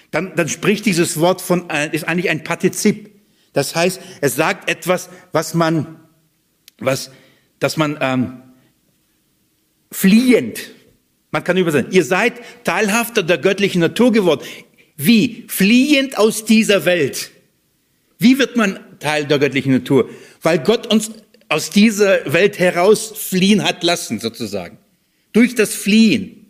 Dann, 0.09 0.35
dann 0.35 0.49
spricht 0.49 0.87
dieses 0.87 1.19
Wort 1.19 1.39
von, 1.39 1.69
äh, 1.69 1.95
ist 1.95 2.07
eigentlich 2.07 2.31
ein 2.31 2.43
Partizip. 2.43 3.21
Das 3.53 3.75
heißt, 3.75 4.01
es 4.19 4.35
sagt 4.35 4.67
etwas, 4.67 5.11
was 5.31 5.53
man, 5.53 5.99
was, 6.79 7.11
dass 7.59 7.77
man 7.77 7.99
ähm, 8.01 8.41
fliehend, 9.91 10.71
man 11.31 11.43
kann 11.43 11.57
übersetzen, 11.57 11.91
ihr 11.93 12.03
seid 12.03 12.33
Teilhafter 12.63 13.23
der 13.23 13.37
göttlichen 13.37 13.79
Natur 13.79 14.11
geworden. 14.11 14.41
Wie? 14.97 15.45
Fliehend 15.47 16.17
aus 16.17 16.45
dieser 16.45 16.85
Welt. 16.85 17.31
Wie 18.19 18.37
wird 18.37 18.55
man 18.55 18.79
Teil 18.99 19.25
der 19.25 19.39
göttlichen 19.39 19.71
Natur? 19.71 20.09
Weil 20.41 20.59
Gott 20.59 20.87
uns 20.87 21.11
aus 21.49 21.69
dieser 21.69 22.31
Welt 22.31 22.59
herausfliehen 22.59 23.63
hat 23.63 23.83
lassen, 23.83 24.19
sozusagen. 24.19 24.77
Durch 25.33 25.55
das 25.55 25.73
Fliehen. 25.73 26.45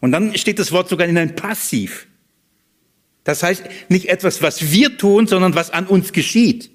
Und 0.00 0.12
dann 0.12 0.36
steht 0.36 0.58
das 0.58 0.72
Wort 0.72 0.88
sogar 0.88 1.06
in 1.06 1.18
einem 1.18 1.36
Passiv. 1.36 2.06
Das 3.24 3.42
heißt 3.42 3.64
nicht 3.88 4.08
etwas, 4.08 4.40
was 4.40 4.72
wir 4.72 4.96
tun, 4.96 5.26
sondern 5.26 5.54
was 5.54 5.70
an 5.70 5.86
uns 5.86 6.12
geschieht. 6.12 6.70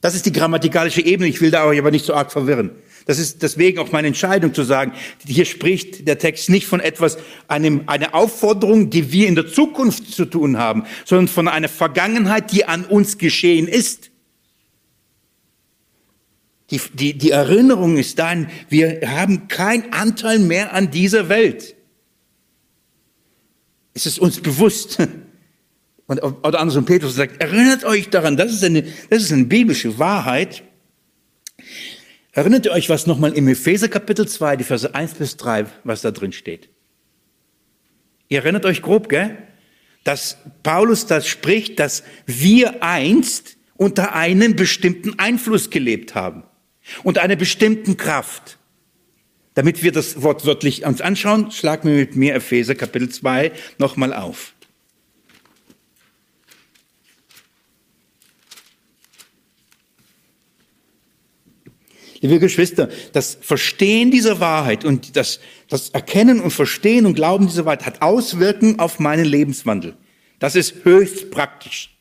Das 0.00 0.14
ist 0.14 0.26
die 0.26 0.32
grammatikalische 0.32 1.00
Ebene. 1.04 1.28
Ich 1.28 1.40
will 1.40 1.50
da 1.50 1.64
euch 1.66 1.78
aber 1.78 1.90
nicht 1.90 2.04
so 2.04 2.14
arg 2.14 2.30
verwirren. 2.30 2.70
Das 3.08 3.18
ist 3.18 3.42
deswegen 3.42 3.78
auch 3.78 3.90
meine 3.90 4.08
Entscheidung 4.08 4.52
zu 4.52 4.64
sagen, 4.64 4.92
hier 5.26 5.46
spricht 5.46 6.06
der 6.06 6.18
Text 6.18 6.50
nicht 6.50 6.66
von 6.66 6.78
etwas, 6.78 7.16
einem, 7.48 7.84
einer 7.86 8.14
Aufforderung, 8.14 8.90
die 8.90 9.10
wir 9.12 9.28
in 9.28 9.34
der 9.34 9.46
Zukunft 9.46 10.12
zu 10.12 10.26
tun 10.26 10.58
haben, 10.58 10.84
sondern 11.06 11.26
von 11.26 11.48
einer 11.48 11.70
Vergangenheit, 11.70 12.52
die 12.52 12.66
an 12.66 12.84
uns 12.84 13.16
geschehen 13.16 13.66
ist. 13.66 14.10
Die, 16.70 16.82
die, 16.92 17.16
die 17.16 17.30
Erinnerung 17.30 17.96
ist 17.96 18.18
dann, 18.18 18.50
wir 18.68 19.00
haben 19.06 19.48
keinen 19.48 19.90
Anteil 19.94 20.38
mehr 20.38 20.74
an 20.74 20.90
dieser 20.90 21.30
Welt. 21.30 21.76
Es 23.94 24.04
ist 24.04 24.18
uns 24.18 24.38
bewusst. 24.40 24.98
Und, 26.06 26.22
oder 26.22 26.60
andersrum, 26.60 26.84
Petrus 26.84 27.14
sagt, 27.14 27.40
erinnert 27.40 27.84
euch 27.84 28.10
daran, 28.10 28.36
das 28.36 28.52
ist 28.52 28.64
eine, 28.64 28.82
das 29.08 29.22
ist 29.22 29.32
eine 29.32 29.44
biblische 29.44 29.98
Wahrheit. 29.98 30.62
Erinnert 32.38 32.66
ihr 32.66 32.70
euch, 32.70 32.88
was 32.88 33.08
nochmal 33.08 33.32
im 33.32 33.48
Epheser 33.48 33.88
Kapitel 33.88 34.28
2, 34.28 34.58
die 34.58 34.62
Verse 34.62 34.94
1 34.94 35.14
bis 35.14 35.36
3, 35.38 35.66
was 35.82 36.02
da 36.02 36.12
drin 36.12 36.30
steht? 36.30 36.68
Ihr 38.28 38.38
erinnert 38.38 38.64
euch 38.64 38.80
grob, 38.80 39.08
gell? 39.08 39.36
Dass 40.04 40.38
Paulus 40.62 41.06
das 41.06 41.26
spricht, 41.26 41.80
dass 41.80 42.04
wir 42.26 42.80
einst 42.84 43.56
unter 43.76 44.14
einem 44.14 44.54
bestimmten 44.54 45.18
Einfluss 45.18 45.70
gelebt 45.70 46.14
haben. 46.14 46.44
Unter 47.02 47.22
einer 47.22 47.34
bestimmten 47.34 47.96
Kraft. 47.96 48.58
Damit 49.54 49.82
wir 49.82 49.90
das 49.90 50.22
Wort 50.22 50.46
wörtlich 50.46 50.86
uns 50.86 51.00
anschauen, 51.00 51.50
schlag 51.50 51.84
mir 51.84 51.96
mit 51.96 52.14
mir 52.14 52.36
Epheser 52.36 52.76
Kapitel 52.76 53.08
2 53.08 53.50
nochmal 53.78 54.12
auf. 54.12 54.54
Liebe 62.20 62.40
Geschwister, 62.40 62.88
das 63.12 63.38
Verstehen 63.40 64.10
dieser 64.10 64.40
Wahrheit 64.40 64.84
und 64.84 65.16
das, 65.16 65.38
das 65.68 65.90
Erkennen 65.90 66.40
und 66.40 66.50
Verstehen 66.50 67.06
und 67.06 67.14
Glauben 67.14 67.46
dieser 67.46 67.64
Wahrheit 67.64 67.86
hat 67.86 68.02
Auswirkungen 68.02 68.80
auf 68.80 68.98
meinen 68.98 69.24
Lebenswandel. 69.24 69.94
Das 70.40 70.56
ist 70.56 70.84
höchst 70.84 71.30
praktisch. 71.30 71.96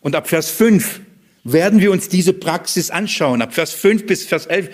Und 0.00 0.16
ab 0.16 0.28
Vers 0.28 0.50
5 0.50 1.00
werden 1.44 1.80
wir 1.80 1.92
uns 1.92 2.08
diese 2.08 2.32
Praxis 2.32 2.90
anschauen. 2.90 3.42
Ab 3.42 3.54
Vers 3.54 3.72
5 3.72 4.06
bis 4.06 4.24
Vers 4.24 4.46
11 4.46 4.70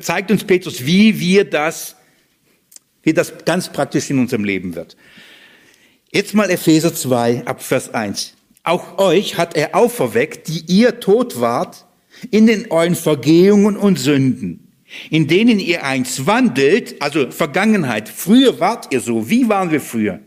zeigt 0.00 0.32
uns 0.32 0.44
Petrus, 0.44 0.84
wie 0.84 1.20
wir 1.20 1.44
das, 1.44 1.96
wie 3.04 3.14
das 3.14 3.32
ganz 3.44 3.68
praktisch 3.68 4.10
in 4.10 4.18
unserem 4.18 4.44
Leben 4.44 4.74
wird. 4.74 4.96
Jetzt 6.12 6.34
mal 6.34 6.50
Epheser 6.50 6.92
2 6.92 7.46
ab 7.46 7.62
Vers 7.62 7.94
1. 7.94 8.34
Auch 8.64 8.98
euch 8.98 9.38
hat 9.38 9.56
er 9.56 9.76
auferweckt, 9.76 10.48
die 10.48 10.64
ihr 10.66 10.98
tot 10.98 11.40
wart, 11.40 11.86
in 12.30 12.46
den 12.46 12.70
euren 12.70 12.94
Vergehungen 12.94 13.76
und 13.76 13.98
Sünden, 13.98 14.68
in 15.10 15.28
denen 15.28 15.58
ihr 15.58 15.84
einst 15.84 16.26
wandelt, 16.26 17.00
also 17.00 17.30
Vergangenheit. 17.30 18.08
Früher 18.08 18.60
wart 18.60 18.92
ihr 18.92 19.00
so. 19.00 19.30
Wie 19.30 19.48
waren 19.48 19.70
wir 19.70 19.80
früher? 19.80 20.20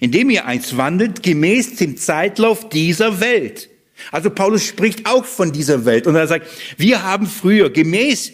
Indem 0.00 0.30
ihr 0.30 0.46
einst 0.46 0.76
wandelt, 0.76 1.22
gemäß 1.22 1.76
dem 1.76 1.96
Zeitlauf 1.96 2.68
dieser 2.68 3.20
Welt 3.20 3.68
also 4.12 4.30
Paulus 4.30 4.64
spricht 4.64 5.06
auch 5.06 5.24
von 5.24 5.52
dieser 5.52 5.84
Welt 5.84 6.06
und 6.06 6.16
er 6.16 6.26
sagt, 6.26 6.46
wir 6.76 7.02
haben 7.02 7.26
früher 7.26 7.70
gemäß 7.70 8.32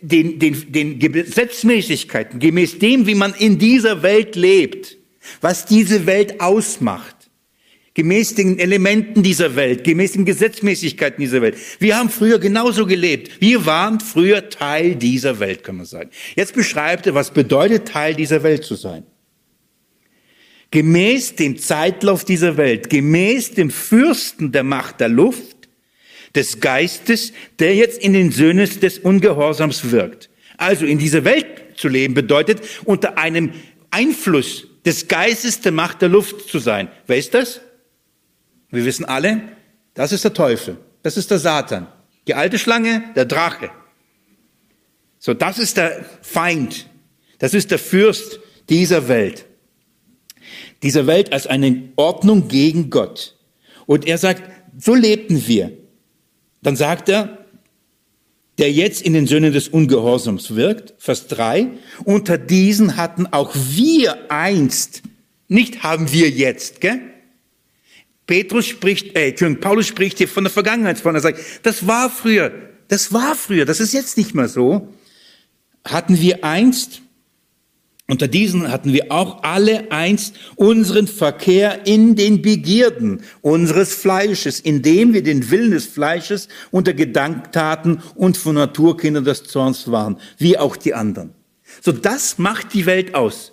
den, 0.00 0.38
den, 0.38 0.72
den 0.72 0.98
Gesetzmäßigkeiten, 0.98 2.38
gemäß 2.38 2.78
dem, 2.78 3.06
wie 3.06 3.14
man 3.14 3.34
in 3.34 3.58
dieser 3.58 4.02
Welt 4.02 4.36
lebt, 4.36 4.96
was 5.40 5.66
diese 5.66 6.06
Welt 6.06 6.40
ausmacht, 6.40 7.19
gemäß 7.94 8.34
den 8.34 8.58
Elementen 8.58 9.22
dieser 9.22 9.56
Welt, 9.56 9.84
gemäß 9.84 10.12
den 10.12 10.24
Gesetzmäßigkeiten 10.24 11.20
dieser 11.20 11.42
Welt. 11.42 11.56
Wir 11.78 11.96
haben 11.96 12.08
früher 12.08 12.38
genauso 12.38 12.86
gelebt. 12.86 13.40
Wir 13.40 13.66
waren 13.66 14.00
früher 14.00 14.48
Teil 14.48 14.96
dieser 14.96 15.40
Welt, 15.40 15.64
kann 15.64 15.76
man 15.76 15.86
sagen. 15.86 16.10
Jetzt 16.36 16.54
beschreibt 16.54 17.06
er, 17.06 17.14
was 17.14 17.32
bedeutet, 17.32 17.88
Teil 17.88 18.14
dieser 18.14 18.42
Welt 18.42 18.64
zu 18.64 18.74
sein 18.74 19.04
gemäß 20.70 21.34
dem 21.34 21.58
Zeitlauf 21.58 22.24
dieser 22.24 22.56
Welt, 22.56 22.90
gemäß 22.90 23.54
dem 23.54 23.70
Fürsten 23.70 24.52
der 24.52 24.62
Macht 24.62 25.00
der 25.00 25.08
Luft, 25.08 25.60
des 26.34 26.60
Geistes, 26.60 27.32
der 27.58 27.74
jetzt 27.74 28.00
in 28.02 28.12
den 28.12 28.30
Söhnen 28.30 28.68
des 28.80 28.98
Ungehorsams 28.98 29.90
wirkt. 29.90 30.30
Also 30.56 30.86
in 30.86 30.98
dieser 30.98 31.24
Welt 31.24 31.46
zu 31.74 31.88
leben 31.88 32.14
bedeutet, 32.14 32.60
unter 32.84 33.18
einem 33.18 33.52
Einfluss 33.90 34.68
des 34.84 35.08
Geistes 35.08 35.60
der 35.60 35.72
Macht 35.72 36.02
der 36.02 36.08
Luft 36.08 36.48
zu 36.48 36.58
sein. 36.58 36.88
Wer 37.06 37.16
ist 37.16 37.34
das? 37.34 37.60
Wir 38.70 38.84
wissen 38.84 39.04
alle, 39.04 39.42
das 39.94 40.12
ist 40.12 40.24
der 40.24 40.34
Teufel, 40.34 40.78
das 41.02 41.16
ist 41.16 41.30
der 41.30 41.38
Satan, 41.38 41.86
die 42.26 42.34
alte 42.34 42.58
Schlange, 42.58 43.04
der 43.16 43.24
Drache. 43.24 43.70
So, 45.18 45.34
das 45.34 45.58
ist 45.58 45.76
der 45.76 46.04
Feind, 46.22 46.88
das 47.38 47.54
ist 47.54 47.70
der 47.70 47.78
Fürst 47.78 48.40
dieser 48.68 49.08
Welt 49.08 49.46
dieser 50.82 51.06
Welt 51.06 51.32
als 51.32 51.46
eine 51.46 51.90
Ordnung 51.96 52.48
gegen 52.48 52.90
Gott. 52.90 53.36
Und 53.86 54.06
er 54.06 54.18
sagt, 54.18 54.42
so 54.78 54.94
lebten 54.94 55.46
wir. 55.46 55.72
Dann 56.62 56.76
sagt 56.76 57.08
er, 57.08 57.38
der 58.58 58.72
jetzt 58.72 59.02
in 59.02 59.14
den 59.14 59.26
Söhnen 59.26 59.52
des 59.52 59.68
Ungehorsams 59.68 60.54
wirkt, 60.54 60.94
Vers 60.98 61.28
3, 61.28 61.68
unter 62.04 62.36
diesen 62.38 62.96
hatten 62.96 63.26
auch 63.26 63.54
wir 63.54 64.30
einst, 64.30 65.02
nicht 65.48 65.82
haben 65.82 66.12
wir 66.12 66.30
jetzt, 66.30 66.80
gell? 66.80 67.00
Petrus 68.30 68.66
spricht, 68.66 69.16
äh, 69.16 69.32
Paulus 69.56 69.88
spricht 69.88 70.18
hier 70.18 70.28
von 70.28 70.44
der 70.44 70.52
Vergangenheit, 70.52 71.00
von 71.00 71.16
er 71.16 71.20
sagt, 71.20 71.40
das 71.64 71.88
war 71.88 72.08
früher, 72.08 72.52
das 72.86 73.12
war 73.12 73.34
früher, 73.34 73.64
das 73.64 73.80
ist 73.80 73.92
jetzt 73.92 74.16
nicht 74.16 74.36
mehr 74.36 74.46
so. 74.46 74.86
Hatten 75.84 76.20
wir 76.20 76.44
einst 76.44 77.02
unter 78.06 78.28
diesen 78.28 78.70
hatten 78.70 78.92
wir 78.92 79.10
auch 79.10 79.42
alle 79.42 79.90
einst 79.90 80.36
unseren 80.54 81.08
Verkehr 81.08 81.86
in 81.86 82.14
den 82.14 82.40
Begierden 82.40 83.22
unseres 83.40 83.94
Fleisches, 83.94 84.60
indem 84.60 85.12
wir 85.12 85.24
den 85.24 85.50
Willen 85.50 85.72
des 85.72 85.86
Fleisches 85.86 86.46
unter 86.70 86.94
Gedanktaten 86.94 88.00
und 88.14 88.36
von 88.36 88.54
Naturkindern 88.54 89.24
des 89.24 89.42
Zorns 89.42 89.90
waren, 89.90 90.18
wie 90.38 90.56
auch 90.56 90.76
die 90.76 90.94
anderen. 90.94 91.34
So 91.80 91.90
das 91.90 92.38
macht 92.38 92.74
die 92.74 92.86
Welt 92.86 93.16
aus. 93.16 93.52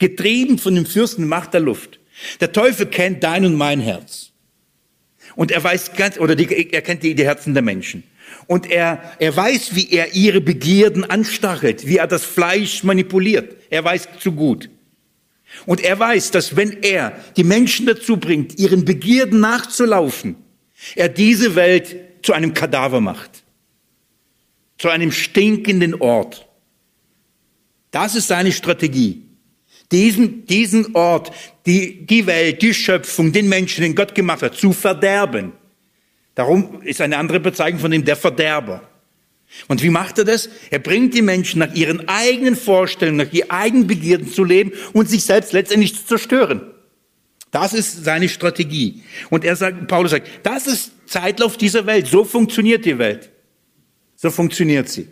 getrieben 0.00 0.58
von 0.58 0.74
dem 0.74 0.86
Fürsten 0.86 1.28
Macht 1.28 1.54
der 1.54 1.60
Luft. 1.60 2.00
Der 2.40 2.52
Teufel 2.52 2.86
kennt 2.86 3.22
dein 3.22 3.44
und 3.44 3.54
mein 3.54 3.80
Herz. 3.80 4.30
Und 5.34 5.50
er 5.50 5.62
weiß 5.62 5.92
ganz, 5.94 6.18
oder 6.18 6.34
die, 6.34 6.72
er 6.72 6.82
kennt 6.82 7.02
die, 7.02 7.14
die 7.14 7.24
Herzen 7.24 7.54
der 7.54 7.62
Menschen. 7.62 8.02
Und 8.46 8.70
er, 8.70 9.16
er 9.18 9.36
weiß, 9.36 9.74
wie 9.74 9.90
er 9.90 10.14
ihre 10.14 10.40
Begierden 10.40 11.04
anstachelt, 11.04 11.86
wie 11.86 11.98
er 11.98 12.06
das 12.06 12.24
Fleisch 12.24 12.84
manipuliert. 12.84 13.56
Er 13.70 13.84
weiß 13.84 14.08
zu 14.20 14.32
gut. 14.32 14.70
Und 15.64 15.80
er 15.80 15.98
weiß, 15.98 16.30
dass 16.30 16.56
wenn 16.56 16.82
er 16.82 17.12
die 17.36 17.44
Menschen 17.44 17.86
dazu 17.86 18.16
bringt, 18.16 18.58
ihren 18.58 18.84
Begierden 18.84 19.40
nachzulaufen, 19.40 20.36
er 20.94 21.08
diese 21.08 21.54
Welt 21.54 21.96
zu 22.22 22.32
einem 22.32 22.54
Kadaver 22.54 23.00
macht. 23.00 23.44
Zu 24.78 24.88
einem 24.88 25.12
stinkenden 25.12 25.94
Ort. 25.94 26.46
Das 27.90 28.14
ist 28.14 28.28
seine 28.28 28.52
Strategie. 28.52 29.22
Diesen, 29.92 30.44
diesen 30.46 30.94
Ort, 30.94 31.32
die, 31.66 32.06
die 32.06 32.26
Welt, 32.26 32.62
die 32.62 32.72
Schöpfung, 32.72 33.32
den 33.32 33.48
Menschen, 33.48 33.82
den 33.82 33.94
Gott 33.94 34.14
gemacht 34.14 34.42
hat, 34.42 34.54
zu 34.54 34.72
verderben. 34.72 35.52
Darum 36.34 36.82
ist 36.82 37.00
eine 37.00 37.18
andere 37.18 37.40
Bezeichnung 37.40 37.80
von 37.80 37.92
ihm 37.92 38.04
der 38.04 38.16
Verderber. 38.16 38.82
Und 39.68 39.82
wie 39.82 39.90
macht 39.90 40.18
er 40.18 40.24
das? 40.24 40.48
Er 40.70 40.78
bringt 40.78 41.14
die 41.14 41.22
Menschen 41.22 41.60
nach 41.60 41.74
ihren 41.74 42.08
eigenen 42.08 42.56
Vorstellungen, 42.56 43.18
nach 43.18 43.32
ihren 43.32 43.50
eigenen 43.50 43.86
Begierden 43.86 44.30
zu 44.30 44.44
leben 44.44 44.72
und 44.92 45.08
sich 45.08 45.24
selbst 45.24 45.52
letztendlich 45.52 45.94
zu 45.94 46.04
zerstören. 46.04 46.62
Das 47.50 47.72
ist 47.72 48.04
seine 48.04 48.28
Strategie. 48.28 49.02
Und 49.30 49.44
er 49.44 49.56
sagt, 49.56 49.88
Paulus 49.88 50.10
sagt, 50.10 50.28
das 50.42 50.66
ist 50.66 50.92
Zeitlauf 51.06 51.56
dieser 51.56 51.86
Welt. 51.86 52.06
So 52.06 52.24
funktioniert 52.24 52.84
die 52.84 52.98
Welt. 52.98 53.30
So 54.16 54.30
funktioniert 54.30 54.88
sie. 54.88 55.08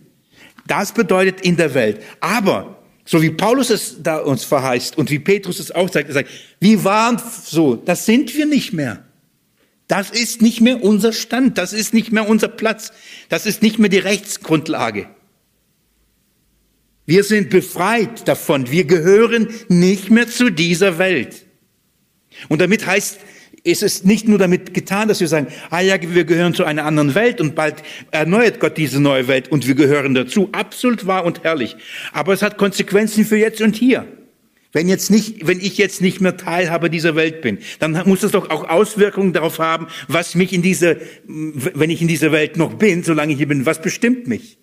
Das 0.66 0.92
bedeutet 0.92 1.40
in 1.42 1.56
der 1.56 1.72
Welt. 1.74 2.02
Aber, 2.20 2.83
so 3.04 3.20
wie 3.20 3.30
Paulus 3.30 3.70
es 3.70 4.02
da 4.02 4.18
uns 4.18 4.44
verheißt 4.44 4.96
und 4.96 5.10
wie 5.10 5.18
Petrus 5.18 5.60
es 5.60 5.70
auch 5.70 5.92
sagt, 5.92 6.08
er 6.08 6.14
sagt, 6.14 6.30
wir 6.60 6.84
waren 6.84 7.20
so, 7.44 7.76
das 7.76 8.06
sind 8.06 8.34
wir 8.34 8.46
nicht 8.46 8.72
mehr. 8.72 9.04
Das 9.88 10.10
ist 10.10 10.40
nicht 10.40 10.62
mehr 10.62 10.82
unser 10.82 11.12
Stand, 11.12 11.58
das 11.58 11.74
ist 11.74 11.92
nicht 11.92 12.10
mehr 12.10 12.26
unser 12.26 12.48
Platz, 12.48 12.92
das 13.28 13.44
ist 13.44 13.62
nicht 13.62 13.78
mehr 13.78 13.90
die 13.90 13.98
Rechtsgrundlage. 13.98 15.08
Wir 17.04 17.22
sind 17.22 17.50
befreit 17.50 18.26
davon, 18.26 18.70
wir 18.70 18.84
gehören 18.84 19.48
nicht 19.68 20.10
mehr 20.10 20.26
zu 20.26 20.48
dieser 20.48 20.96
Welt. 20.96 21.44
Und 22.48 22.62
damit 22.62 22.86
heißt, 22.86 23.20
ist 23.64 23.82
es 23.82 24.04
nicht 24.04 24.28
nur 24.28 24.38
damit 24.38 24.74
getan, 24.74 25.08
dass 25.08 25.20
wir 25.20 25.28
sagen, 25.28 25.48
ah 25.70 25.80
ja, 25.80 25.96
wir 26.00 26.24
gehören 26.24 26.52
zu 26.52 26.64
einer 26.64 26.84
anderen 26.84 27.14
Welt 27.14 27.40
und 27.40 27.54
bald 27.54 27.76
erneuert 28.10 28.60
Gott 28.60 28.76
diese 28.76 29.00
neue 29.00 29.26
Welt 29.26 29.50
und 29.50 29.66
wir 29.66 29.74
gehören 29.74 30.14
dazu. 30.14 30.50
Absolut 30.52 31.06
wahr 31.06 31.24
und 31.24 31.42
herrlich. 31.44 31.74
Aber 32.12 32.34
es 32.34 32.42
hat 32.42 32.58
Konsequenzen 32.58 33.24
für 33.24 33.38
jetzt 33.38 33.62
und 33.62 33.74
hier. 33.74 34.06
Wenn 34.72 34.88
jetzt 34.88 35.10
nicht, 35.10 35.46
wenn 35.46 35.60
ich 35.60 35.78
jetzt 35.78 36.02
nicht 36.02 36.20
mehr 36.20 36.36
Teilhaber 36.36 36.90
dieser 36.90 37.16
Welt 37.16 37.40
bin, 37.40 37.58
dann 37.78 37.92
muss 38.06 38.20
das 38.20 38.32
doch 38.32 38.50
auch 38.50 38.68
Auswirkungen 38.68 39.32
darauf 39.32 39.58
haben, 39.58 39.86
was 40.08 40.34
mich 40.34 40.52
in 40.52 40.60
dieser, 40.62 40.96
wenn 41.24 41.90
ich 41.90 42.02
in 42.02 42.08
dieser 42.08 42.32
Welt 42.32 42.58
noch 42.58 42.74
bin, 42.74 43.02
solange 43.02 43.32
ich 43.32 43.38
hier 43.38 43.48
bin, 43.48 43.64
was 43.64 43.80
bestimmt 43.80 44.26
mich? 44.26 44.58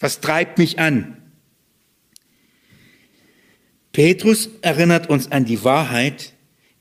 Was 0.00 0.20
treibt 0.20 0.58
mich 0.58 0.78
an? 0.78 1.16
Petrus 3.92 4.50
erinnert 4.60 5.08
uns 5.08 5.30
an 5.30 5.44
die 5.44 5.62
Wahrheit, 5.64 6.33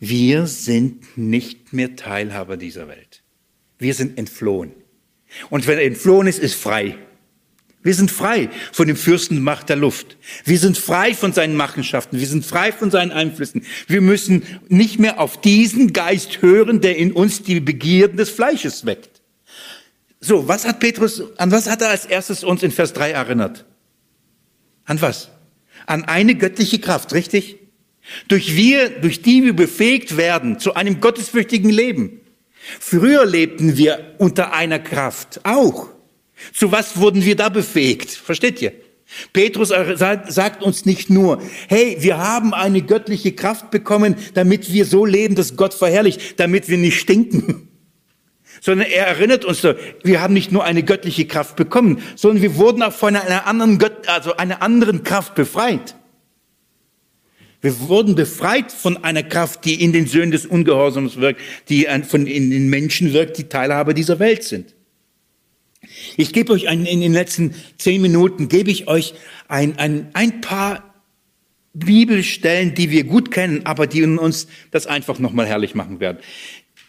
wir 0.10 0.48
sind 0.48 1.18
nicht 1.18 1.72
mehr 1.72 1.96
Teilhaber 1.96 2.58
dieser 2.58 2.90
Welt. 2.90 3.24
Wir 3.78 3.94
sind 3.94 4.18
entflohen. 4.18 4.74
Und 5.50 5.66
wer 5.66 5.82
entflohen 5.82 6.28
ist, 6.28 6.40
ist 6.40 6.56
frei. 6.56 6.98
Wir 7.84 7.94
sind 7.94 8.12
frei 8.12 8.50
von 8.74 8.88
dem 8.88 8.98
Fürstenmacht 8.98 9.70
der 9.70 9.78
Luft. 9.78 10.18
Wir 10.44 10.60
sind 10.60 10.78
frei 10.78 11.14
von 11.14 11.32
seinen 11.32 11.56
Machenschaften. 11.56 12.20
Wir 12.20 12.28
sind 12.28 12.46
frei 12.46 12.74
von 12.74 12.92
seinen 12.92 13.12
Einflüssen. 13.12 13.66
Wir 13.88 14.02
müssen 14.02 14.44
nicht 14.68 15.00
mehr 15.00 15.22
auf 15.22 15.40
diesen 15.40 15.94
Geist 15.94 16.42
hören, 16.42 16.82
der 16.82 16.98
in 16.98 17.14
uns 17.14 17.42
die 17.44 17.62
Begierden 17.62 18.18
des 18.18 18.30
Fleisches 18.30 18.86
weckt. 18.86 19.22
So, 20.20 20.50
was 20.50 20.66
hat 20.66 20.82
Petrus, 20.82 21.24
an 21.38 21.52
was 21.52 21.70
hat 21.70 21.82
er 21.82 21.90
als 21.90 22.06
erstes 22.06 22.44
uns 22.44 22.62
in 22.62 22.72
Vers 22.72 22.92
3 22.92 23.12
erinnert? 23.12 23.64
An 24.84 25.00
was? 25.02 25.30
An 25.86 26.04
eine 26.04 26.36
göttliche 26.36 26.80
Kraft, 26.80 27.14
richtig? 27.14 27.63
Durch 28.28 28.56
wir, 28.56 28.90
durch 28.90 29.22
die 29.22 29.44
wir 29.44 29.54
befähigt 29.56 30.18
werden 30.18 30.60
zu 30.60 30.74
einem 30.74 31.00
gottesfürchtigen 31.00 31.70
Leben. 31.70 32.22
Früher 32.80 33.26
lebten 33.26 33.78
wir 33.78 34.16
unter 34.18 34.54
einer 34.54 34.80
Kraft, 34.80 35.42
auch. 35.44 35.90
Zu 36.54 36.72
was 36.72 36.98
wurden 36.98 37.24
wir 37.24 37.36
da 37.36 37.50
befähigt? 37.50 38.12
Versteht 38.12 38.62
ihr? 38.62 38.74
Petrus 39.32 39.70
sagt 39.70 40.64
uns 40.64 40.86
nicht 40.86 41.10
nur, 41.10 41.42
hey, 41.68 41.98
wir 42.00 42.18
haben 42.18 42.54
eine 42.54 42.82
göttliche 42.82 43.34
Kraft 43.34 43.70
bekommen, 43.70 44.16
damit 44.34 44.74
wir 44.74 44.86
so 44.86 45.06
leben, 45.06 45.36
dass 45.36 45.56
Gott 45.56 45.74
verherrlicht, 45.74 46.40
damit 46.40 46.68
wir 46.68 46.78
nicht 46.78 47.00
stinken. 47.00 47.70
Sondern 48.62 48.88
er 48.88 49.08
erinnert 49.08 49.46
uns, 49.46 49.64
wir 50.04 50.22
haben 50.22 50.34
nicht 50.34 50.52
nur 50.52 50.64
eine 50.64 50.84
göttliche 50.84 51.26
Kraft 51.26 51.58
bekommen, 51.58 52.02
sondern 52.16 52.42
wir 52.42 52.56
wurden 52.56 52.82
auch 52.82 52.94
von 52.94 53.14
einer 53.14 53.46
anderen, 53.46 53.78
Gött 53.78 54.08
also 54.08 54.38
einer 54.38 54.62
anderen 54.62 55.04
Kraft 55.04 55.36
befreit. 55.36 55.96
Wir 57.64 57.80
wurden 57.80 58.14
befreit 58.16 58.74
von 58.74 59.06
einer 59.06 59.24
Kraft, 59.24 59.64
die 59.64 59.82
in 59.82 59.94
den 59.94 60.06
Söhnen 60.06 60.32
des 60.32 60.46
Ungehorsams 60.46 61.16
wirkt, 61.22 61.40
die 61.70 61.88
von 62.06 62.28
in 62.28 62.52
den 62.52 62.70
Menschen 62.70 63.14
wirkt, 63.14 63.38
die 63.38 63.46
Teilhaber 63.46 63.94
dieser 63.94 64.20
Welt 64.20 64.44
sind. 64.44 64.76
Ich 66.18 66.34
gebe 66.34 66.52
euch 66.52 66.68
ein, 66.68 66.86
in 66.86 67.00
den 67.00 67.14
letzten 67.14 67.56
zehn 67.78 68.02
Minuten, 68.02 68.50
gebe 68.50 68.70
ich 68.70 68.90
euch 68.90 69.14
ein, 69.48 69.80
ein, 69.80 70.10
ein 70.12 70.42
paar 70.42 70.94
Bibelstellen, 71.74 72.76
die 72.76 72.92
wir 72.92 73.06
gut 73.06 73.32
kennen, 73.32 73.66
aber 73.66 73.88
die 73.88 74.04
uns 74.04 74.48
das 74.72 74.86
einfach 74.86 75.20
nochmal 75.20 75.46
herrlich 75.46 75.74
machen 75.74 76.02
werden. 76.02 76.18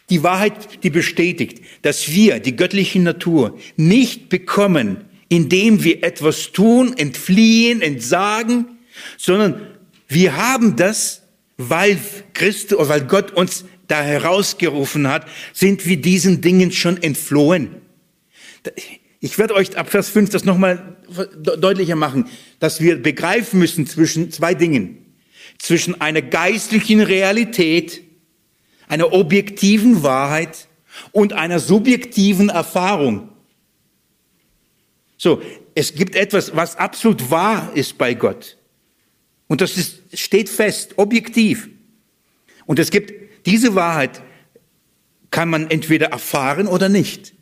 Die 0.09 0.23
Wahrheit, 0.23 0.83
die 0.83 0.89
bestätigt, 0.89 1.61
dass 1.83 2.11
wir 2.11 2.41
die 2.41 2.57
göttliche 2.57 2.99
Natur 2.99 3.57
nicht 3.77 4.27
bekommen, 4.27 5.05
indem 5.29 5.85
wir 5.85 6.03
etwas 6.03 6.51
tun, 6.51 6.97
entfliehen, 6.97 7.81
entsagen, 7.81 8.65
sondern 9.17 9.74
wir 10.15 10.37
haben 10.37 10.77
das, 10.77 11.21
weil 11.57 11.99
Christus, 12.33 12.89
weil 12.89 13.01
Gott 13.01 13.31
uns 13.31 13.65
da 13.87 14.01
herausgerufen 14.01 15.07
hat, 15.09 15.27
sind 15.53 15.85
wir 15.85 15.97
diesen 15.97 16.41
Dingen 16.41 16.71
schon 16.71 17.03
entflohen. 17.03 17.81
Ich 19.19 19.37
werde 19.37 19.55
euch 19.55 19.77
ab 19.77 19.89
Vers 19.89 20.09
5 20.09 20.29
das 20.29 20.45
nochmal 20.45 20.95
deutlicher 21.57 21.97
machen, 21.97 22.29
dass 22.59 22.79
wir 22.79 22.95
begreifen 23.01 23.59
müssen 23.59 23.87
zwischen 23.87 24.31
zwei 24.31 24.53
Dingen. 24.53 25.05
Zwischen 25.59 25.99
einer 25.99 26.21
geistlichen 26.21 27.01
Realität, 27.01 28.01
einer 28.87 29.11
objektiven 29.11 30.01
Wahrheit 30.01 30.69
und 31.11 31.33
einer 31.33 31.59
subjektiven 31.59 32.47
Erfahrung. 32.49 33.29
So, 35.17 35.41
es 35.75 35.93
gibt 35.93 36.15
etwas, 36.15 36.55
was 36.55 36.77
absolut 36.77 37.29
wahr 37.29 37.71
ist 37.75 37.97
bei 37.97 38.13
Gott. 38.13 38.57
Und 39.47 39.61
das 39.61 39.77
ist, 39.77 40.01
steht 40.13 40.49
fest, 40.49 40.93
objektiv. 40.97 41.69
Und 42.65 42.79
es 42.79 42.91
gibt 42.91 43.13
diese 43.45 43.75
Wahrheit, 43.75 44.21
kann 45.29 45.49
man 45.49 45.69
entweder 45.69 46.07
erfahren 46.07 46.67
oder 46.67 46.89
nicht. 46.89 47.33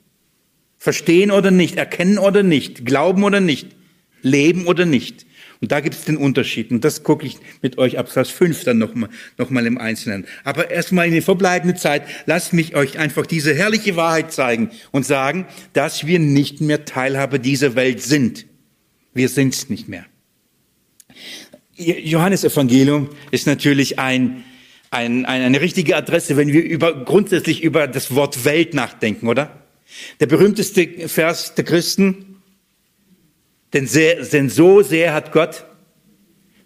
Verstehen 0.77 1.31
oder 1.31 1.51
nicht, 1.51 1.77
erkennen 1.77 2.17
oder 2.17 2.43
nicht, 2.43 2.85
glauben 2.85 3.23
oder 3.23 3.39
nicht, 3.39 3.69
leben 4.21 4.65
oder 4.65 4.85
nicht. 4.85 5.25
Und 5.61 5.71
da 5.71 5.79
gibt 5.79 5.95
es 5.95 6.03
den 6.03 6.17
Unterschied. 6.17 6.71
Und 6.71 6.83
das 6.83 7.03
gucke 7.03 7.25
ich 7.25 7.37
mit 7.61 7.77
euch 7.77 7.97
ab 7.97 8.11
Vers 8.11 8.29
5 8.29 8.65
dann 8.65 8.79
nochmal 8.79 9.09
noch 9.37 9.49
mal 9.49 9.65
im 9.65 9.77
Einzelnen. 9.77 10.25
Aber 10.43 10.69
erstmal 10.69 11.07
in 11.07 11.13
der 11.13 11.21
verbleibenden 11.21 11.77
Zeit, 11.77 12.03
lasst 12.25 12.51
mich 12.51 12.75
euch 12.75 12.99
einfach 12.99 13.25
diese 13.25 13.53
herrliche 13.53 13.95
Wahrheit 13.95 14.33
zeigen 14.33 14.71
und 14.91 15.05
sagen, 15.05 15.45
dass 15.71 16.05
wir 16.05 16.19
nicht 16.19 16.59
mehr 16.59 16.83
Teilhabe 16.83 17.39
dieser 17.39 17.75
Welt 17.75 18.01
sind. 18.01 18.45
Wir 19.13 19.29
sind 19.29 19.53
es 19.53 19.69
nicht 19.69 19.87
mehr. 19.87 20.05
Johannes 21.75 22.43
Evangelium 22.43 23.09
ist 23.31 23.47
natürlich 23.47 23.97
ein, 23.99 24.43
ein, 24.91 25.25
eine 25.25 25.59
richtige 25.59 25.95
Adresse, 25.95 26.37
wenn 26.37 26.53
wir 26.53 26.63
über, 26.63 26.93
grundsätzlich 27.03 27.63
über 27.63 27.87
das 27.87 28.13
Wort 28.13 28.45
Welt 28.45 28.73
nachdenken, 28.73 29.27
oder? 29.27 29.63
Der 30.19 30.27
berühmteste 30.27 31.07
Vers 31.07 31.55
der 31.55 31.63
Christen, 31.63 32.41
denn, 33.73 33.87
sehr, 33.87 34.23
denn 34.23 34.49
so 34.49 34.81
sehr 34.81 35.13
hat 35.13 35.31
Gott 35.31 35.65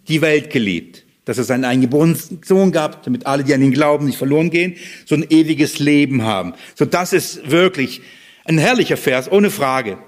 die 0.08 0.20
Welt 0.20 0.50
geliebt, 0.50 1.04
dass 1.24 1.38
er 1.38 1.44
seinen 1.44 1.64
eingeborenen 1.64 2.18
Sohn 2.44 2.72
gab, 2.72 3.02
damit 3.02 3.26
alle, 3.26 3.44
die 3.44 3.54
an 3.54 3.62
ihn 3.62 3.72
glauben, 3.72 4.06
nicht 4.06 4.18
verloren 4.18 4.50
gehen, 4.50 4.76
so 5.06 5.14
ein 5.14 5.26
ewiges 5.30 5.78
Leben 5.78 6.22
haben. 6.22 6.54
So 6.74 6.84
das 6.84 7.12
ist 7.14 7.50
wirklich 7.50 8.02
ein 8.44 8.58
herrlicher 8.58 8.96
Vers, 8.96 9.30
ohne 9.30 9.50
Frage. 9.50 9.98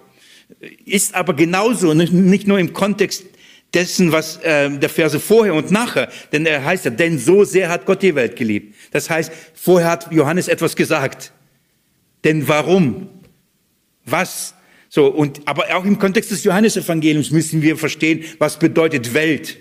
Ist 0.84 1.14
aber 1.14 1.34
genauso, 1.34 1.94
nicht 1.94 2.46
nur 2.46 2.59
im 2.59 2.72
Kontext 2.72 3.24
dessen, 3.74 4.12
was 4.12 4.38
äh, 4.38 4.70
der 4.70 4.88
Verse 4.88 5.20
vorher 5.20 5.54
und 5.54 5.70
nachher, 5.70 6.08
denn 6.32 6.46
er 6.46 6.64
heißt 6.64 6.84
ja, 6.86 6.90
denn 6.90 7.18
so 7.18 7.44
sehr 7.44 7.68
hat 7.68 7.86
Gott 7.86 8.02
die 8.02 8.14
Welt 8.14 8.36
geliebt. 8.36 8.74
Das 8.90 9.10
heißt, 9.10 9.30
vorher 9.54 9.90
hat 9.90 10.12
Johannes 10.12 10.48
etwas 10.48 10.76
gesagt. 10.76 11.32
Denn 12.24 12.48
warum? 12.48 13.08
Was? 14.04 14.54
So, 14.88 15.06
und, 15.06 15.46
aber 15.46 15.74
auch 15.76 15.84
im 15.84 15.98
Kontext 15.98 16.30
des 16.30 16.42
Johannesevangeliums 16.42 17.30
müssen 17.30 17.62
wir 17.62 17.76
verstehen, 17.76 18.24
was 18.38 18.58
bedeutet 18.58 19.14
Welt. 19.14 19.58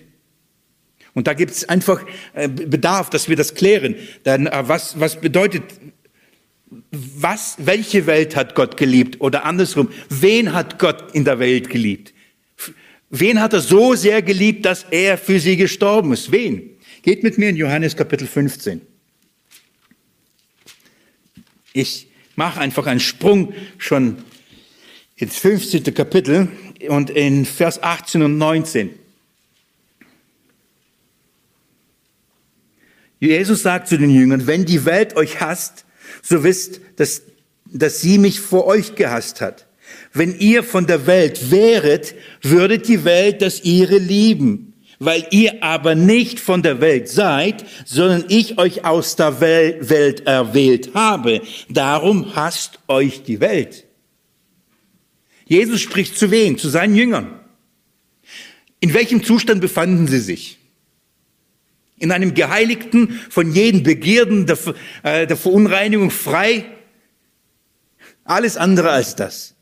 Und 1.14 1.28
da 1.28 1.34
gibt 1.34 1.52
es 1.52 1.70
einfach 1.70 2.04
äh, 2.34 2.48
Bedarf, 2.48 3.10
dass 3.10 3.30
wir 3.30 3.36
das 3.36 3.54
klären. 3.54 3.96
Dann, 4.24 4.48
äh, 4.48 4.64
was, 4.68 5.00
was 5.00 5.20
bedeutet, 5.22 5.64
was, 6.92 7.58
welche 7.60 8.08
Welt 8.08 8.36
hat 8.36 8.56
Gott 8.56 8.78
geliebt? 8.78 9.22
Oder 9.22 9.46
andersrum, 9.46 9.90
wen 10.10 10.54
hat 10.54 10.80
Gott 10.80 11.14
in 11.14 11.26
der 11.26 11.40
Welt 11.40 11.70
geliebt? 11.70 12.14
Wen 13.10 13.42
hat 13.42 13.54
er 13.54 13.62
so 13.62 13.96
sehr 13.96 14.22
geliebt, 14.22 14.66
dass 14.66 14.86
er 14.92 15.18
für 15.18 15.40
sie 15.40 15.58
gestorben 15.58 16.14
ist? 16.14 16.32
Wen? 16.32 16.78
Geht 17.02 17.24
mit 17.24 17.38
mir 17.38 17.50
in 17.50 17.56
Johannes 17.56 17.96
Kapitel 17.96 18.28
15. 18.28 18.82
Ich 21.74 22.08
mache 22.36 22.60
einfach 22.60 22.86
einen 22.86 23.00
Sprung 23.00 23.54
schon 23.78 24.24
ins 25.16 25.38
15. 25.38 25.84
Kapitel 25.94 26.50
und 26.88 27.10
in 27.10 27.46
Vers 27.46 27.82
18 27.82 28.22
und 28.22 28.38
19. 28.38 28.92
Jesus 33.20 33.64
sagt 33.64 33.88
zu 33.88 33.98
den 33.98 34.12
Jüngern, 34.12 34.48
wenn 34.48 34.66
die 34.66 34.86
Welt 34.86 35.16
euch 35.16 35.42
hasst, 35.42 35.86
so 36.22 36.44
wisst, 36.44 36.80
dass, 36.96 37.24
dass 37.66 38.02
sie 38.02 38.18
mich 38.18 38.40
vor 38.40 38.66
euch 38.66 38.96
gehasst 38.96 39.42
hat. 39.42 39.69
Wenn 40.14 40.38
ihr 40.40 40.64
von 40.64 40.88
der 40.88 41.06
Welt 41.08 41.52
wäret, 41.52 42.16
würdet 42.42 42.88
die 42.88 43.04
Welt 43.04 43.42
das 43.42 43.64
ihre 43.64 43.98
lieben. 43.98 44.74
Weil 45.02 45.26
ihr 45.32 45.64
aber 45.64 45.96
nicht 45.96 46.40
von 46.40 46.62
der 46.62 46.82
Welt 46.82 47.08
seid, 47.08 47.64
sondern 47.86 48.26
ich 48.28 48.58
euch 48.58 48.84
aus 48.84 49.16
der 49.16 49.40
Welt 49.40 50.28
erwählt 50.28 50.94
habe. 50.94 51.42
Darum 51.70 52.36
hasst 52.36 52.80
euch 52.88 53.24
die 53.24 53.40
Welt. 53.40 53.86
Jesus 55.46 55.80
spricht 55.80 56.18
zu 56.18 56.32
wem? 56.32 56.58
Zu 56.58 56.70
seinen 56.70 56.96
Jüngern. 56.96 57.40
In 58.82 58.94
welchem 58.94 59.24
Zustand 59.24 59.62
befanden 59.62 60.08
sie 60.08 60.20
sich? 60.20 60.58
In 61.98 62.12
einem 62.12 62.34
geheiligten, 62.34 63.20
von 63.30 63.54
jeden 63.54 63.84
Begierden 63.84 64.46
der, 64.46 64.58
äh, 65.04 65.28
der 65.28 65.38
Verunreinigung 65.38 66.12
frei. 66.12 66.66
Alles 68.24 68.58
andere 68.58 68.92
als 68.92 69.16
das. 69.16 69.56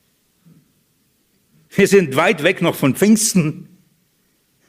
Wir 1.77 1.87
sind 1.87 2.15
weit 2.15 2.41
weg 2.41 2.63
noch 2.63 2.73
von 2.73 2.95
Pfingsten. 2.95 3.69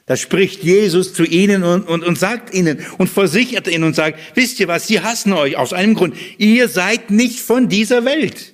Da 0.05 0.15
spricht 0.15 0.63
Jesus 0.63 1.11
zu 1.11 1.23
ihnen 1.23 1.63
und, 1.63 1.87
und, 1.87 2.03
und 2.03 2.19
sagt 2.19 2.53
ihnen 2.53 2.85
und 2.99 3.09
versichert 3.09 3.67
ihnen 3.67 3.83
und 3.83 3.95
sagt, 3.95 4.19
wisst 4.35 4.59
ihr 4.59 4.67
was, 4.67 4.87
sie 4.87 5.01
hassen 5.01 5.33
euch 5.33 5.57
aus 5.57 5.73
einem 5.73 5.95
Grund. 5.95 6.15
Ihr 6.37 6.67
seid 6.67 7.09
nicht 7.09 7.39
von 7.39 7.67
dieser 7.67 8.05
Welt. 8.05 8.53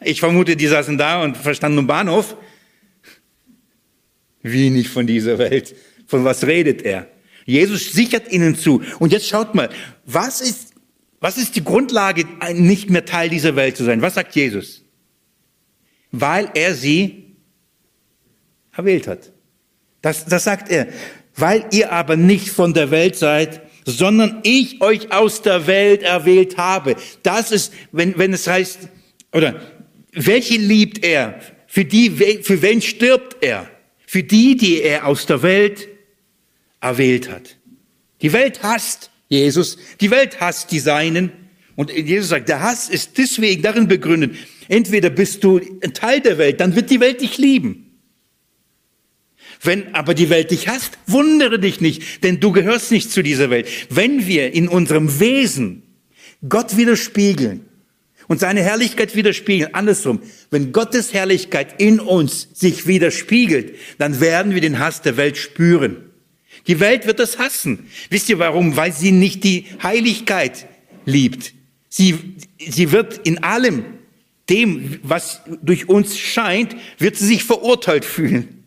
Ich 0.00 0.20
vermute, 0.20 0.54
die 0.54 0.68
saßen 0.68 0.98
da 0.98 1.24
und 1.24 1.36
verstanden 1.36 1.78
im 1.78 1.86
Bahnhof. 1.88 2.36
Wie 4.42 4.70
nicht 4.70 4.90
von 4.90 5.08
dieser 5.08 5.38
Welt? 5.38 5.74
Von 6.06 6.24
was 6.24 6.46
redet 6.46 6.82
er? 6.82 7.08
Jesus 7.44 7.92
sichert 7.92 8.30
ihnen 8.30 8.54
zu. 8.54 8.82
Und 9.00 9.12
jetzt 9.12 9.26
schaut 9.26 9.56
mal, 9.56 9.68
was 10.06 10.40
ist, 10.40 10.74
was 11.18 11.38
ist 11.38 11.56
die 11.56 11.64
Grundlage, 11.64 12.24
nicht 12.54 12.88
mehr 12.88 13.04
Teil 13.04 13.28
dieser 13.28 13.56
Welt 13.56 13.76
zu 13.76 13.82
sein? 13.82 14.00
Was 14.00 14.14
sagt 14.14 14.36
Jesus? 14.36 14.84
Weil 16.12 16.52
er 16.54 16.76
sie 16.76 17.27
erwählt 18.78 19.06
hat. 19.06 19.32
Das, 20.00 20.24
das 20.24 20.44
sagt 20.44 20.70
er. 20.70 20.86
Weil 21.36 21.66
ihr 21.72 21.92
aber 21.92 22.16
nicht 22.16 22.48
von 22.48 22.72
der 22.72 22.90
Welt 22.90 23.16
seid, 23.16 23.60
sondern 23.84 24.40
ich 24.42 24.80
euch 24.80 25.12
aus 25.12 25.42
der 25.42 25.66
Welt 25.66 26.02
erwählt 26.02 26.56
habe. 26.56 26.96
Das 27.22 27.52
ist, 27.52 27.72
wenn, 27.92 28.16
wenn 28.18 28.32
es 28.32 28.46
heißt, 28.46 28.88
oder 29.32 29.60
welche 30.12 30.56
liebt 30.56 31.04
er? 31.04 31.40
Für 31.66 31.84
die, 31.84 32.10
für 32.42 32.62
wen 32.62 32.80
stirbt 32.80 33.36
er? 33.42 33.68
Für 34.06 34.22
die, 34.22 34.56
die 34.56 34.82
er 34.82 35.06
aus 35.06 35.26
der 35.26 35.42
Welt 35.42 35.88
erwählt 36.80 37.30
hat. 37.30 37.56
Die 38.22 38.32
Welt 38.32 38.62
hasst 38.62 39.10
Jesus, 39.28 39.76
die 40.00 40.10
Welt 40.10 40.40
hasst 40.40 40.72
die 40.72 40.78
Seinen. 40.78 41.30
Und 41.76 41.92
Jesus 41.92 42.30
sagt, 42.30 42.48
der 42.48 42.62
Hass 42.62 42.88
ist 42.88 43.18
deswegen 43.18 43.62
darin 43.62 43.86
begründet, 43.86 44.34
entweder 44.68 45.10
bist 45.10 45.44
du 45.44 45.60
ein 45.82 45.94
Teil 45.94 46.20
der 46.20 46.38
Welt, 46.38 46.60
dann 46.60 46.74
wird 46.74 46.90
die 46.90 47.00
Welt 47.00 47.20
dich 47.20 47.38
lieben. 47.38 47.87
Wenn 49.62 49.94
aber 49.94 50.14
die 50.14 50.30
Welt 50.30 50.50
dich 50.50 50.68
hasst, 50.68 50.98
wundere 51.06 51.58
dich 51.58 51.80
nicht, 51.80 52.22
denn 52.22 52.40
du 52.40 52.52
gehörst 52.52 52.92
nicht 52.92 53.10
zu 53.10 53.22
dieser 53.22 53.50
Welt. 53.50 53.68
Wenn 53.90 54.26
wir 54.26 54.52
in 54.52 54.68
unserem 54.68 55.20
Wesen 55.20 55.82
Gott 56.48 56.76
widerspiegeln 56.76 57.66
und 58.28 58.38
seine 58.40 58.62
Herrlichkeit 58.62 59.16
widerspiegeln, 59.16 59.74
andersrum, 59.74 60.20
wenn 60.50 60.72
Gottes 60.72 61.12
Herrlichkeit 61.12 61.80
in 61.80 61.98
uns 61.98 62.48
sich 62.54 62.86
widerspiegelt, 62.86 63.74
dann 63.98 64.20
werden 64.20 64.54
wir 64.54 64.60
den 64.60 64.78
Hass 64.78 65.02
der 65.02 65.16
Welt 65.16 65.36
spüren. 65.36 66.04
Die 66.66 66.80
Welt 66.80 67.06
wird 67.06 67.18
das 67.18 67.38
hassen. 67.38 67.88
Wisst 68.10 68.28
ihr 68.28 68.38
warum? 68.38 68.76
Weil 68.76 68.92
sie 68.92 69.10
nicht 69.10 69.42
die 69.42 69.66
Heiligkeit 69.82 70.66
liebt. 71.04 71.54
Sie, 71.88 72.36
sie 72.58 72.92
wird 72.92 73.26
in 73.26 73.42
allem 73.42 73.84
dem, 74.48 75.00
was 75.02 75.40
durch 75.62 75.88
uns 75.88 76.18
scheint, 76.18 76.76
wird 76.98 77.16
sie 77.16 77.26
sich 77.26 77.44
verurteilt 77.44 78.04
fühlen. 78.04 78.57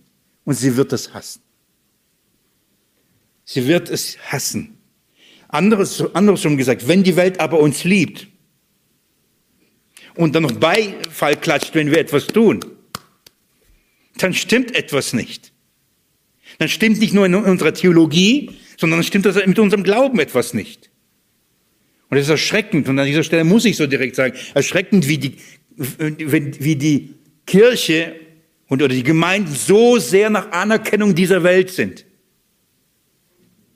Und 0.46 0.56
sie 0.56 0.76
wird 0.76 0.94
es 0.94 1.14
hassen. 1.14 1.42
Sie 3.46 3.68
wird 3.68 3.90
es 3.90 4.18
hassen. 4.32 4.78
Anderes, 5.48 6.04
andersrum 6.16 6.58
gesagt, 6.58 6.88
wenn 6.88 7.04
die 7.04 7.16
Welt 7.16 7.40
aber 7.40 7.60
uns 7.60 7.84
liebt 7.84 8.28
und 10.16 10.34
dann 10.34 10.44
noch 10.44 10.54
Beifall 10.54 11.36
klatscht, 11.36 11.76
wenn 11.76 11.92
wir 11.92 12.00
etwas 12.00 12.28
tun, 12.28 12.64
dann 14.18 14.34
stimmt 14.34 14.74
etwas 14.74 15.14
nicht 15.14 15.52
dann 16.58 16.70
stimmt 16.70 17.00
nicht 17.00 17.14
nur 17.14 17.26
in 17.26 17.36
unserer 17.36 17.74
Theologie, 17.74 18.52
sondern 18.78 19.04
stimmt 19.04 19.26
das 19.26 19.36
mit 19.46 19.60
unserem 19.60 19.84
Glauben 19.84 20.20
etwas 20.20 20.54
nicht. 20.54 20.90
Und 22.10 22.18
das 22.18 22.26
ist 22.26 22.32
erschreckend. 22.32 22.90
Und 22.90 23.00
an 23.00 23.08
dieser 23.08 23.24
Stelle 23.24 23.44
muss 23.44 23.66
ich 23.66 23.78
so 23.78 23.88
direkt 23.88 24.16
sagen, 24.16 24.38
erschreckend, 24.54 25.08
wie 25.08 25.18
die, 25.18 25.36
wie 25.78 26.76
die 26.76 27.16
Kirche 27.46 28.16
und 28.72 28.82
oder 28.82 28.96
die 28.96 29.04
Gemeinden 29.04 29.54
so 29.54 30.00
sehr 30.00 30.30
nach 30.30 30.52
Anerkennung 30.52 31.14
dieser 31.14 31.44
Welt 31.44 31.70
sind. 31.70 32.06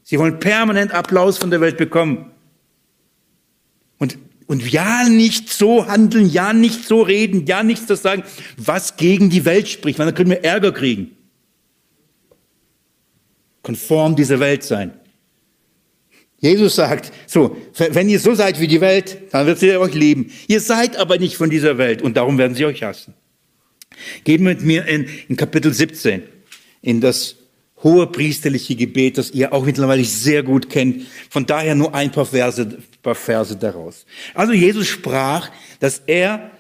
Sie 0.04 0.18
wollen 0.18 0.40
permanent 0.40 0.94
Applaus 0.94 1.38
von 1.38 1.52
der 1.52 1.60
Welt 1.60 1.76
bekommen. 1.76 2.32
Und, 3.98 4.18
und 4.48 4.72
ja 4.72 5.08
nicht 5.10 5.52
so 5.52 5.86
handeln, 5.86 6.30
ja 6.30 6.54
nicht 6.54 6.86
so 6.86 7.02
reden, 7.02 7.46
ja 7.46 7.62
nichts 7.62 7.88
das 7.88 8.02
sagen, 8.02 8.24
was 8.56 8.96
gegen 8.96 9.30
die 9.30 9.46
Welt 9.46 9.68
spricht, 9.68 10.00
weil 10.00 10.06
dann 10.06 10.16
können 10.16 10.30
wir 10.30 10.44
Ärger 10.44 10.72
kriegen 10.72 11.12
konform 13.66 14.16
dieser 14.16 14.40
Welt 14.40 14.64
sein. 14.64 14.94
Jesus 16.40 16.76
sagt, 16.76 17.12
so, 17.26 17.58
wenn 17.78 18.08
ihr 18.08 18.20
so 18.20 18.36
seid 18.36 18.60
wie 18.60 18.68
die 18.68 18.80
Welt, 18.80 19.18
dann 19.32 19.48
wird 19.48 19.58
sie 19.58 19.76
euch 19.76 19.96
lieben. 19.96 20.32
Ihr 20.48 20.62
seid 20.62 20.96
aber 20.98 21.18
nicht 21.18 21.36
von 21.36 21.50
dieser 21.50 21.78
Welt 21.78 22.04
und 22.04 22.16
darum 22.16 22.38
werden 22.38 22.56
sie 22.56 22.66
euch 22.66 22.84
hassen. 22.84 23.16
Geht 24.24 24.42
mit 24.42 24.62
mir 24.62 24.86
in, 24.86 25.08
in 25.28 25.36
Kapitel 25.36 25.74
17, 25.74 26.24
in 26.82 27.02
das 27.02 27.36
hohe 27.84 28.08
priesterliche 28.08 28.76
Gebet, 28.76 29.18
das 29.18 29.32
ihr 29.32 29.54
auch 29.54 29.66
mittlerweile 29.66 30.04
sehr 30.04 30.44
gut 30.44 30.70
kennt. 30.70 31.06
Von 31.30 31.46
daher 31.46 31.76
nur 31.76 31.94
ein 31.94 32.12
paar 32.12 32.26
Verse, 32.26 32.78
paar 33.04 33.16
Verse 33.16 33.56
daraus. 33.56 34.06
Also 34.34 34.54
Jesus 34.54 34.88
sprach, 34.88 35.52
dass 35.80 36.02
er 36.08 36.52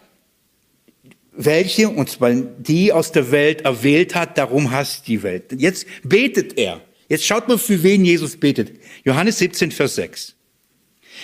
welche, 1.31 1.89
und 1.89 2.09
zwar 2.09 2.31
die 2.31 2.93
aus 2.93 3.11
der 3.11 3.31
Welt 3.31 3.61
erwählt 3.61 4.15
hat, 4.15 4.37
darum 4.37 4.71
hasst 4.71 5.07
die 5.07 5.21
Welt. 5.23 5.51
Jetzt 5.57 5.85
betet 6.03 6.57
er. 6.57 6.81
Jetzt 7.09 7.25
schaut 7.25 7.47
mal, 7.47 7.57
für 7.57 7.83
wen 7.83 8.05
Jesus 8.05 8.37
betet. 8.37 8.79
Johannes 9.03 9.39
17, 9.39 9.71
Vers 9.71 9.95
6. 9.95 10.35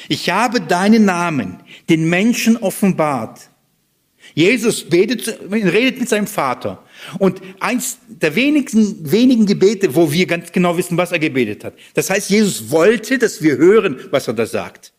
Ich 0.09 0.30
habe 0.30 0.62
deinen 0.62 1.05
Namen 1.05 1.59
den 1.89 2.09
Menschen 2.09 2.57
offenbart. 2.57 3.51
Jesus 4.34 4.84
betet, 4.84 5.40
redet 5.52 6.00
mit 6.00 6.10
seinem 6.10 6.28
Vater. 6.28 6.84
Und 7.20 7.42
eins 7.60 8.00
der 8.08 8.36
wenigen, 8.36 9.12
wenigen 9.12 9.46
Gebete, 9.46 9.96
wo 9.96 10.12
wir 10.12 10.26
ganz 10.26 10.52
genau 10.52 10.78
wissen, 10.78 10.98
was 10.98 11.12
er 11.12 11.20
gebetet 11.20 11.64
hat. 11.64 11.74
Das 11.94 12.10
heißt, 12.10 12.30
Jesus 12.30 12.70
wollte, 12.72 13.18
dass 13.18 13.42
wir 13.42 13.58
hören, 13.58 14.00
was 14.12 14.28
er 14.28 14.34
da 14.34 14.46
sagt. 14.46 14.94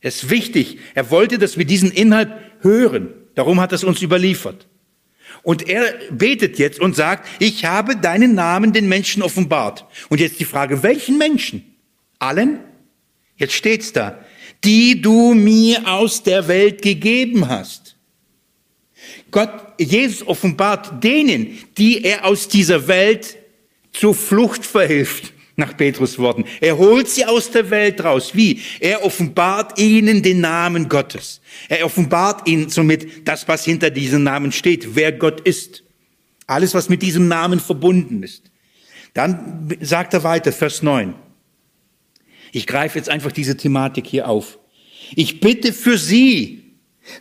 Es 0.00 0.24
ist 0.24 0.30
wichtig. 0.30 0.78
Er 0.94 1.10
wollte, 1.10 1.38
dass 1.38 1.56
wir 1.56 1.64
diesen 1.64 1.92
Inhalt 1.92 2.32
hören. 2.60 3.08
Darum 3.34 3.60
hat 3.60 3.72
er 3.72 3.76
es 3.76 3.84
uns 3.84 4.02
überliefert. 4.02 4.66
Und 5.42 5.68
er 5.68 5.94
betet 6.10 6.58
jetzt 6.58 6.80
und 6.80 6.94
sagt, 6.94 7.28
ich 7.40 7.64
habe 7.64 7.96
deinen 7.96 8.34
Namen 8.34 8.72
den 8.72 8.88
Menschen 8.88 9.22
offenbart. 9.22 9.86
Und 10.08 10.20
jetzt 10.20 10.40
die 10.40 10.44
Frage, 10.44 10.82
welchen 10.82 11.18
Menschen? 11.18 11.64
Allen? 12.18 12.60
Jetzt 13.36 13.54
steht's 13.54 13.92
da. 13.92 14.24
Die 14.64 15.00
du 15.00 15.34
mir 15.34 15.88
aus 15.88 16.22
der 16.22 16.46
Welt 16.46 16.82
gegeben 16.82 17.48
hast. 17.48 17.91
Gott, 19.32 19.50
Jesus 19.78 20.24
offenbart 20.26 21.02
denen, 21.02 21.58
die 21.76 22.04
er 22.04 22.24
aus 22.24 22.46
dieser 22.46 22.86
Welt 22.86 23.36
zur 23.92 24.14
Flucht 24.14 24.64
verhilft 24.64 25.32
nach 25.56 25.76
Petrus 25.76 26.18
Worten. 26.18 26.44
Er 26.60 26.78
holt 26.78 27.08
sie 27.08 27.24
aus 27.24 27.50
der 27.50 27.68
Welt 27.70 28.04
raus. 28.04 28.34
Wie? 28.34 28.60
Er 28.78 29.04
offenbart 29.04 29.78
ihnen 29.78 30.22
den 30.22 30.40
Namen 30.40 30.88
Gottes. 30.88 31.40
Er 31.68 31.84
offenbart 31.84 32.48
ihnen 32.48 32.68
somit 32.68 33.26
das, 33.26 33.48
was 33.48 33.64
hinter 33.64 33.90
diesem 33.90 34.22
Namen 34.22 34.52
steht, 34.52 34.94
wer 34.94 35.12
Gott 35.12 35.40
ist. 35.40 35.82
Alles, 36.46 36.74
was 36.74 36.88
mit 36.88 37.02
diesem 37.02 37.28
Namen 37.28 37.60
verbunden 37.60 38.22
ist. 38.22 38.50
Dann 39.14 39.74
sagt 39.80 40.14
er 40.14 40.24
weiter, 40.24 40.52
Vers 40.52 40.82
9. 40.82 41.14
Ich 42.52 42.66
greife 42.66 42.98
jetzt 42.98 43.08
einfach 43.08 43.32
diese 43.32 43.56
Thematik 43.56 44.06
hier 44.06 44.28
auf. 44.28 44.58
Ich 45.14 45.40
bitte 45.40 45.72
für 45.72 45.98
sie, 45.98 46.61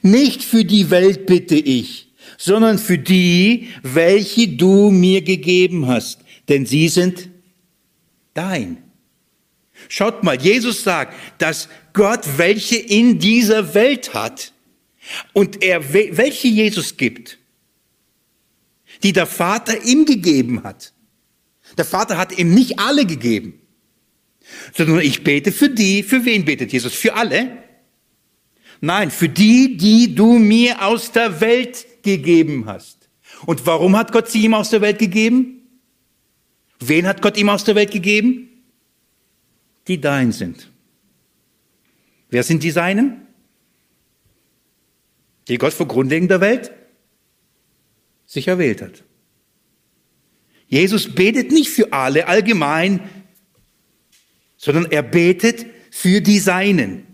nicht 0.01 0.43
für 0.43 0.65
die 0.65 0.89
Welt 0.89 1.25
bitte 1.25 1.55
ich, 1.55 2.11
sondern 2.37 2.79
für 2.79 2.97
die, 2.97 3.69
welche 3.83 4.47
du 4.47 4.91
mir 4.91 5.21
gegeben 5.21 5.87
hast, 5.87 6.19
denn 6.49 6.65
sie 6.65 6.87
sind 6.87 7.29
dein. 8.33 8.77
Schaut 9.89 10.23
mal, 10.23 10.39
Jesus 10.39 10.83
sagt, 10.83 11.15
dass 11.37 11.69
Gott 11.93 12.21
welche 12.37 12.77
in 12.77 13.19
dieser 13.19 13.73
Welt 13.73 14.13
hat 14.13 14.53
und 15.33 15.63
er 15.63 15.93
welche 15.93 16.47
Jesus 16.47 16.97
gibt, 16.97 17.39
die 19.03 19.13
der 19.13 19.25
Vater 19.25 19.83
ihm 19.83 20.05
gegeben 20.05 20.63
hat. 20.63 20.93
Der 21.77 21.85
Vater 21.85 22.17
hat 22.17 22.37
ihm 22.37 22.53
nicht 22.53 22.79
alle 22.79 23.05
gegeben, 23.05 23.59
sondern 24.75 24.99
ich 24.99 25.23
bete 25.23 25.51
für 25.51 25.69
die, 25.69 26.03
für 26.03 26.25
wen 26.25 26.45
betet 26.45 26.71
Jesus? 26.71 26.93
Für 26.93 27.15
alle? 27.15 27.60
Nein, 28.81 29.11
für 29.11 29.29
die, 29.29 29.77
die 29.77 30.13
du 30.15 30.39
mir 30.39 30.83
aus 30.83 31.11
der 31.11 31.39
Welt 31.39 31.85
gegeben 32.01 32.65
hast. 32.65 33.09
Und 33.45 33.65
warum 33.67 33.95
hat 33.95 34.11
Gott 34.11 34.29
sie 34.29 34.43
ihm 34.43 34.55
aus 34.55 34.71
der 34.71 34.81
Welt 34.81 34.97
gegeben? 34.97 35.61
Wen 36.79 37.05
hat 37.05 37.21
Gott 37.21 37.37
ihm 37.37 37.49
aus 37.49 37.63
der 37.63 37.75
Welt 37.75 37.91
gegeben? 37.91 38.49
Die 39.87 40.01
dein 40.01 40.31
sind. 40.31 40.71
Wer 42.29 42.43
sind 42.43 42.63
die 42.63 42.71
Seinen? 42.71 43.27
Die 45.47 45.57
Gott 45.57 45.73
vor 45.73 45.87
Grundlegend 45.87 46.31
der 46.31 46.41
Welt 46.41 46.71
sich 48.25 48.47
erwählt 48.47 48.81
hat. 48.81 49.03
Jesus 50.67 51.13
betet 51.13 51.51
nicht 51.51 51.69
für 51.69 51.91
alle 51.91 52.27
allgemein, 52.27 53.01
sondern 54.57 54.89
er 54.89 55.03
betet 55.03 55.65
für 55.91 56.21
die 56.21 56.39
Seinen. 56.39 57.10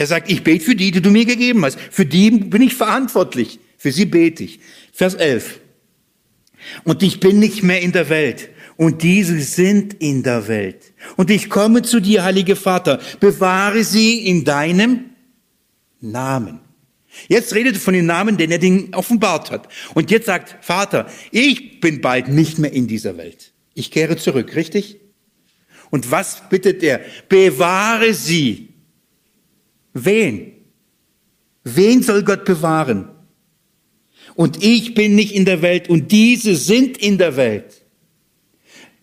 Er 0.00 0.06
sagt, 0.06 0.30
ich 0.30 0.42
bete 0.42 0.64
für 0.64 0.74
die, 0.74 0.92
die 0.92 1.02
du 1.02 1.10
mir 1.10 1.26
gegeben 1.26 1.62
hast. 1.62 1.78
Für 1.78 2.06
die 2.06 2.30
bin 2.30 2.62
ich 2.62 2.74
verantwortlich. 2.74 3.60
Für 3.76 3.92
sie 3.92 4.06
bete 4.06 4.44
ich. 4.44 4.60
Vers 4.94 5.12
11. 5.12 5.60
Und 6.84 7.02
ich 7.02 7.20
bin 7.20 7.38
nicht 7.38 7.62
mehr 7.62 7.82
in 7.82 7.92
der 7.92 8.08
Welt. 8.08 8.48
Und 8.78 9.02
diese 9.02 9.38
sind 9.40 9.92
in 9.92 10.22
der 10.22 10.48
Welt. 10.48 10.94
Und 11.18 11.28
ich 11.28 11.50
komme 11.50 11.82
zu 11.82 12.00
dir, 12.00 12.24
heiliger 12.24 12.56
Vater. 12.56 12.98
Bewahre 13.20 13.84
sie 13.84 14.26
in 14.26 14.42
deinem 14.42 15.10
Namen. 16.00 16.60
Jetzt 17.28 17.54
redet 17.54 17.74
er 17.74 17.80
von 17.80 17.92
dem 17.92 18.06
Namen, 18.06 18.38
den 18.38 18.50
er 18.52 18.58
den 18.58 18.94
offenbart 18.94 19.50
hat. 19.50 19.68
Und 19.92 20.10
jetzt 20.10 20.24
sagt, 20.24 20.64
Vater, 20.64 21.10
ich 21.30 21.78
bin 21.80 22.00
bald 22.00 22.28
nicht 22.28 22.58
mehr 22.58 22.72
in 22.72 22.86
dieser 22.86 23.18
Welt. 23.18 23.52
Ich 23.74 23.90
kehre 23.90 24.16
zurück, 24.16 24.56
richtig? 24.56 24.98
Und 25.90 26.10
was 26.10 26.48
bittet 26.48 26.82
er? 26.82 27.02
Bewahre 27.28 28.14
sie 28.14 28.69
Wen? 29.92 30.52
Wen 31.64 32.02
soll 32.02 32.22
Gott 32.22 32.44
bewahren? 32.44 33.08
Und 34.34 34.62
ich 34.62 34.94
bin 34.94 35.14
nicht 35.14 35.34
in 35.34 35.44
der 35.44 35.60
Welt 35.62 35.88
und 35.88 36.12
diese 36.12 36.56
sind 36.56 36.96
in 36.98 37.18
der 37.18 37.36
Welt. 37.36 37.84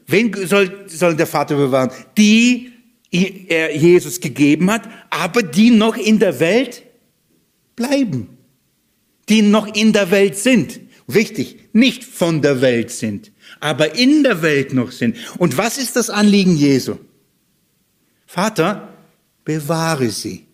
Wen 0.07 0.33
soll, 0.47 0.85
soll 0.87 1.15
der 1.15 1.27
Vater 1.27 1.55
bewahren? 1.55 1.91
Die 2.17 2.71
er 3.11 3.75
Jesus 3.75 4.19
gegeben 4.19 4.71
hat, 4.71 4.87
aber 5.09 5.43
die 5.43 5.71
noch 5.71 5.95
in 5.95 6.19
der 6.19 6.39
Welt 6.39 6.83
bleiben. 7.75 8.29
Die 9.29 9.41
noch 9.41 9.73
in 9.75 9.93
der 9.93 10.11
Welt 10.11 10.37
sind. 10.37 10.79
Wichtig, 11.07 11.57
nicht 11.71 12.03
von 12.03 12.41
der 12.41 12.59
Welt 12.61 12.91
sind, 12.91 13.31
aber 13.61 13.95
in 13.95 14.23
der 14.23 14.41
Welt 14.41 14.73
noch 14.73 14.91
sind. 14.91 15.15
Und 15.37 15.57
was 15.57 15.77
ist 15.77 15.95
das 15.95 16.09
Anliegen 16.09 16.57
Jesu? 16.57 16.97
Vater, 18.25 18.93
bewahre 19.45 20.09
sie. 20.09 20.46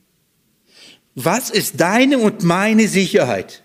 Was 1.15 1.49
ist 1.49 1.79
deine 1.79 2.17
und 2.17 2.43
meine 2.43 2.87
Sicherheit? 2.87 3.63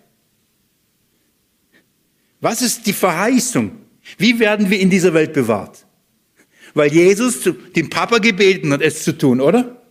Was 2.41 2.63
ist 2.63 2.87
die 2.87 2.93
Verheißung? 2.93 3.73
Wie 4.17 4.39
werden 4.39 4.71
wir 4.71 4.81
in 4.81 4.91
dieser 4.91 5.15
Welt 5.15 5.33
bewahrt? 5.33 5.87
Weil 6.75 6.93
Jesus 6.93 7.49
dem 7.75 7.91
Papa 7.91 8.19
gebeten 8.19 8.73
hat, 8.73 8.83
es 8.83 9.03
zu 9.03 9.17
tun, 9.17 9.41
oder? 9.41 9.83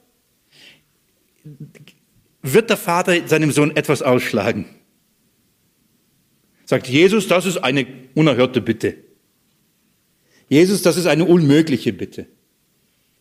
Wird 2.42 2.70
der 2.70 2.78
Vater 2.78 3.28
seinem 3.28 3.52
Sohn 3.52 3.76
etwas 3.76 4.02
ausschlagen? 4.02 4.66
Sagt 6.66 6.88
Jesus, 6.88 7.28
das 7.28 7.46
ist 7.46 7.58
eine 7.58 7.88
unerhörte 8.14 8.62
Bitte. 8.62 8.98
Jesus, 10.50 10.82
das 10.82 10.98
ist 10.98 11.08
eine 11.08 11.26
unmögliche 11.26 11.94
Bitte. 11.94 12.28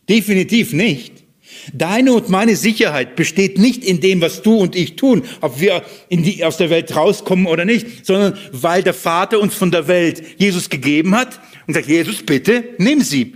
Definitiv 0.07 0.73
nicht. 0.73 1.26
Deine 1.73 2.13
und 2.13 2.29
meine 2.29 2.55
Sicherheit 2.55 3.15
besteht 3.15 3.57
nicht 3.57 3.83
in 3.83 3.99
dem, 3.99 4.21
was 4.21 4.41
du 4.41 4.57
und 4.57 4.75
ich 4.75 4.95
tun, 4.95 5.23
ob 5.41 5.59
wir 5.59 5.83
die, 6.09 6.43
aus 6.43 6.57
der 6.57 6.69
Welt 6.69 6.95
rauskommen 6.95 7.45
oder 7.45 7.65
nicht, 7.65 8.05
sondern 8.05 8.37
weil 8.51 8.83
der 8.83 8.93
Vater 8.93 9.39
uns 9.39 9.55
von 9.55 9.71
der 9.71 9.87
Welt 9.87 10.23
Jesus 10.37 10.69
gegeben 10.69 11.15
hat 11.15 11.39
und 11.65 11.73
sagt, 11.73 11.87
Jesus, 11.87 12.23
bitte, 12.23 12.63
nimm 12.77 13.01
sie. 13.01 13.35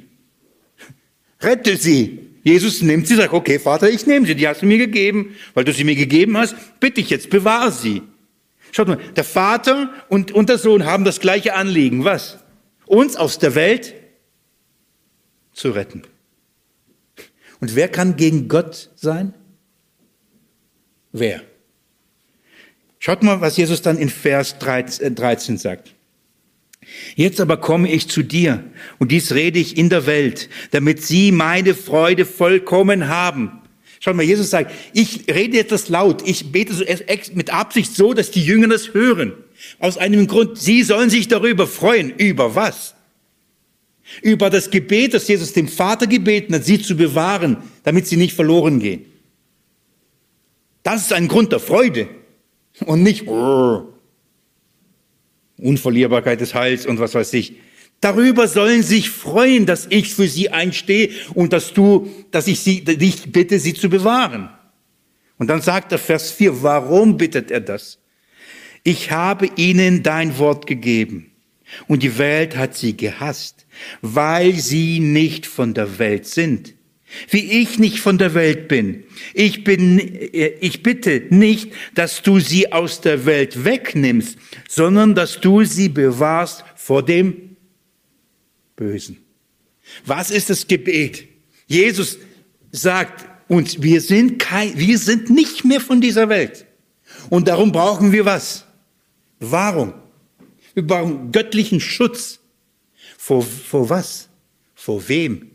Rette 1.42 1.78
sie. 1.78 2.20
Jesus 2.44 2.82
nimmt 2.82 3.08
sie, 3.08 3.16
sagt, 3.16 3.34
okay, 3.34 3.60
Vater, 3.60 3.90
ich 3.90 4.06
nehme 4.08 4.26
sie, 4.26 4.36
die 4.36 4.48
hast 4.48 4.62
du 4.62 4.66
mir 4.66 4.78
gegeben, 4.78 5.36
weil 5.54 5.64
du 5.64 5.74
sie 5.74 5.84
mir 5.84 5.96
gegeben 5.96 6.38
hast, 6.38 6.56
bitte 6.80 7.02
ich 7.02 7.10
jetzt, 7.10 7.30
bewahre 7.30 7.72
sie. 7.72 8.02
Schaut 8.72 8.88
mal, 8.88 9.00
der 9.16 9.24
Vater 9.24 9.94
und, 10.10 10.32
und 10.32 10.50
der 10.50 10.58
Sohn 10.58 10.86
haben 10.86 11.04
das 11.04 11.20
gleiche 11.20 11.54
Anliegen. 11.54 12.04
Was? 12.06 12.40
Uns 12.86 13.16
aus 13.16 13.38
der 13.38 13.54
Welt 13.56 13.94
zu 15.54 15.72
retten. 15.72 16.04
Und 17.62 17.76
wer 17.76 17.88
kann 17.88 18.18
gegen 18.18 18.50
Gott 18.50 18.90
sein? 18.96 19.34
Wer? 21.14 21.42
Schaut 23.00 23.24
mal, 23.24 23.40
was 23.40 23.58
Jesus 23.58 23.82
dann 23.82 23.98
in 23.98 24.10
Vers 24.10 24.58
13 24.60 25.16
äh, 25.16 25.58
sagt. 25.58 25.96
Jetzt 27.16 27.40
aber 27.40 27.58
komme 27.58 27.92
ich 27.92 28.10
zu 28.10 28.24
dir 28.24 28.64
und 28.98 29.12
dies 29.12 29.34
rede 29.34 29.60
ich 29.60 29.78
in 29.78 29.90
der 29.90 30.08
Welt, 30.08 30.50
damit 30.72 31.04
sie 31.04 31.32
meine 31.32 31.76
Freude 31.76 32.26
vollkommen 32.26 33.08
haben. 33.08 33.62
Schaut 34.00 34.16
mal, 34.16 34.24
Jesus 34.24 34.50
sagt, 34.50 34.72
ich 34.94 35.26
rede 35.32 35.58
jetzt 35.58 35.72
das 35.72 35.90
laut, 35.90 36.28
ich 36.28 36.52
bete 36.52 36.74
so 36.74 36.84
mit 37.34 37.54
Absicht 37.54 37.96
so, 37.96 38.14
dass 38.14 38.32
die 38.32 38.44
Jünger 38.44 38.68
das 38.68 38.96
hören. 38.96 39.34
Aus 39.78 39.98
einem 39.98 40.26
Grund, 40.26 40.58
sie 40.58 40.82
sollen 40.82 41.12
sich 41.12 41.28
darüber 41.28 41.68
freuen. 41.68 42.10
Über 42.10 42.56
was? 42.56 42.96
Über 44.22 44.50
das 44.50 44.70
Gebet, 44.70 45.14
das 45.14 45.28
Jesus 45.28 45.54
dem 45.54 45.68
Vater 45.68 46.08
gebeten 46.08 46.54
hat, 46.54 46.66
sie 46.66 46.82
zu 46.82 46.96
bewahren, 46.96 47.58
damit 47.84 48.08
sie 48.08 48.18
nicht 48.18 48.36
verloren 48.36 48.80
gehen. 48.80 49.06
Das 50.84 51.04
ist 51.04 51.14
ein 51.14 51.28
Grund 51.28 51.52
der 51.52 51.60
Freude 51.60 52.10
und 52.86 53.04
nicht 53.04 53.28
oh, 53.28 53.94
Unverlierbarkeit 55.58 56.42
des 56.42 56.56
Heils 56.56 56.86
und 56.86 57.00
was 57.00 57.14
weiß 57.14 57.34
ich. 57.34 57.54
Darüber 58.02 58.48
sollen 58.48 58.82
sich 58.82 59.12
freuen, 59.12 59.68
dass 59.68 59.86
ich 59.90 60.16
für 60.16 60.28
sie 60.28 60.50
einstehe 60.50 61.12
und 61.36 61.54
dass 61.54 61.74
du, 61.74 62.10
dass 62.32 62.48
ich 62.48 62.60
sie, 62.60 62.84
dich 62.84 63.32
bitte, 63.32 63.60
sie 63.60 63.76
zu 63.76 63.90
bewahren. 63.90 64.50
Und 65.38 65.48
dann 65.48 65.62
sagt 65.62 65.92
er 65.92 66.00
Vers 66.00 66.32
4, 66.32 66.64
warum 66.64 67.18
bittet 67.18 67.52
er 67.52 67.62
das? 67.62 68.00
Ich 68.84 69.12
habe 69.12 69.50
ihnen 69.56 70.02
dein 70.02 70.40
Wort 70.40 70.66
gegeben 70.66 71.32
und 71.88 72.02
die 72.02 72.18
Welt 72.18 72.58
hat 72.58 72.76
sie 72.76 72.98
gehasst, 72.98 73.61
weil 74.02 74.56
sie 74.56 75.00
nicht 75.00 75.46
von 75.46 75.74
der 75.74 76.00
Welt 76.00 76.26
sind. 76.26 76.74
Wie 77.30 77.62
ich 77.62 77.78
nicht 77.78 78.00
von 78.00 78.18
der 78.18 78.34
Welt 78.34 78.70
bin. 78.70 79.04
Ich 79.34 79.64
bin, 79.64 80.00
äh, 80.00 80.54
ich 80.62 80.82
bitte 80.82 81.24
nicht, 81.30 81.72
dass 81.94 82.22
du 82.22 82.40
sie 82.40 82.72
aus 82.72 83.02
der 83.02 83.26
Welt 83.26 83.66
wegnimmst, 83.66 84.38
sondern 84.70 85.14
dass 85.14 85.42
du 85.42 85.66
sie 85.66 85.90
bewahrst 85.90 86.64
vor 86.76 87.04
dem 87.04 87.58
Bösen. 88.78 89.18
Was 90.06 90.32
ist 90.32 90.50
das 90.50 90.68
Gebet? 90.68 91.28
Jesus 91.68 92.18
sagt 92.72 93.26
uns, 93.50 93.82
wir 93.82 94.00
sind 94.00 94.40
kein, 94.40 94.78
wir 94.78 94.98
sind 94.98 95.30
nicht 95.30 95.66
mehr 95.66 95.82
von 95.82 96.00
dieser 96.00 96.30
Welt. 96.30 96.66
Und 97.30 97.48
darum 97.48 97.72
brauchen 97.72 98.12
wir 98.12 98.26
was? 98.26 98.66
Wahrung. 99.40 99.94
Wir 100.74 100.86
brauchen 100.86 101.32
göttlichen 101.32 101.80
Schutz. 101.80 102.40
Vor, 103.24 103.44
vor 103.44 103.88
was? 103.88 104.30
Vor 104.74 105.08
wem? 105.08 105.52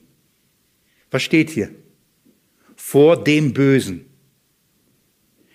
Was 1.11 1.25
steht 1.25 1.51
hier? 1.51 1.71
Vor 2.77 3.25
dem 3.25 3.55
Bösen. 3.55 4.05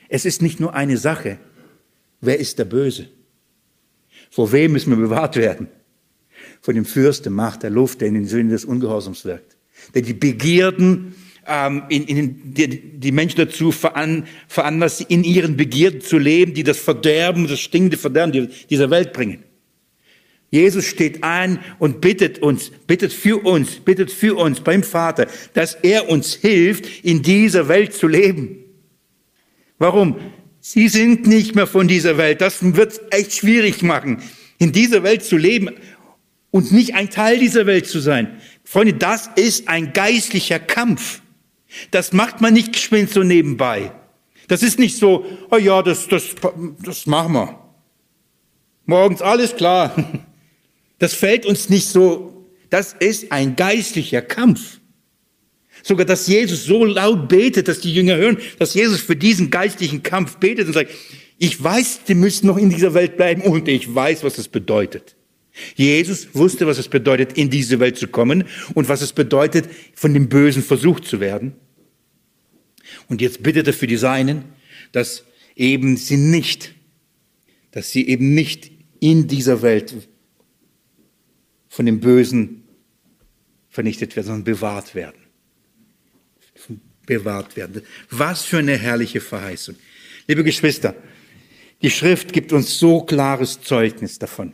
Es 0.10 0.26
ist 0.26 0.42
nicht 0.42 0.60
nur 0.60 0.74
eine 0.74 0.98
Sache. 0.98 1.40
Wer 2.20 2.38
ist 2.38 2.60
der 2.60 2.66
Böse? 2.66 3.08
Vor 4.30 4.52
wem 4.52 4.74
müssen 4.74 4.90
wir 4.90 4.98
bewahrt 4.98 5.38
werden? 5.38 5.70
Vor 6.60 6.74
dem 6.74 6.84
Fürst 6.84 7.24
der 7.24 7.32
Macht 7.32 7.64
der 7.64 7.70
Luft, 7.70 8.02
der 8.02 8.10
in 8.10 8.16
den 8.16 8.26
Söhnen 8.26 8.50
des 8.50 8.66
Ungehorsams 8.66 9.24
wirkt. 9.24 9.56
Der 9.96 10.02
die 10.02 10.14
Begierden 10.14 11.16
ähm, 11.48 11.84
in, 11.88 12.04
in, 12.08 12.54
die, 12.54 13.00
die 13.00 13.12
Menschen 13.14 13.38
dazu 13.38 13.72
veran, 13.72 14.28
veranlasst, 14.50 15.00
in 15.00 15.24
ihren 15.24 15.56
Begierden 15.56 16.02
zu 16.02 16.18
leben, 16.18 16.54
die 16.56 16.64
das 16.64 16.78
Verderben, 16.78 17.48
das 17.48 17.62
stinkende 17.62 17.96
Verderben 17.96 18.50
dieser 18.70 18.90
Welt 18.90 19.14
bringen. 19.14 19.46
Jesus 20.52 20.86
steht 20.86 21.24
ein 21.24 21.60
und 21.80 22.02
bittet 22.02 22.40
uns, 22.40 22.72
bittet 22.86 23.14
für 23.14 23.38
uns, 23.38 23.78
bittet 23.78 24.12
für 24.12 24.36
uns 24.36 24.60
beim 24.60 24.84
Vater, 24.84 25.28
dass 25.54 25.76
er 25.76 26.10
uns 26.10 26.34
hilft, 26.36 27.06
in 27.06 27.24
dieser 27.24 27.70
Welt 27.70 27.94
zu 27.94 28.08
leben. 28.08 28.58
Warum? 29.80 30.18
Sie 30.60 30.90
sind 30.90 31.26
nicht 31.26 31.56
mehr 31.56 31.68
von 31.68 31.88
dieser 31.88 32.18
Welt. 32.18 32.42
Das 32.42 32.76
wird 32.76 33.02
echt 33.12 33.34
schwierig 33.34 33.82
machen, 33.82 34.22
in 34.60 34.74
dieser 34.74 35.04
Welt 35.04 35.24
zu 35.24 35.38
leben 35.38 35.70
und 36.52 36.74
nicht 36.74 36.96
ein 36.96 37.10
Teil 37.10 37.40
dieser 37.40 37.66
Welt 37.66 37.88
zu 37.88 38.00
sein. 38.00 38.42
Freunde, 38.66 38.94
das 38.94 39.30
ist 39.36 39.70
ein 39.70 39.94
geistlicher 39.94 40.60
Kampf. 40.60 41.22
Das 41.92 42.12
macht 42.12 42.42
man 42.42 42.54
nicht 42.54 42.74
geschwind 42.74 43.10
so 43.10 43.24
nebenbei. 43.24 43.94
Das 44.50 44.64
ist 44.64 44.80
nicht 44.80 44.98
so, 44.98 45.26
oh 45.50 45.58
ja, 45.58 45.82
das, 45.82 46.10
das, 46.10 46.26
das 46.84 47.08
machen 47.08 47.34
wir. 47.34 47.60
Morgens 48.86 49.22
alles 49.22 49.56
klar. 49.56 49.96
Das 51.02 51.16
fällt 51.16 51.48
uns 51.48 51.68
nicht 51.68 51.88
so. 51.88 52.48
Das 52.70 52.96
ist 53.00 53.32
ein 53.32 53.56
geistlicher 53.56 54.22
Kampf. 54.22 54.80
Sogar, 55.82 56.06
dass 56.06 56.28
Jesus 56.28 56.66
so 56.66 56.86
laut 56.86 57.28
betet, 57.28 57.68
dass 57.68 57.80
die 57.80 57.92
Jünger 57.92 58.18
hören, 58.18 58.38
dass 58.60 58.76
Jesus 58.76 59.02
für 59.02 59.16
diesen 59.16 59.50
geistlichen 59.50 60.04
Kampf 60.04 60.38
betet 60.38 60.68
und 60.68 60.74
sagt, 60.74 60.92
ich 61.40 61.62
weiß, 61.62 62.02
die 62.08 62.14
müssen 62.14 62.46
noch 62.46 62.58
in 62.58 62.70
dieser 62.70 62.94
Welt 62.94 63.18
bleiben 63.18 63.42
und 63.42 63.68
ich 63.68 63.94
weiß, 63.94 64.24
was 64.24 64.38
es 64.38 64.48
bedeutet. 64.48 65.16
Jesus 65.76 66.36
wusste, 66.36 66.68
was 66.68 66.78
es 66.78 66.88
bedeutet, 66.88 67.34
in 67.34 67.50
diese 67.50 67.80
Welt 67.80 67.98
zu 67.98 68.08
kommen 68.08 68.44
und 68.76 68.88
was 68.88 69.02
es 69.02 69.12
bedeutet, 69.12 69.68
von 69.96 70.14
dem 70.14 70.30
Bösen 70.30 70.62
versucht 70.62 71.06
zu 71.06 71.20
werden. 71.20 71.54
Und 73.10 73.22
jetzt 73.22 73.42
bittet 73.42 73.66
er 73.66 73.74
für 73.74 73.88
die 73.88 73.98
Seinen, 73.98 74.44
dass 74.92 75.24
eben 75.56 75.98
sie 75.98 76.18
nicht, 76.18 76.76
dass 77.72 77.90
sie 77.90 78.08
eben 78.08 78.36
nicht 78.36 78.70
in 79.00 79.28
dieser 79.28 79.64
Welt 79.64 79.96
von 81.72 81.86
dem 81.86 82.02
Bösen 82.02 82.64
vernichtet 83.70 84.18
werden, 84.18 84.28
sondern 84.28 84.44
bewahrt 84.44 84.94
werden. 84.94 85.22
Bewahrt 87.06 87.56
werden. 87.56 87.82
Was 88.10 88.44
für 88.44 88.58
eine 88.58 88.78
herrliche 88.78 89.22
Verheißung. 89.22 89.76
Liebe 90.28 90.44
Geschwister, 90.44 90.94
die 91.82 91.90
Schrift 91.90 92.34
gibt 92.34 92.52
uns 92.52 92.78
so 92.78 93.02
klares 93.04 93.62
Zeugnis 93.62 94.20
davon. 94.20 94.52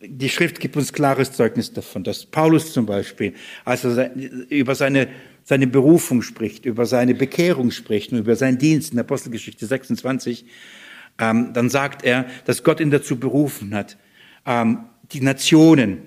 Die 0.00 0.30
Schrift 0.30 0.58
gibt 0.58 0.74
uns 0.74 0.90
klares 0.90 1.32
Zeugnis 1.32 1.70
davon, 1.70 2.02
dass 2.02 2.24
Paulus 2.24 2.72
zum 2.72 2.86
Beispiel, 2.86 3.34
als 3.66 3.84
er 3.84 4.14
über 4.48 4.74
seine, 4.74 5.08
seine 5.44 5.66
Berufung 5.66 6.22
spricht, 6.22 6.64
über 6.64 6.86
seine 6.86 7.14
Bekehrung 7.14 7.72
spricht 7.72 8.10
und 8.12 8.20
über 8.20 8.36
seinen 8.36 8.56
Dienst 8.56 8.94
in 8.94 8.98
Apostelgeschichte 9.00 9.66
26, 9.66 10.46
ähm, 11.18 11.52
dann 11.52 11.68
sagt 11.68 12.04
er, 12.04 12.24
dass 12.46 12.62
Gott 12.64 12.80
ihn 12.80 12.90
dazu 12.90 13.20
berufen 13.20 13.74
hat, 13.74 13.98
ähm, 14.46 14.86
die 15.12 15.20
Nationen 15.20 16.02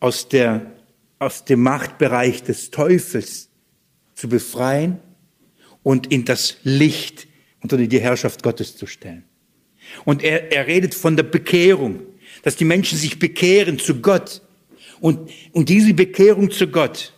aus, 0.00 0.28
der, 0.28 0.72
aus 1.18 1.44
dem 1.44 1.62
Machtbereich 1.62 2.42
des 2.42 2.70
Teufels 2.70 3.48
zu 4.14 4.28
befreien 4.28 4.98
und 5.82 6.10
in 6.12 6.24
das 6.24 6.56
Licht 6.62 7.26
unter 7.62 7.76
die 7.76 8.00
Herrschaft 8.00 8.42
Gottes 8.42 8.76
zu 8.76 8.86
stellen. 8.86 9.24
Und 10.04 10.22
er, 10.22 10.52
er 10.52 10.66
redet 10.66 10.94
von 10.94 11.16
der 11.16 11.22
Bekehrung, 11.22 12.00
dass 12.42 12.56
die 12.56 12.64
Menschen 12.64 12.98
sich 12.98 13.18
bekehren 13.18 13.78
zu 13.78 14.00
Gott. 14.00 14.42
Und, 15.00 15.30
und 15.52 15.68
diese 15.68 15.94
Bekehrung 15.94 16.50
zu 16.50 16.68
Gott, 16.68 17.14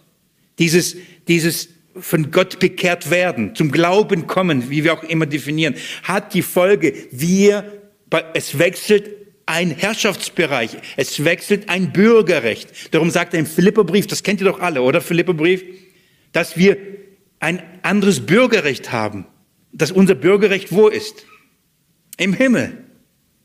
dieses, 0.58 0.96
dieses 1.26 1.68
von 1.98 2.30
Gott 2.30 2.58
bekehrt 2.60 3.10
werden, 3.10 3.54
zum 3.54 3.72
Glauben 3.72 4.26
kommen, 4.26 4.70
wie 4.70 4.84
wir 4.84 4.92
auch 4.92 5.02
immer 5.02 5.26
definieren, 5.26 5.74
hat 6.02 6.34
die 6.34 6.42
Folge, 6.42 6.94
wir, 7.10 7.80
es 8.34 8.58
wechselt 8.58 9.10
ein 9.50 9.70
Herrschaftsbereich. 9.70 10.78
Es 10.96 11.24
wechselt 11.24 11.68
ein 11.68 11.92
Bürgerrecht. 11.92 12.94
Darum 12.94 13.10
sagt 13.10 13.34
er 13.34 13.40
im 13.40 13.46
Philipperbrief, 13.46 14.06
das 14.06 14.22
kennt 14.22 14.40
ihr 14.40 14.46
doch 14.46 14.60
alle, 14.60 14.82
oder 14.82 15.00
Philipperbrief, 15.00 15.64
dass 16.32 16.56
wir 16.56 16.76
ein 17.40 17.62
anderes 17.82 18.20
Bürgerrecht 18.20 18.92
haben. 18.92 19.26
Dass 19.72 19.92
unser 19.92 20.14
Bürgerrecht 20.14 20.72
wo 20.72 20.88
ist? 20.88 21.26
Im 22.16 22.32
Himmel. 22.32 22.84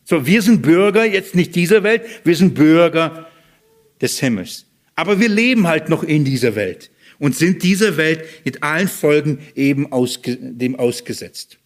So, 0.03 0.25
wir 0.25 0.41
sind 0.41 0.61
Bürger 0.61 1.05
jetzt 1.05 1.33
nicht 1.33 1.55
dieser 1.55 1.83
Welt, 1.83 2.03
wir 2.23 2.35
sind 2.35 2.53
Bürger 2.53 3.27
des 4.01 4.19
Himmels. 4.19 4.65
Aber 4.95 5.19
wir 5.19 5.29
leben 5.29 5.67
halt 5.67 5.89
noch 5.89 6.03
in 6.03 6.23
dieser 6.23 6.55
Welt 6.55 6.91
und 7.17 7.35
sind 7.35 7.63
dieser 7.63 7.97
Welt 7.97 8.23
mit 8.45 8.61
allen 8.61 8.87
Folgen 8.87 9.39
eben 9.55 9.91
ausge, 9.91 10.37
dem 10.39 10.75
ausgesetzt. 10.75 11.57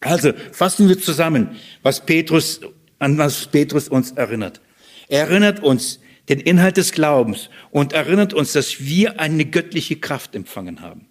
Also 0.00 0.32
fassen 0.52 0.88
wir 0.88 0.98
zusammen, 0.98 1.56
was 1.82 2.06
Petrus 2.06 2.60
an 3.00 3.18
was 3.18 3.46
Petrus 3.46 3.88
uns 3.88 4.12
erinnert. 4.12 4.60
Er 5.08 5.22
erinnert 5.22 5.60
uns 5.60 5.98
den 6.28 6.38
Inhalt 6.38 6.76
des 6.76 6.92
Glaubens 6.92 7.50
und 7.72 7.92
erinnert 7.92 8.32
uns, 8.32 8.52
dass 8.52 8.80
wir 8.80 9.18
eine 9.18 9.44
göttliche 9.44 9.96
Kraft 9.96 10.36
empfangen 10.36 10.80
haben. 10.80 11.06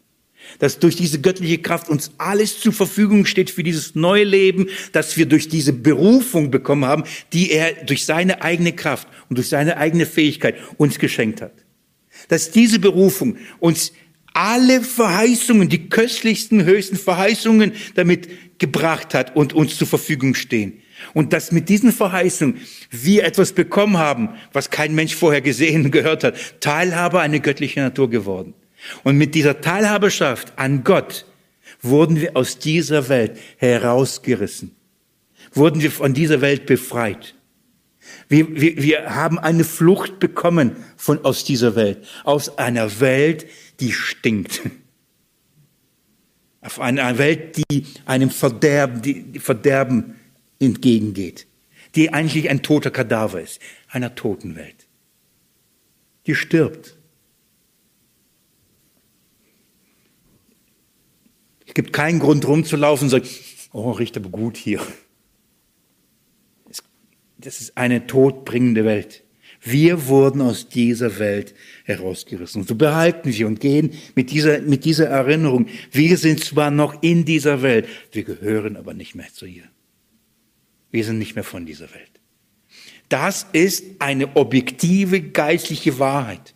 Dass 0.59 0.79
durch 0.79 0.95
diese 0.95 1.19
göttliche 1.19 1.57
Kraft 1.57 1.89
uns 1.89 2.11
alles 2.17 2.61
zur 2.61 2.71
Verfügung 2.71 3.25
steht 3.25 3.49
für 3.49 3.63
dieses 3.63 3.93
neue 3.95 4.23
Leben, 4.23 4.67
dass 4.93 5.17
wir 5.17 5.25
durch 5.25 5.49
diese 5.49 5.73
Berufung 5.73 6.49
bekommen 6.49 6.85
haben, 6.85 7.03
die 7.33 7.51
er 7.51 7.73
durch 7.83 8.05
seine 8.05 8.41
eigene 8.41 8.71
Kraft 8.71 9.07
und 9.27 9.37
durch 9.37 9.49
seine 9.49 9.77
eigene 9.77 10.05
Fähigkeit 10.05 10.55
uns 10.77 10.97
geschenkt 10.97 11.41
hat. 11.41 11.53
Dass 12.29 12.51
diese 12.51 12.79
Berufung 12.79 13.37
uns 13.59 13.91
alle 14.33 14.81
Verheißungen, 14.81 15.67
die 15.67 15.89
köstlichsten, 15.89 16.63
höchsten 16.63 16.95
Verheißungen 16.95 17.73
damit 17.95 18.59
gebracht 18.59 19.13
hat 19.13 19.35
und 19.35 19.53
uns 19.53 19.77
zur 19.77 19.87
Verfügung 19.87 20.35
stehen. 20.35 20.81
Und 21.13 21.33
dass 21.33 21.51
mit 21.51 21.69
diesen 21.69 21.91
Verheißungen 21.91 22.61
wir 22.89 23.23
etwas 23.23 23.53
bekommen 23.53 23.97
haben, 23.97 24.29
was 24.53 24.69
kein 24.69 24.95
Mensch 24.95 25.15
vorher 25.15 25.41
gesehen 25.41 25.85
und 25.85 25.91
gehört 25.91 26.23
hat, 26.23 26.35
Teilhabe 26.59 27.19
eine 27.19 27.39
göttliche 27.39 27.81
Natur 27.81 28.09
geworden. 28.09 28.53
Und 29.03 29.17
mit 29.17 29.35
dieser 29.35 29.61
Teilhaberschaft 29.61 30.53
an 30.57 30.83
Gott 30.83 31.25
wurden 31.81 32.19
wir 32.19 32.35
aus 32.35 32.59
dieser 32.59 33.09
Welt 33.09 33.39
herausgerissen, 33.57 34.75
wurden 35.53 35.81
wir 35.81 35.91
von 35.91 36.13
dieser 36.13 36.41
Welt 36.41 36.65
befreit. 36.65 37.35
Wir, 38.27 38.55
wir, 38.55 38.77
wir 38.81 39.15
haben 39.15 39.39
eine 39.39 39.63
Flucht 39.63 40.19
bekommen 40.19 40.75
von 40.97 41.23
aus 41.25 41.43
dieser 41.43 41.75
Welt, 41.75 42.05
aus 42.23 42.57
einer 42.57 42.99
Welt, 42.99 43.45
die 43.79 43.91
stinkt. 43.91 44.61
Auf 46.61 46.79
einer 46.79 47.17
Welt, 47.17 47.57
die 47.57 47.85
einem 48.05 48.29
Verderben, 48.29 49.01
die 49.01 49.39
Verderben 49.39 50.15
entgegengeht, 50.59 51.47
die 51.95 52.13
eigentlich 52.13 52.49
ein 52.49 52.61
toter 52.61 52.91
Kadaver 52.91 53.41
ist, 53.41 53.59
einer 53.87 54.15
toten 54.15 54.55
Welt. 54.55 54.87
Die 56.27 56.35
stirbt. 56.35 56.97
Es 61.65 61.73
gibt 61.73 61.93
keinen 61.93 62.19
Grund 62.19 62.47
rumzulaufen 62.47 63.05
und 63.05 63.09
sagen, 63.09 63.27
oh, 63.71 63.91
riecht 63.91 64.17
aber 64.17 64.29
gut 64.29 64.57
hier. 64.57 64.81
Das 67.37 67.61
ist 67.61 67.77
eine 67.77 68.05
todbringende 68.05 68.83
Welt. 68.83 69.23
Wir 69.61 70.07
wurden 70.07 70.41
aus 70.41 70.69
dieser 70.69 71.19
Welt 71.19 71.53
herausgerissen. 71.83 72.61
Und 72.61 72.67
so 72.67 72.75
behalten 72.75 73.33
wir 73.33 73.47
und 73.47 73.59
gehen 73.59 73.91
mit 74.15 74.31
dieser, 74.31 74.61
mit 74.61 74.85
dieser 74.85 75.07
Erinnerung. 75.07 75.67
Wir 75.91 76.17
sind 76.17 76.43
zwar 76.43 76.71
noch 76.71 77.01
in 77.03 77.25
dieser 77.25 77.61
Welt, 77.61 77.87
wir 78.11 78.23
gehören 78.23 78.77
aber 78.77 78.93
nicht 78.93 79.15
mehr 79.15 79.31
zu 79.33 79.45
ihr. 79.45 79.63
Wir 80.91 81.03
sind 81.03 81.19
nicht 81.19 81.35
mehr 81.35 81.43
von 81.43 81.65
dieser 81.65 81.93
Welt. 81.93 82.19
Das 83.09 83.47
ist 83.53 83.83
eine 83.99 84.35
objektive 84.35 85.21
geistliche 85.21 85.99
Wahrheit. 85.99 86.53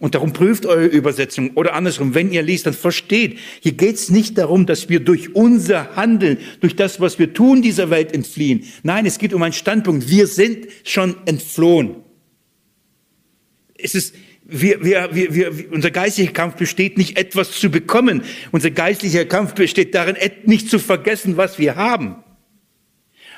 Und 0.00 0.14
darum 0.14 0.32
prüft 0.32 0.64
eure 0.64 0.86
Übersetzung 0.86 1.52
oder 1.54 1.74
andersrum, 1.74 2.14
wenn 2.14 2.30
ihr 2.30 2.42
liest, 2.42 2.66
dann 2.66 2.74
versteht, 2.74 3.38
hier 3.60 3.72
geht 3.72 3.96
es 3.96 4.10
nicht 4.10 4.38
darum, 4.38 4.64
dass 4.64 4.88
wir 4.88 5.00
durch 5.00 5.34
unser 5.34 5.96
Handeln, 5.96 6.38
durch 6.60 6.76
das, 6.76 7.00
was 7.00 7.18
wir 7.18 7.34
tun, 7.34 7.62
dieser 7.62 7.90
Welt 7.90 8.12
entfliehen. 8.12 8.64
Nein, 8.84 9.06
es 9.06 9.18
geht 9.18 9.34
um 9.34 9.42
einen 9.42 9.52
Standpunkt. 9.52 10.08
Wir 10.08 10.28
sind 10.28 10.68
schon 10.84 11.16
entflohen. 11.26 11.96
Es 13.76 13.96
ist, 13.96 14.14
wir, 14.44 14.84
wir, 14.84 15.14
wir, 15.14 15.34
wir, 15.34 15.72
unser 15.72 15.90
geistlicher 15.90 16.32
Kampf 16.32 16.54
besteht 16.54 16.96
nicht 16.96 17.18
etwas 17.18 17.50
zu 17.52 17.68
bekommen. 17.68 18.22
Unser 18.52 18.70
geistlicher 18.70 19.24
Kampf 19.24 19.54
besteht 19.54 19.96
darin, 19.96 20.16
nicht 20.44 20.70
zu 20.70 20.78
vergessen, 20.78 21.36
was 21.36 21.58
wir 21.58 21.74
haben. 21.74 22.16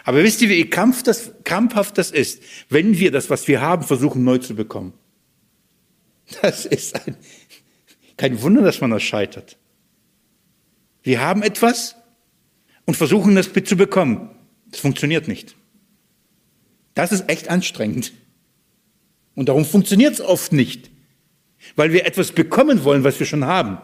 Aber 0.04 0.22
wisst 0.22 0.40
ihr, 0.42 0.48
wie 0.48 0.68
krampf 0.68 1.02
das, 1.02 1.32
krampfhaft 1.44 1.98
das 1.98 2.10
ist, 2.10 2.42
wenn 2.68 2.98
wir 2.98 3.10
das, 3.10 3.30
was 3.30 3.46
wir 3.48 3.60
haben, 3.60 3.82
versuchen 3.82 4.24
neu 4.24 4.38
zu 4.38 4.54
bekommen? 4.54 4.94
Das 6.42 6.64
ist 6.64 6.94
ein, 6.94 7.16
kein 8.16 8.40
Wunder, 8.42 8.62
dass 8.62 8.80
man 8.80 8.90
das 8.90 9.02
scheitert. 9.02 9.58
Wir 11.02 11.20
haben 11.20 11.42
etwas 11.42 11.96
und 12.86 12.96
versuchen 12.96 13.34
das 13.34 13.50
zu 13.64 13.76
bekommen. 13.76 14.30
Das 14.70 14.80
funktioniert 14.80 15.26
nicht. 15.26 15.56
Das 16.94 17.12
ist 17.12 17.28
echt 17.28 17.48
anstrengend. 17.48 18.12
Und 19.34 19.48
darum 19.48 19.64
funktioniert 19.64 20.14
es 20.14 20.20
oft 20.20 20.52
nicht, 20.52 20.90
weil 21.76 21.92
wir 21.92 22.06
etwas 22.06 22.32
bekommen 22.32 22.84
wollen, 22.84 23.04
was 23.04 23.18
wir 23.18 23.26
schon 23.26 23.44
haben. 23.44 23.78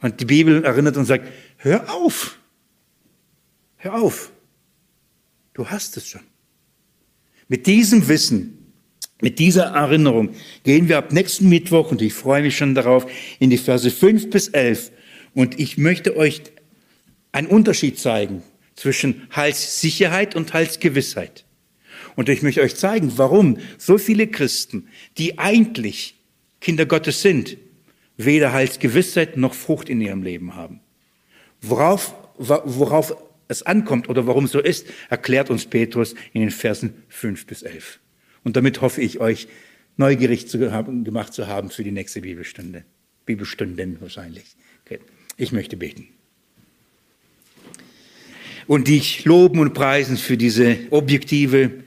Und 0.00 0.20
die 0.20 0.24
Bibel 0.24 0.64
erinnert 0.64 0.96
und 0.96 1.04
sagt, 1.04 1.26
hör 1.58 1.92
auf, 1.92 2.38
hör 3.76 3.94
auf. 3.94 4.32
Du 5.56 5.70
hast 5.70 5.96
es 5.96 6.06
schon. 6.06 6.20
Mit 7.48 7.66
diesem 7.66 8.08
Wissen, 8.08 8.74
mit 9.22 9.38
dieser 9.38 9.68
Erinnerung 9.68 10.34
gehen 10.64 10.90
wir 10.90 10.98
ab 10.98 11.14
nächsten 11.14 11.48
Mittwoch, 11.48 11.90
und 11.90 12.02
ich 12.02 12.12
freue 12.12 12.42
mich 12.42 12.58
schon 12.58 12.74
darauf, 12.74 13.10
in 13.38 13.48
die 13.48 13.56
Verse 13.56 13.90
5 13.90 14.28
bis 14.28 14.48
11. 14.48 14.92
Und 15.32 15.58
ich 15.58 15.78
möchte 15.78 16.14
euch 16.14 16.42
einen 17.32 17.46
Unterschied 17.46 17.98
zeigen 17.98 18.42
zwischen 18.74 19.28
Heilssicherheit 19.34 20.36
und 20.36 20.52
Heilsgewissheit. 20.52 21.46
Und 22.16 22.28
ich 22.28 22.42
möchte 22.42 22.60
euch 22.60 22.76
zeigen, 22.76 23.16
warum 23.16 23.56
so 23.78 23.96
viele 23.96 24.26
Christen, 24.26 24.88
die 25.16 25.38
eigentlich 25.38 26.16
Kinder 26.60 26.84
Gottes 26.84 27.22
sind, 27.22 27.56
weder 28.18 28.52
Heilsgewissheit 28.52 29.38
noch 29.38 29.54
Frucht 29.54 29.88
in 29.88 30.02
ihrem 30.02 30.22
Leben 30.22 30.54
haben. 30.54 30.80
Worauf, 31.62 32.14
worauf 32.36 33.16
es 33.48 33.62
ankommt 33.62 34.08
oder 34.08 34.26
warum 34.26 34.46
so 34.46 34.60
ist, 34.60 34.86
erklärt 35.08 35.50
uns 35.50 35.66
Petrus 35.66 36.14
in 36.32 36.40
den 36.40 36.50
Versen 36.50 36.94
5 37.08 37.46
bis 37.46 37.62
11. 37.62 38.00
Und 38.44 38.56
damit 38.56 38.80
hoffe 38.80 39.00
ich, 39.00 39.20
euch 39.20 39.48
neugierig 39.96 40.48
zu 40.48 40.72
haben, 40.72 41.04
gemacht 41.04 41.32
zu 41.32 41.46
haben 41.46 41.70
für 41.70 41.84
die 41.84 41.92
nächste 41.92 42.20
Bibelstunde. 42.20 42.84
Bibelstunden 43.24 44.00
wahrscheinlich. 44.00 44.44
Okay. 44.84 45.00
Ich 45.36 45.52
möchte 45.52 45.76
beten. 45.76 46.08
Und 48.66 48.88
dich 48.88 49.24
loben 49.24 49.60
und 49.60 49.74
preisen 49.74 50.16
für 50.16 50.36
diese 50.36 50.76
objektive, 50.90 51.84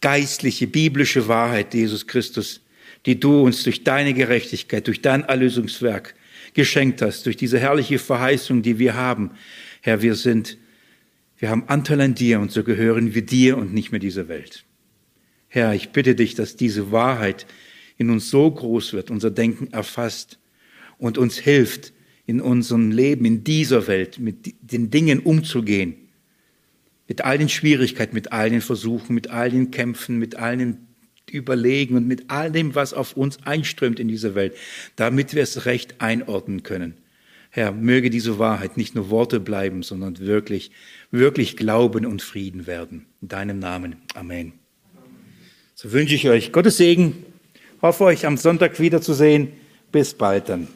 geistliche, 0.00 0.66
biblische 0.66 1.28
Wahrheit, 1.28 1.74
Jesus 1.74 2.06
Christus, 2.06 2.60
die 3.06 3.18
du 3.18 3.42
uns 3.42 3.62
durch 3.62 3.84
deine 3.84 4.12
Gerechtigkeit, 4.14 4.86
durch 4.86 5.00
dein 5.00 5.24
Erlösungswerk 5.24 6.14
geschenkt 6.54 7.02
hast, 7.02 7.24
durch 7.26 7.36
diese 7.36 7.58
herrliche 7.58 7.98
Verheißung, 7.98 8.62
die 8.62 8.78
wir 8.78 8.94
haben. 8.94 9.30
Herr, 9.80 10.02
wir 10.02 10.14
sind, 10.14 10.58
wir 11.38 11.50
haben 11.50 11.64
Anteil 11.68 12.00
an 12.00 12.14
dir 12.14 12.40
und 12.40 12.50
so 12.50 12.64
gehören 12.64 13.14
wir 13.14 13.24
dir 13.24 13.56
und 13.56 13.72
nicht 13.72 13.92
mehr 13.92 14.00
dieser 14.00 14.28
Welt. 14.28 14.64
Herr, 15.46 15.72
ich 15.72 15.90
bitte 15.90 16.14
dich, 16.14 16.34
dass 16.34 16.56
diese 16.56 16.92
Wahrheit 16.92 17.46
in 17.96 18.10
uns 18.10 18.30
so 18.30 18.50
groß 18.50 18.92
wird, 18.92 19.10
unser 19.10 19.30
Denken 19.30 19.72
erfasst 19.72 20.38
und 20.98 21.16
uns 21.16 21.38
hilft, 21.38 21.92
in 22.26 22.42
unserem 22.42 22.90
Leben, 22.90 23.24
in 23.24 23.42
dieser 23.42 23.86
Welt, 23.86 24.18
mit 24.18 24.54
den 24.60 24.90
Dingen 24.90 25.20
umzugehen. 25.20 25.94
Mit 27.06 27.24
all 27.24 27.38
den 27.38 27.48
Schwierigkeiten, 27.48 28.14
mit 28.14 28.32
all 28.32 28.50
den 28.50 28.60
Versuchen, 28.60 29.14
mit 29.14 29.30
all 29.30 29.48
den 29.50 29.70
Kämpfen, 29.70 30.18
mit 30.18 30.36
all 30.36 30.58
den 30.58 30.88
Überlegen 31.30 31.96
und 31.96 32.06
mit 32.06 32.24
all 32.28 32.52
dem, 32.52 32.74
was 32.74 32.92
auf 32.92 33.16
uns 33.16 33.42
einströmt 33.44 33.98
in 33.98 34.08
dieser 34.08 34.34
Welt, 34.34 34.54
damit 34.96 35.34
wir 35.34 35.42
es 35.42 35.64
recht 35.64 36.02
einordnen 36.02 36.62
können. 36.64 36.94
Herr, 37.50 37.72
möge 37.72 38.10
diese 38.10 38.38
Wahrheit 38.38 38.76
nicht 38.76 38.94
nur 38.94 39.08
Worte 39.08 39.40
bleiben, 39.40 39.82
sondern 39.82 40.18
wirklich, 40.18 40.70
wirklich 41.10 41.56
Glauben 41.56 42.06
und 42.06 42.22
Frieden 42.22 42.66
werden. 42.66 43.06
In 43.20 43.28
deinem 43.28 43.58
Namen. 43.58 43.96
Amen. 44.14 44.52
So 45.74 45.92
wünsche 45.92 46.14
ich 46.14 46.28
euch 46.28 46.52
Gottes 46.52 46.76
Segen. 46.76 47.24
Hoffe 47.82 48.04
euch 48.04 48.26
am 48.26 48.36
Sonntag 48.36 48.80
wiederzusehen. 48.80 49.52
Bis 49.92 50.14
bald 50.14 50.48
dann. 50.48 50.68